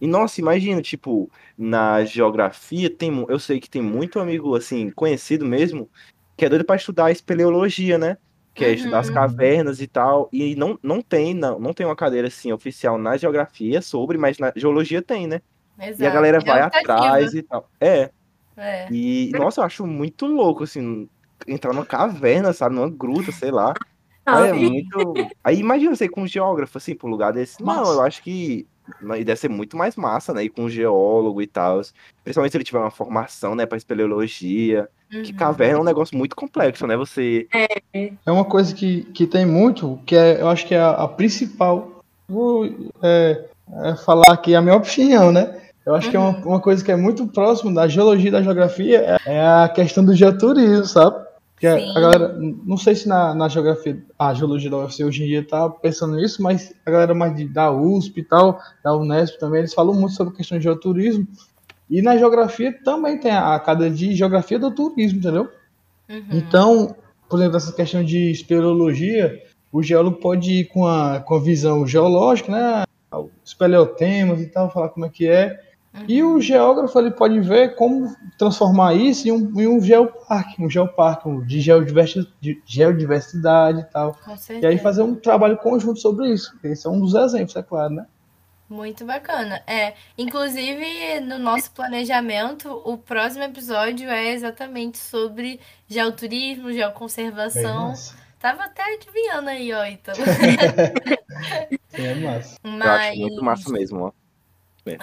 E 0.00 0.06
nossa, 0.06 0.40
imagina, 0.40 0.82
tipo, 0.82 1.30
na 1.58 2.04
geografia 2.04 2.90
tem, 2.94 3.10
eu 3.28 3.38
sei 3.38 3.60
que 3.60 3.70
tem 3.70 3.82
muito 3.82 4.20
amigo 4.20 4.56
assim, 4.56 4.90
conhecido 4.92 5.46
mesmo, 5.46 5.90
que 6.38 6.44
é 6.46 6.48
doido 6.50 6.64
pra 6.66 6.76
estudar 6.76 7.10
espeleologia, 7.12 7.98
né? 7.98 8.16
Que 8.54 8.64
é 8.66 8.72
estudar 8.72 9.00
as 9.00 9.08
Uhum. 9.08 9.14
cavernas 9.14 9.80
e 9.80 9.88
tal, 9.88 10.28
e 10.32 10.54
não, 10.56 10.78
não 10.82 11.02
tem, 11.02 11.34
não, 11.34 11.58
não 11.60 11.74
tem 11.74 11.86
uma 11.86 11.96
cadeira 11.96 12.28
assim 12.28 12.52
oficial 12.52 12.98
na 12.98 13.16
geografia 13.16 13.82
sobre, 13.82 14.18
mas 14.18 14.38
na 14.38 14.52
geologia 14.56 15.02
tem, 15.02 15.26
né? 15.28 15.40
Exato. 15.78 16.02
E 16.02 16.06
a 16.06 16.10
galera 16.10 16.38
É 16.38 16.44
vai 16.44 16.60
atrás 16.62 17.34
e 17.34 17.42
tal. 17.44 17.70
É, 17.82 18.10
É. 18.56 18.88
e 18.88 19.32
nossa, 19.34 19.60
eu 19.60 19.64
acho 19.66 19.86
muito 19.86 20.26
louco 20.26 20.64
assim, 20.64 21.08
entrar 21.46 21.72
numa 21.74 21.86
caverna, 21.86 22.52
sabe, 22.52 22.74
numa 22.76 22.90
gruta, 22.90 23.32
sei 23.32 23.50
lá. 23.50 23.78
Aí 24.36 24.48
é 24.48 24.52
muito. 24.52 25.14
Aí 25.42 25.58
imagina 25.58 25.94
você 25.94 26.04
ir 26.04 26.10
com 26.10 26.22
um 26.22 26.26
geógrafo, 26.26 26.78
assim, 26.78 26.94
pra 26.94 27.06
um 27.06 27.10
lugar 27.10 27.32
desse. 27.32 27.60
Não, 27.62 27.74
Massa. 27.74 27.92
eu 27.92 28.02
acho 28.02 28.22
que 28.22 28.66
deve 29.02 29.36
ser 29.36 29.48
muito 29.48 29.76
mais 29.76 29.96
massa, 29.96 30.32
né? 30.32 30.44
Ir 30.44 30.50
com 30.50 30.64
um 30.64 30.70
geólogo 30.70 31.42
e 31.42 31.46
tal. 31.46 31.80
Principalmente 32.24 32.52
se 32.52 32.56
ele 32.56 32.64
tiver 32.64 32.78
uma 32.78 32.90
formação, 32.90 33.54
né, 33.54 33.66
pra 33.66 33.78
espeleologia. 33.78 34.88
Que 35.10 35.16
Uhum. 35.16 35.36
caverna 35.38 35.78
é 35.78 35.80
um 35.80 35.84
negócio 35.84 36.16
muito 36.16 36.36
complexo, 36.36 36.86
né? 36.86 36.94
Você. 36.96 37.48
É 37.94 38.30
uma 38.30 38.44
coisa 38.44 38.74
que, 38.74 39.04
que 39.14 39.26
tem 39.26 39.46
muito, 39.46 39.98
que 40.04 40.14
é, 40.14 40.40
eu 40.40 40.48
acho 40.48 40.66
que 40.66 40.74
é 40.74 40.80
a, 40.80 40.90
a 40.90 41.08
principal. 41.08 42.02
Vou 42.28 42.66
é, 43.02 43.46
é 43.84 43.96
falar 43.96 44.30
aqui 44.30 44.54
a 44.54 44.60
minha 44.60 44.76
opinião, 44.76 45.32
né? 45.32 45.62
Eu 45.86 45.94
acho 45.94 46.10
que 46.10 46.16
é 46.16 46.20
uma, 46.20 46.36
uma 46.44 46.60
coisa 46.60 46.84
que 46.84 46.92
é 46.92 46.96
muito 46.96 47.26
próximo 47.26 47.72
da 47.72 47.88
geologia 47.88 48.28
e 48.28 48.32
da 48.32 48.42
geografia, 48.42 49.18
é, 49.24 49.36
é 49.36 49.40
a 49.40 49.70
questão 49.70 50.04
do 50.04 50.14
geoturismo, 50.14 50.84
sabe? 50.84 51.27
Que 51.58 51.66
a, 51.66 51.78
Sim. 51.78 51.90
a 51.96 52.00
galera, 52.00 52.38
não 52.38 52.76
sei 52.76 52.94
se 52.94 53.08
na, 53.08 53.34
na 53.34 53.48
geografia, 53.48 54.00
a 54.18 54.32
geologia 54.32 54.70
da 54.70 54.78
UFC 54.78 55.04
hoje 55.04 55.24
em 55.24 55.26
dia 55.26 55.46
tá 55.46 55.68
pensando 55.68 56.16
nisso, 56.16 56.42
mas 56.42 56.72
a 56.86 56.90
galera 56.90 57.14
mais 57.14 57.34
de, 57.34 57.46
da 57.46 57.70
USP 57.70 58.20
e 58.20 58.22
tal, 58.22 58.60
da 58.82 58.96
Unesp 58.96 59.38
também, 59.38 59.60
eles 59.60 59.74
falam 59.74 59.94
muito 59.94 60.14
sobre 60.14 60.32
a 60.32 60.36
questão 60.36 60.58
de 60.58 60.64
geoturismo. 60.64 61.26
E 61.90 62.00
na 62.02 62.16
geografia 62.16 62.72
também 62.84 63.18
tem 63.18 63.32
a 63.32 63.58
cadeira 63.58 63.94
de 63.94 64.14
geografia 64.14 64.58
do 64.58 64.70
turismo, 64.70 65.18
entendeu? 65.18 65.48
Uhum. 66.08 66.24
Então, 66.32 66.94
por 67.28 67.38
exemplo, 67.38 67.56
essa 67.56 67.72
questão 67.72 68.04
de 68.04 68.30
espeleologia, 68.30 69.42
o 69.72 69.82
geólogo 69.82 70.18
pode 70.18 70.52
ir 70.52 70.64
com 70.66 70.86
a, 70.86 71.20
com 71.20 71.34
a 71.34 71.40
visão 71.40 71.86
geológica, 71.86 72.52
né? 72.52 72.84
Os 73.44 73.54
paleotemas 73.54 74.40
e 74.40 74.46
tal, 74.46 74.70
falar 74.70 74.90
como 74.90 75.06
é 75.06 75.08
que 75.08 75.26
é. 75.26 75.67
E 76.06 76.22
o 76.22 76.40
geógrafo 76.40 76.98
ele 76.98 77.10
pode 77.10 77.40
ver 77.40 77.74
como 77.74 78.14
transformar 78.38 78.94
isso 78.94 79.26
em 79.26 79.32
um, 79.32 79.60
em 79.60 79.66
um 79.66 79.80
geoparque, 79.80 80.62
um 80.62 80.68
geoparque 80.68 81.28
um 81.28 81.44
de, 81.44 81.60
geodiversi- 81.60 82.28
de 82.40 82.62
geodiversidade 82.66 83.80
e 83.80 83.84
tal. 83.84 84.16
Com 84.24 84.34
E 84.60 84.66
aí 84.66 84.78
fazer 84.78 85.02
um 85.02 85.14
trabalho 85.14 85.56
conjunto 85.56 85.98
sobre 85.98 86.30
isso. 86.30 86.56
Esse 86.62 86.86
é 86.86 86.90
um 86.90 87.00
dos 87.00 87.14
exemplos, 87.14 87.56
é 87.56 87.62
claro, 87.62 87.94
né? 87.94 88.06
Muito 88.68 89.04
bacana. 89.06 89.62
É, 89.66 89.94
inclusive 90.16 91.20
no 91.20 91.38
nosso 91.38 91.70
planejamento, 91.70 92.70
o 92.84 92.98
próximo 92.98 93.42
episódio 93.44 94.10
é 94.10 94.32
exatamente 94.32 94.98
sobre 94.98 95.58
geoturismo, 95.88 96.70
geoconservação. 96.72 97.88
massa. 97.88 98.16
Tava 98.38 98.64
até 98.64 98.94
adivinhando 98.94 99.48
aí, 99.48 99.72
ó, 99.72 99.84
Ítalo. 99.86 100.18
Sim, 101.88 102.06
é 102.06 102.14
massa. 102.14 102.56
Eu 102.62 102.70
Mas 102.70 103.10
acho 103.10 103.20
muito 103.20 103.42
massa 103.42 103.72
mesmo, 103.72 104.00
ó. 104.04 104.12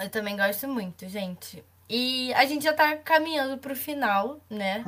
Eu 0.02 0.10
também 0.10 0.36
gosto 0.36 0.66
muito, 0.68 1.08
gente. 1.08 1.62
E 1.88 2.32
a 2.34 2.44
gente 2.46 2.64
já 2.64 2.72
tá 2.72 2.96
caminhando 2.96 3.58
pro 3.58 3.76
final, 3.76 4.40
né? 4.50 4.84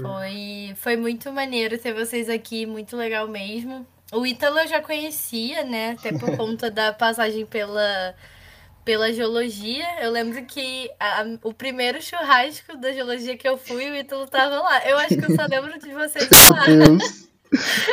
Foi, 0.00 0.74
foi 0.76 0.96
muito 0.96 1.30
maneiro 1.32 1.76
ter 1.76 1.92
vocês 1.92 2.28
aqui, 2.30 2.64
muito 2.64 2.96
legal 2.96 3.28
mesmo. 3.28 3.86
O 4.12 4.24
Ítalo 4.26 4.58
eu 4.60 4.66
já 4.68 4.80
conhecia, 4.80 5.64
né? 5.64 5.90
Até 5.98 6.12
por 6.16 6.34
conta 6.36 6.70
da 6.70 6.92
passagem 6.92 7.44
pela, 7.44 8.14
pela 8.84 9.12
geologia. 9.12 9.84
Eu 10.02 10.10
lembro 10.10 10.42
que 10.46 10.90
a- 10.98 11.24
o 11.42 11.52
primeiro 11.52 12.00
churrasco 12.00 12.76
da 12.78 12.92
geologia 12.92 13.36
que 13.36 13.46
eu 13.48 13.58
fui, 13.58 13.90
o 13.90 13.96
Ítalo 13.96 14.26
tava 14.26 14.58
lá. 14.60 14.88
Eu 14.88 14.98
acho 14.98 15.16
que 15.16 15.24
eu 15.30 15.34
só 15.36 15.44
lembro 15.46 15.78
de 15.78 15.90
vocês 15.92 16.28
lá. 16.50 16.66
Meu 16.68 16.96
Deus. 16.98 17.28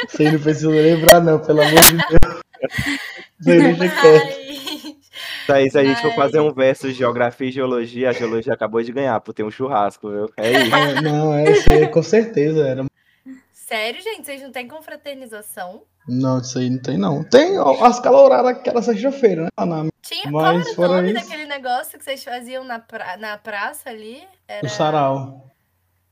Você 0.08 0.32
não 0.32 0.40
precisa 0.40 0.70
lembrar, 0.70 1.20
não, 1.22 1.40
pelo 1.40 1.62
amor 1.62 1.82
de 1.82 1.98
Deus. 1.98 3.00
Você 3.42 3.90
quieto. 3.90 4.99
Mas, 5.48 5.58
Aí, 5.58 5.70
se 5.72 5.78
a 5.80 5.84
gente 5.84 6.02
for 6.02 6.14
fazer 6.16 6.40
um 6.40 6.54
versus 6.54 6.96
geografia 6.96 7.48
e 7.48 7.52
geologia, 7.52 8.10
a 8.10 8.14
geologia 8.14 8.54
acabou 8.54 8.82
de 8.82 8.92
ganhar, 8.92 9.20
por 9.20 9.34
ter 9.34 9.44
um 9.44 9.52
churrasco, 9.52 10.10
viu? 10.10 10.30
É 10.38 10.52
isso. 10.64 10.76
É, 10.76 11.02
não, 11.02 11.34
é 11.34 11.52
isso 11.52 11.72
aí, 11.74 11.88
com 11.88 12.04
certeza 12.04 12.68
era. 12.68 12.86
sério, 13.52 14.02
gente, 14.02 14.26
vocês 14.26 14.42
não 14.42 14.52
têm 14.52 14.68
confraternização? 14.68 15.82
Não, 16.08 16.40
isso 16.40 16.58
aí 16.58 16.70
não 16.70 16.80
tem, 16.82 16.98
não. 16.98 17.24
Tem 17.24 17.58
ó, 17.60 17.84
as 17.86 18.00
caloradas 18.00 18.52
aquela 18.52 18.82
sexta-feira, 18.82 19.44
né? 19.44 19.50
Na- 19.66 19.86
Tinha, 20.02 20.32
Mas 20.32 20.74
qual 20.76 20.86
era 20.86 20.94
o 20.94 20.96
nome 21.04 21.12
isso- 21.14 21.30
daquele 21.30 21.46
negócio 21.46 21.98
que 22.00 22.04
vocês 22.04 22.24
faziam 22.24 22.64
na, 22.64 22.80
pra- 22.80 23.18
na 23.18 23.38
praça 23.38 23.90
ali? 23.90 24.24
Era... 24.48 24.66
O 24.66 24.70
sarau. 24.70 25.46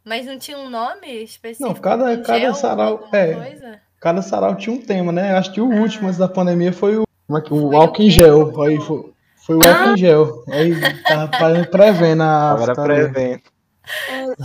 Mas 0.06 0.26
não 0.26 0.38
tinha 0.38 0.58
um 0.58 0.70
nome 0.70 1.24
específico? 1.24 1.68
Não, 1.68 1.74
cada- 1.76 2.12
Um 2.12 2.22
cada 2.24 2.40
gel, 2.40 2.54
sarau- 2.54 3.10
é. 3.12 3.34
coisa? 3.34 3.82
Cada 4.00 4.22
sarau 4.22 4.56
tinha 4.56 4.76
um 4.76 4.80
tema, 4.80 5.12
né? 5.12 5.36
Acho 5.36 5.52
que 5.52 5.60
o 5.60 5.66
último 5.68 6.08
antes 6.08 6.20
da 6.20 6.28
pandemia 6.28 6.72
foi 6.72 6.98
o, 6.98 7.02
é 7.02 7.06
que- 7.06 7.07
o 7.28 7.42
Foi 7.42 7.60
o 7.60 7.76
álcool 7.78 8.02
em 8.04 8.10
gel. 8.10 8.62
Aí 8.62 8.78
foi, 8.82 9.14
foi 9.46 9.56
o 9.56 9.60
álcool 9.68 9.94
em 9.94 9.98
gel. 9.98 10.44
Aí 10.50 10.74
tava 11.04 11.38
fazendo- 11.38 11.68
prevendo 11.70 12.24
a 12.24 12.52
Agora 12.52 12.74
prevendo. 12.76 13.42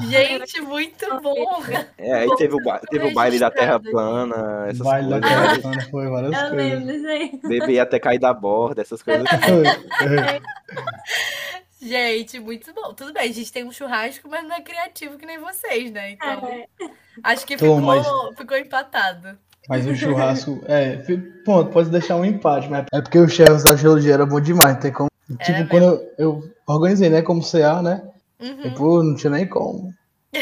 Gente, 0.08 0.60
muito 0.60 1.20
bom! 1.20 1.62
É, 1.98 2.12
aí 2.14 2.36
teve 2.36 2.54
o, 2.54 2.62
ba- 2.62 2.78
teve 2.88 3.08
o 3.08 3.12
baile 3.12 3.40
da 3.40 3.50
terra 3.50 3.80
plana, 3.80 4.66
essas 4.68 4.86
Baile 4.86 5.10
da 5.10 5.20
coisas. 5.20 5.38
Terra 5.38 5.58
Plana, 5.60 5.90
foi 5.90 6.08
várias 6.08 6.32
Eu 6.42 6.50
coisas. 6.50 7.02
lembro. 7.02 7.48
Bebê 7.48 7.80
até 7.80 7.98
cair 7.98 8.20
da 8.20 8.32
borda, 8.32 8.82
essas 8.82 9.02
coisas. 9.02 9.26
Foi, 9.28 9.66
é. 9.66 10.40
Gente, 11.82 12.38
muito 12.38 12.72
bom. 12.72 12.94
Tudo 12.94 13.12
bem, 13.12 13.28
a 13.28 13.32
gente 13.32 13.52
tem 13.52 13.64
um 13.64 13.72
churrasco, 13.72 14.28
mas 14.28 14.44
não 14.46 14.54
é 14.54 14.60
criativo 14.60 15.18
que 15.18 15.26
nem 15.26 15.38
vocês, 15.40 15.90
né? 15.90 16.12
Então, 16.12 16.28
É. 16.46 16.66
acho 17.24 17.44
que 17.44 17.56
Tô, 17.56 17.64
ficou, 17.64 17.80
mas- 17.80 18.06
ficou 18.36 18.56
empatado. 18.56 19.36
Mas 19.68 19.86
o 19.86 19.94
churrasco, 19.94 20.62
é, 20.66 20.96
ponto, 21.44 21.70
pode 21.70 21.88
deixar 21.88 22.16
um 22.16 22.24
empate, 22.24 22.68
mas 22.68 22.86
é 22.92 23.00
porque 23.00 23.18
os 23.18 23.32
chefes 23.32 23.62
da 23.62 23.76
geologia 23.76 24.14
era 24.14 24.26
bom 24.26 24.40
demais, 24.40 24.74
não 24.74 24.80
tem 24.80 24.92
como. 24.92 25.08
Tipo, 25.28 25.52
Era 25.52 25.66
quando 25.66 25.84
eu, 25.84 26.14
eu 26.18 26.50
organizei, 26.66 27.08
né, 27.08 27.22
como 27.22 27.42
CA, 27.42 27.80
né? 27.80 28.02
Uhum. 28.40 28.60
E, 28.64 28.70
pô, 28.70 29.02
não 29.02 29.14
tinha 29.14 29.30
nem 29.30 29.46
como. 29.46 29.94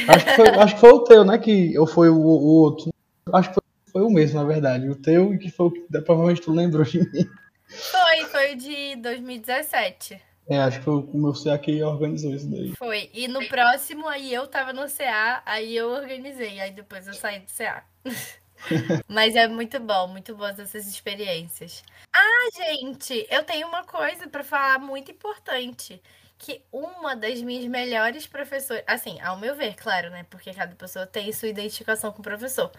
Acho 0.08 0.24
que 0.24 0.36
foi, 0.36 0.48
acho 0.48 0.74
que 0.74 0.80
foi 0.80 0.90
o 0.90 1.04
teu, 1.04 1.24
né? 1.24 1.38
Que, 1.38 1.78
ou 1.78 1.86
foi 1.86 2.08
o, 2.08 2.16
o 2.16 2.62
outro. 2.62 2.90
Acho 3.32 3.48
que 3.50 3.54
foi, 3.54 3.62
foi 3.92 4.02
o 4.02 4.10
mesmo, 4.10 4.40
na 4.40 4.46
verdade. 4.46 4.88
O 4.88 4.94
teu 4.94 5.34
e 5.34 5.38
que 5.38 5.50
foi 5.50 5.66
o 5.66 5.70
que 5.70 5.80
provavelmente 6.02 6.40
tu 6.40 6.52
lembrou 6.52 6.84
de 6.84 7.00
mim. 7.00 7.28
Foi, 7.66 8.24
foi 8.26 8.54
o 8.54 8.56
de 8.56 8.96
2017. 8.96 10.20
É, 10.48 10.58
acho 10.58 10.78
que 10.78 10.84
foi 10.84 10.94
o 10.94 11.16
meu 11.16 11.32
CA 11.32 11.58
que 11.58 11.82
organizou 11.82 12.34
isso 12.34 12.50
daí. 12.50 12.74
Foi. 12.76 13.10
E 13.14 13.28
no 13.28 13.46
próximo, 13.46 14.08
aí 14.08 14.32
eu 14.32 14.46
tava 14.48 14.72
no 14.72 14.88
CA, 14.88 15.42
aí 15.46 15.76
eu 15.76 15.90
organizei, 15.90 16.60
aí 16.60 16.72
depois 16.72 17.06
eu 17.06 17.14
saí 17.14 17.40
do 17.40 17.46
CA. 17.52 17.84
Mas 19.08 19.34
é 19.36 19.48
muito 19.48 19.78
bom, 19.80 20.08
muito 20.08 20.34
boas 20.34 20.58
essas 20.58 20.86
experiências. 20.86 21.82
Ah, 22.12 22.48
gente, 22.54 23.26
eu 23.30 23.42
tenho 23.44 23.68
uma 23.68 23.84
coisa 23.84 24.28
pra 24.28 24.44
falar 24.44 24.78
muito 24.78 25.10
importante. 25.10 26.00
Que 26.38 26.62
uma 26.72 27.14
das 27.14 27.42
minhas 27.42 27.66
melhores 27.66 28.26
professoras, 28.26 28.82
assim, 28.86 29.20
ao 29.20 29.38
meu 29.38 29.54
ver, 29.54 29.74
claro, 29.76 30.08
né? 30.10 30.24
Porque 30.30 30.52
cada 30.54 30.74
pessoa 30.74 31.06
tem 31.06 31.30
sua 31.32 31.48
identificação 31.48 32.12
com 32.12 32.20
o 32.20 32.22
professor. 32.22 32.70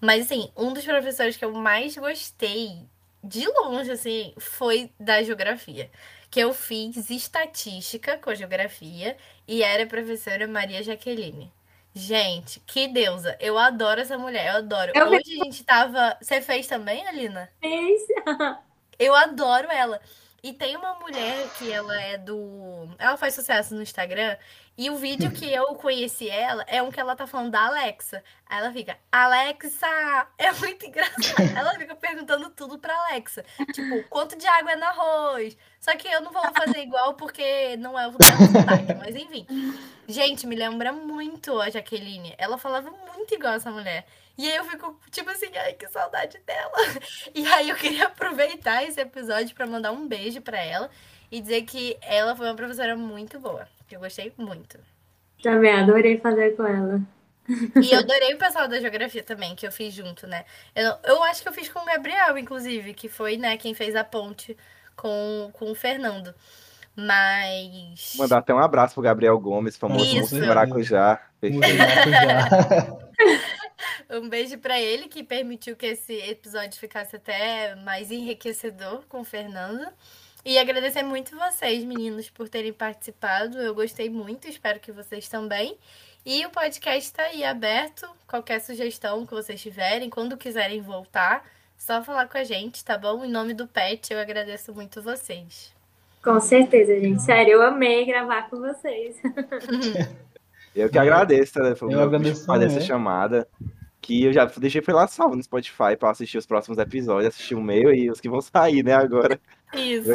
Mas, 0.00 0.26
assim, 0.26 0.50
um 0.56 0.72
dos 0.72 0.84
professores 0.84 1.36
que 1.36 1.44
eu 1.44 1.52
mais 1.52 1.96
gostei, 1.96 2.86
de 3.24 3.46
longe, 3.48 3.90
assim, 3.90 4.34
foi 4.38 4.92
da 5.00 5.22
geografia. 5.22 5.90
Que 6.30 6.40
eu 6.40 6.52
fiz 6.52 7.08
estatística 7.10 8.18
com 8.18 8.34
geografia 8.34 9.16
e 9.48 9.62
era 9.62 9.84
a 9.84 9.86
professora 9.86 10.46
Maria 10.46 10.82
Jaqueline. 10.82 11.50
Gente, 11.98 12.60
que 12.66 12.88
deusa. 12.88 13.38
Eu 13.40 13.56
adoro 13.56 14.02
essa 14.02 14.18
mulher, 14.18 14.50
eu 14.52 14.58
adoro. 14.58 14.92
Eu 14.94 15.06
Hoje 15.06 15.40
a 15.40 15.44
gente 15.44 15.64
tava. 15.64 16.14
Você 16.20 16.42
fez 16.42 16.66
também, 16.66 17.06
Alina? 17.08 17.48
Fez. 17.58 18.02
Eu 18.98 19.14
adoro 19.14 19.68
ela. 19.70 20.00
E 20.42 20.52
tem 20.52 20.76
uma 20.76 20.94
mulher 20.94 21.48
que 21.58 21.72
ela 21.72 22.00
é 22.00 22.16
do. 22.18 22.88
Ela 22.98 23.16
faz 23.16 23.34
sucesso 23.34 23.74
no 23.74 23.82
Instagram. 23.82 24.36
E 24.78 24.90
o 24.90 24.96
vídeo 24.96 25.30
que 25.30 25.50
eu 25.50 25.74
conheci 25.76 26.28
ela 26.28 26.62
é 26.68 26.82
um 26.82 26.90
que 26.90 27.00
ela 27.00 27.16
tá 27.16 27.26
falando 27.26 27.50
da 27.50 27.66
Alexa. 27.66 28.22
Aí 28.46 28.58
ela 28.58 28.70
fica, 28.72 28.98
Alexa! 29.10 29.86
É 30.38 30.52
muito 30.52 30.86
engraçado. 30.86 31.56
Ela 31.56 31.74
fica 31.74 31.94
perguntando 31.96 32.50
tudo 32.50 32.78
pra 32.78 32.94
Alexa. 32.94 33.44
Tipo, 33.72 34.02
quanto 34.08 34.36
de 34.36 34.46
água 34.46 34.72
é 34.72 34.76
no 34.76 34.84
arroz? 34.84 35.56
Só 35.80 35.96
que 35.96 36.06
eu 36.06 36.20
não 36.20 36.30
vou 36.30 36.42
fazer 36.52 36.80
igual 36.80 37.14
porque 37.14 37.76
não 37.78 37.98
é 37.98 38.06
o 38.06 38.12
sotaque. 38.12 38.94
Mas 38.98 39.16
enfim. 39.16 39.46
Gente, 40.06 40.46
me 40.46 40.54
lembra 40.54 40.92
muito 40.92 41.58
a 41.60 41.70
Jaqueline. 41.70 42.34
Ela 42.36 42.58
falava 42.58 42.90
muito 42.90 43.34
igual 43.34 43.54
essa 43.54 43.70
mulher. 43.70 44.06
E 44.38 44.50
aí 44.50 44.56
eu 44.56 44.64
fico, 44.64 44.98
tipo 45.10 45.30
assim, 45.30 45.46
ai, 45.56 45.72
que 45.72 45.88
saudade 45.88 46.38
dela. 46.46 46.72
E 47.34 47.46
aí 47.46 47.70
eu 47.70 47.76
queria 47.76 48.06
aproveitar 48.06 48.82
esse 48.84 49.00
episódio 49.00 49.54
pra 49.54 49.66
mandar 49.66 49.92
um 49.92 50.06
beijo 50.06 50.40
pra 50.40 50.58
ela 50.58 50.90
e 51.30 51.40
dizer 51.40 51.62
que 51.62 51.96
ela 52.02 52.36
foi 52.36 52.46
uma 52.46 52.54
professora 52.54 52.96
muito 52.96 53.38
boa, 53.38 53.66
que 53.88 53.96
eu 53.96 54.00
gostei 54.00 54.32
muito. 54.36 54.78
Também 55.42 55.72
adorei 55.72 56.18
fazer 56.18 56.56
com 56.56 56.66
ela. 56.66 57.00
E 57.48 57.92
eu 57.92 58.00
adorei 58.00 58.34
o 58.34 58.38
pessoal 58.38 58.66
da 58.66 58.80
geografia 58.80 59.22
também, 59.22 59.54
que 59.54 59.66
eu 59.66 59.72
fiz 59.72 59.94
junto, 59.94 60.26
né? 60.26 60.44
Eu, 60.74 60.94
eu 61.04 61.22
acho 61.22 61.42
que 61.42 61.48
eu 61.48 61.52
fiz 61.52 61.68
com 61.68 61.80
o 61.80 61.84
Gabriel, 61.84 62.36
inclusive, 62.36 62.92
que 62.92 63.08
foi, 63.08 63.36
né, 63.36 63.56
quem 63.56 63.72
fez 63.74 63.94
a 63.94 64.02
ponte 64.02 64.56
com, 64.96 65.50
com 65.52 65.70
o 65.70 65.74
Fernando. 65.74 66.34
Mas. 66.96 68.14
Mandar 68.16 68.38
até 68.38 68.54
um 68.54 68.58
abraço 68.58 68.94
pro 68.94 69.02
Gabriel 69.02 69.38
Gomes, 69.38 69.76
famoso 69.76 70.18
Isso. 70.18 70.40
maracujá. 70.40 71.20
Muito 71.42 71.60
maracujá. 71.60 72.98
Um 74.08 74.28
beijo 74.28 74.56
pra 74.58 74.80
ele 74.80 75.08
que 75.08 75.22
permitiu 75.22 75.74
que 75.74 75.86
esse 75.86 76.14
episódio 76.14 76.78
ficasse 76.78 77.16
até 77.16 77.74
mais 77.76 78.10
enriquecedor 78.10 79.04
com 79.08 79.20
o 79.20 79.24
Fernando. 79.24 79.86
E 80.44 80.58
agradecer 80.58 81.02
muito 81.02 81.36
vocês, 81.36 81.82
meninos, 81.84 82.30
por 82.30 82.48
terem 82.48 82.72
participado. 82.72 83.58
Eu 83.58 83.74
gostei 83.74 84.08
muito, 84.08 84.48
espero 84.48 84.78
que 84.78 84.92
vocês 84.92 85.28
também. 85.28 85.76
E 86.24 86.46
o 86.46 86.50
podcast 86.50 87.00
está 87.00 87.24
aí 87.24 87.42
aberto. 87.42 88.08
Qualquer 88.28 88.60
sugestão 88.60 89.26
que 89.26 89.34
vocês 89.34 89.60
tiverem, 89.60 90.08
quando 90.08 90.36
quiserem 90.36 90.80
voltar, 90.80 91.44
só 91.76 92.02
falar 92.02 92.28
com 92.28 92.38
a 92.38 92.44
gente, 92.44 92.84
tá 92.84 92.96
bom? 92.96 93.24
Em 93.24 93.30
nome 93.30 93.54
do 93.54 93.66
Pet, 93.66 94.12
eu 94.12 94.20
agradeço 94.20 94.72
muito 94.72 95.02
vocês. 95.02 95.74
Com 96.22 96.38
certeza, 96.40 96.98
gente. 97.00 97.22
Sério, 97.22 97.54
eu 97.54 97.62
amei 97.62 98.04
gravar 98.04 98.48
com 98.48 98.58
vocês. 98.58 99.16
Eu 100.76 100.90
que 100.90 100.98
agradeço, 100.98 101.58
né? 101.58 101.74
Foi 101.74 101.92
Eu 101.92 102.02
agradeço 102.02 102.44
fazer 102.44 102.66
essa 102.66 102.82
chamada. 102.82 103.48
Que 104.06 104.22
eu 104.22 104.32
já 104.32 104.44
deixei 104.44 104.80
foi 104.80 104.94
lá 104.94 105.08
salvo 105.08 105.34
no 105.34 105.42
Spotify 105.42 105.96
pra 105.98 106.10
assistir 106.10 106.38
os 106.38 106.46
próximos 106.46 106.78
episódios, 106.78 107.34
assistir 107.34 107.56
o 107.56 107.60
meu 107.60 107.92
e 107.92 108.08
os 108.08 108.20
que 108.20 108.28
vão 108.28 108.40
sair, 108.40 108.84
né, 108.84 108.94
agora. 108.94 109.36
Isso. 109.74 110.08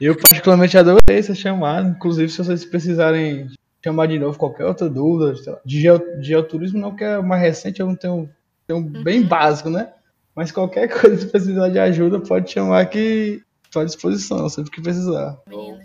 Eu 0.00 0.16
particularmente 0.16 0.78
adorei 0.78 1.18
essa 1.18 1.34
chamada. 1.34 1.88
Inclusive, 1.88 2.30
se 2.30 2.38
vocês 2.38 2.64
precisarem 2.64 3.48
chamar 3.84 4.06
de 4.06 4.20
novo 4.20 4.38
qualquer 4.38 4.66
outra 4.66 4.88
dúvida, 4.88 5.34
de, 5.64 5.80
geo, 5.80 5.98
de 6.20 6.28
geoturismo 6.28 6.78
não, 6.78 6.94
que 6.94 7.02
é 7.02 7.20
mais 7.20 7.42
recente, 7.42 7.80
eu 7.80 7.88
não 7.88 7.96
tenho, 7.96 8.30
tenho 8.68 8.80
bem 8.80 9.22
básico, 9.22 9.68
né? 9.68 9.92
Mas 10.32 10.52
qualquer 10.52 10.86
coisa, 10.96 11.16
se 11.16 11.26
precisar 11.26 11.70
de 11.70 11.78
ajuda, 11.80 12.20
pode 12.20 12.52
chamar 12.52 12.86
que 12.86 13.42
estou 13.64 13.82
à 13.82 13.84
disposição, 13.84 14.48
sempre 14.48 14.70
que 14.70 14.80
precisar. 14.80 15.36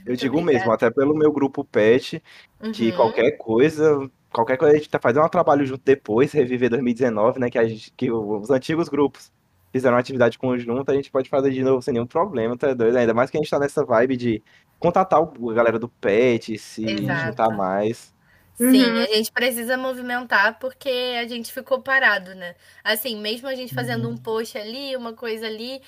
Eu 0.06 0.16
digo 0.16 0.38
obrigada. 0.38 0.60
mesmo, 0.60 0.72
até 0.72 0.92
pelo 0.92 1.16
meu 1.16 1.32
grupo 1.32 1.64
Pet, 1.64 2.22
que 2.74 2.92
Uhum. 2.92 2.96
qualquer 2.96 3.32
coisa, 3.32 4.08
qualquer 4.36 4.58
coisa 4.58 4.76
a 4.76 4.78
gente 4.78 4.90
tá 4.90 5.00
fazendo 5.00 5.26
um 5.26 5.30
trabalho 5.30 5.66
junto 5.66 5.84
depois, 5.84 6.32
reviver 6.34 6.70
2019, 6.70 7.40
né? 7.40 7.50
Que, 7.50 7.58
a 7.58 7.68
gente, 7.68 7.92
que 7.98 8.12
os 8.12 8.50
antigos 8.50 8.90
grupos 8.90 9.32
fizeram 9.74 9.96
uma 9.96 10.00
atividade 10.02 10.38
conjunta, 10.38 10.92
a 10.92 10.96
gente 10.96 11.12
pode 11.12 11.30
fazer 11.30 11.52
de 11.52 11.64
novo 11.64 11.82
sem 11.82 11.94
nenhum 11.94 12.08
problema, 12.08 12.58
tá 12.58 12.74
doido? 12.74 12.98
Ainda 12.98 13.14
mais 13.14 13.30
que 13.32 13.38
a 13.38 13.42
gente 13.42 13.50
tá 13.50 13.60
nessa 13.60 13.86
vibe 13.86 14.18
de 14.18 14.44
contatar 14.80 15.22
o- 15.22 15.50
a 15.52 15.54
galera 15.54 15.80
do 15.80 15.90
Pet, 15.90 16.58
se 16.58 16.84
Exato. 16.84 17.16
juntar 17.16 17.52
mais. 17.52 18.14
Sim, 18.54 18.84
Uhum. 18.84 19.04
a 19.04 19.08
gente 19.08 19.32
precisa 19.34 19.78
movimentar 19.78 20.58
porque 20.60 20.90
a 21.22 21.28
gente 21.28 21.52
ficou 21.52 21.82
parado, 21.82 22.34
né? 22.36 22.56
Assim, 22.84 23.18
mesmo 23.20 23.48
a 23.50 23.56
gente 23.56 23.74
fazendo 23.74 24.10
um 24.10 24.18
post 24.18 24.58
ali, 24.58 24.96
uma 24.96 25.14
coisa 25.14 25.46
ali, 25.46 25.82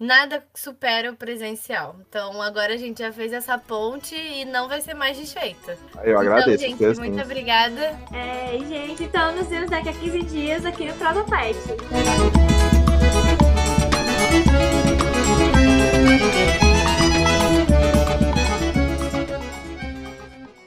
nada 0.00 0.42
supera 0.54 1.12
o 1.12 1.16
presencial. 1.16 1.94
Então 2.08 2.40
agora 2.40 2.72
a 2.72 2.76
gente 2.78 3.00
já 3.00 3.12
fez 3.12 3.32
essa 3.32 3.58
ponte 3.58 4.16
e 4.16 4.46
não 4.46 4.66
vai 4.66 4.80
ser 4.80 4.94
mais 4.94 5.18
desfeita. 5.18 5.76
Eu 6.02 6.18
agradeço, 6.18 6.64
então, 6.64 6.68
gente, 6.68 6.78
Deus 6.78 6.98
muito 6.98 7.16
sim. 7.16 7.22
obrigada. 7.22 7.98
É, 8.12 8.58
gente, 8.66 9.04
então 9.04 9.36
nos 9.36 9.46
vemos 9.46 9.70
daqui 9.70 9.90
a 9.90 9.92
15 9.92 10.22
dias 10.22 10.64
aqui 10.64 10.86
no 10.86 10.94
Prova 10.94 11.22
Pet. 11.24 11.58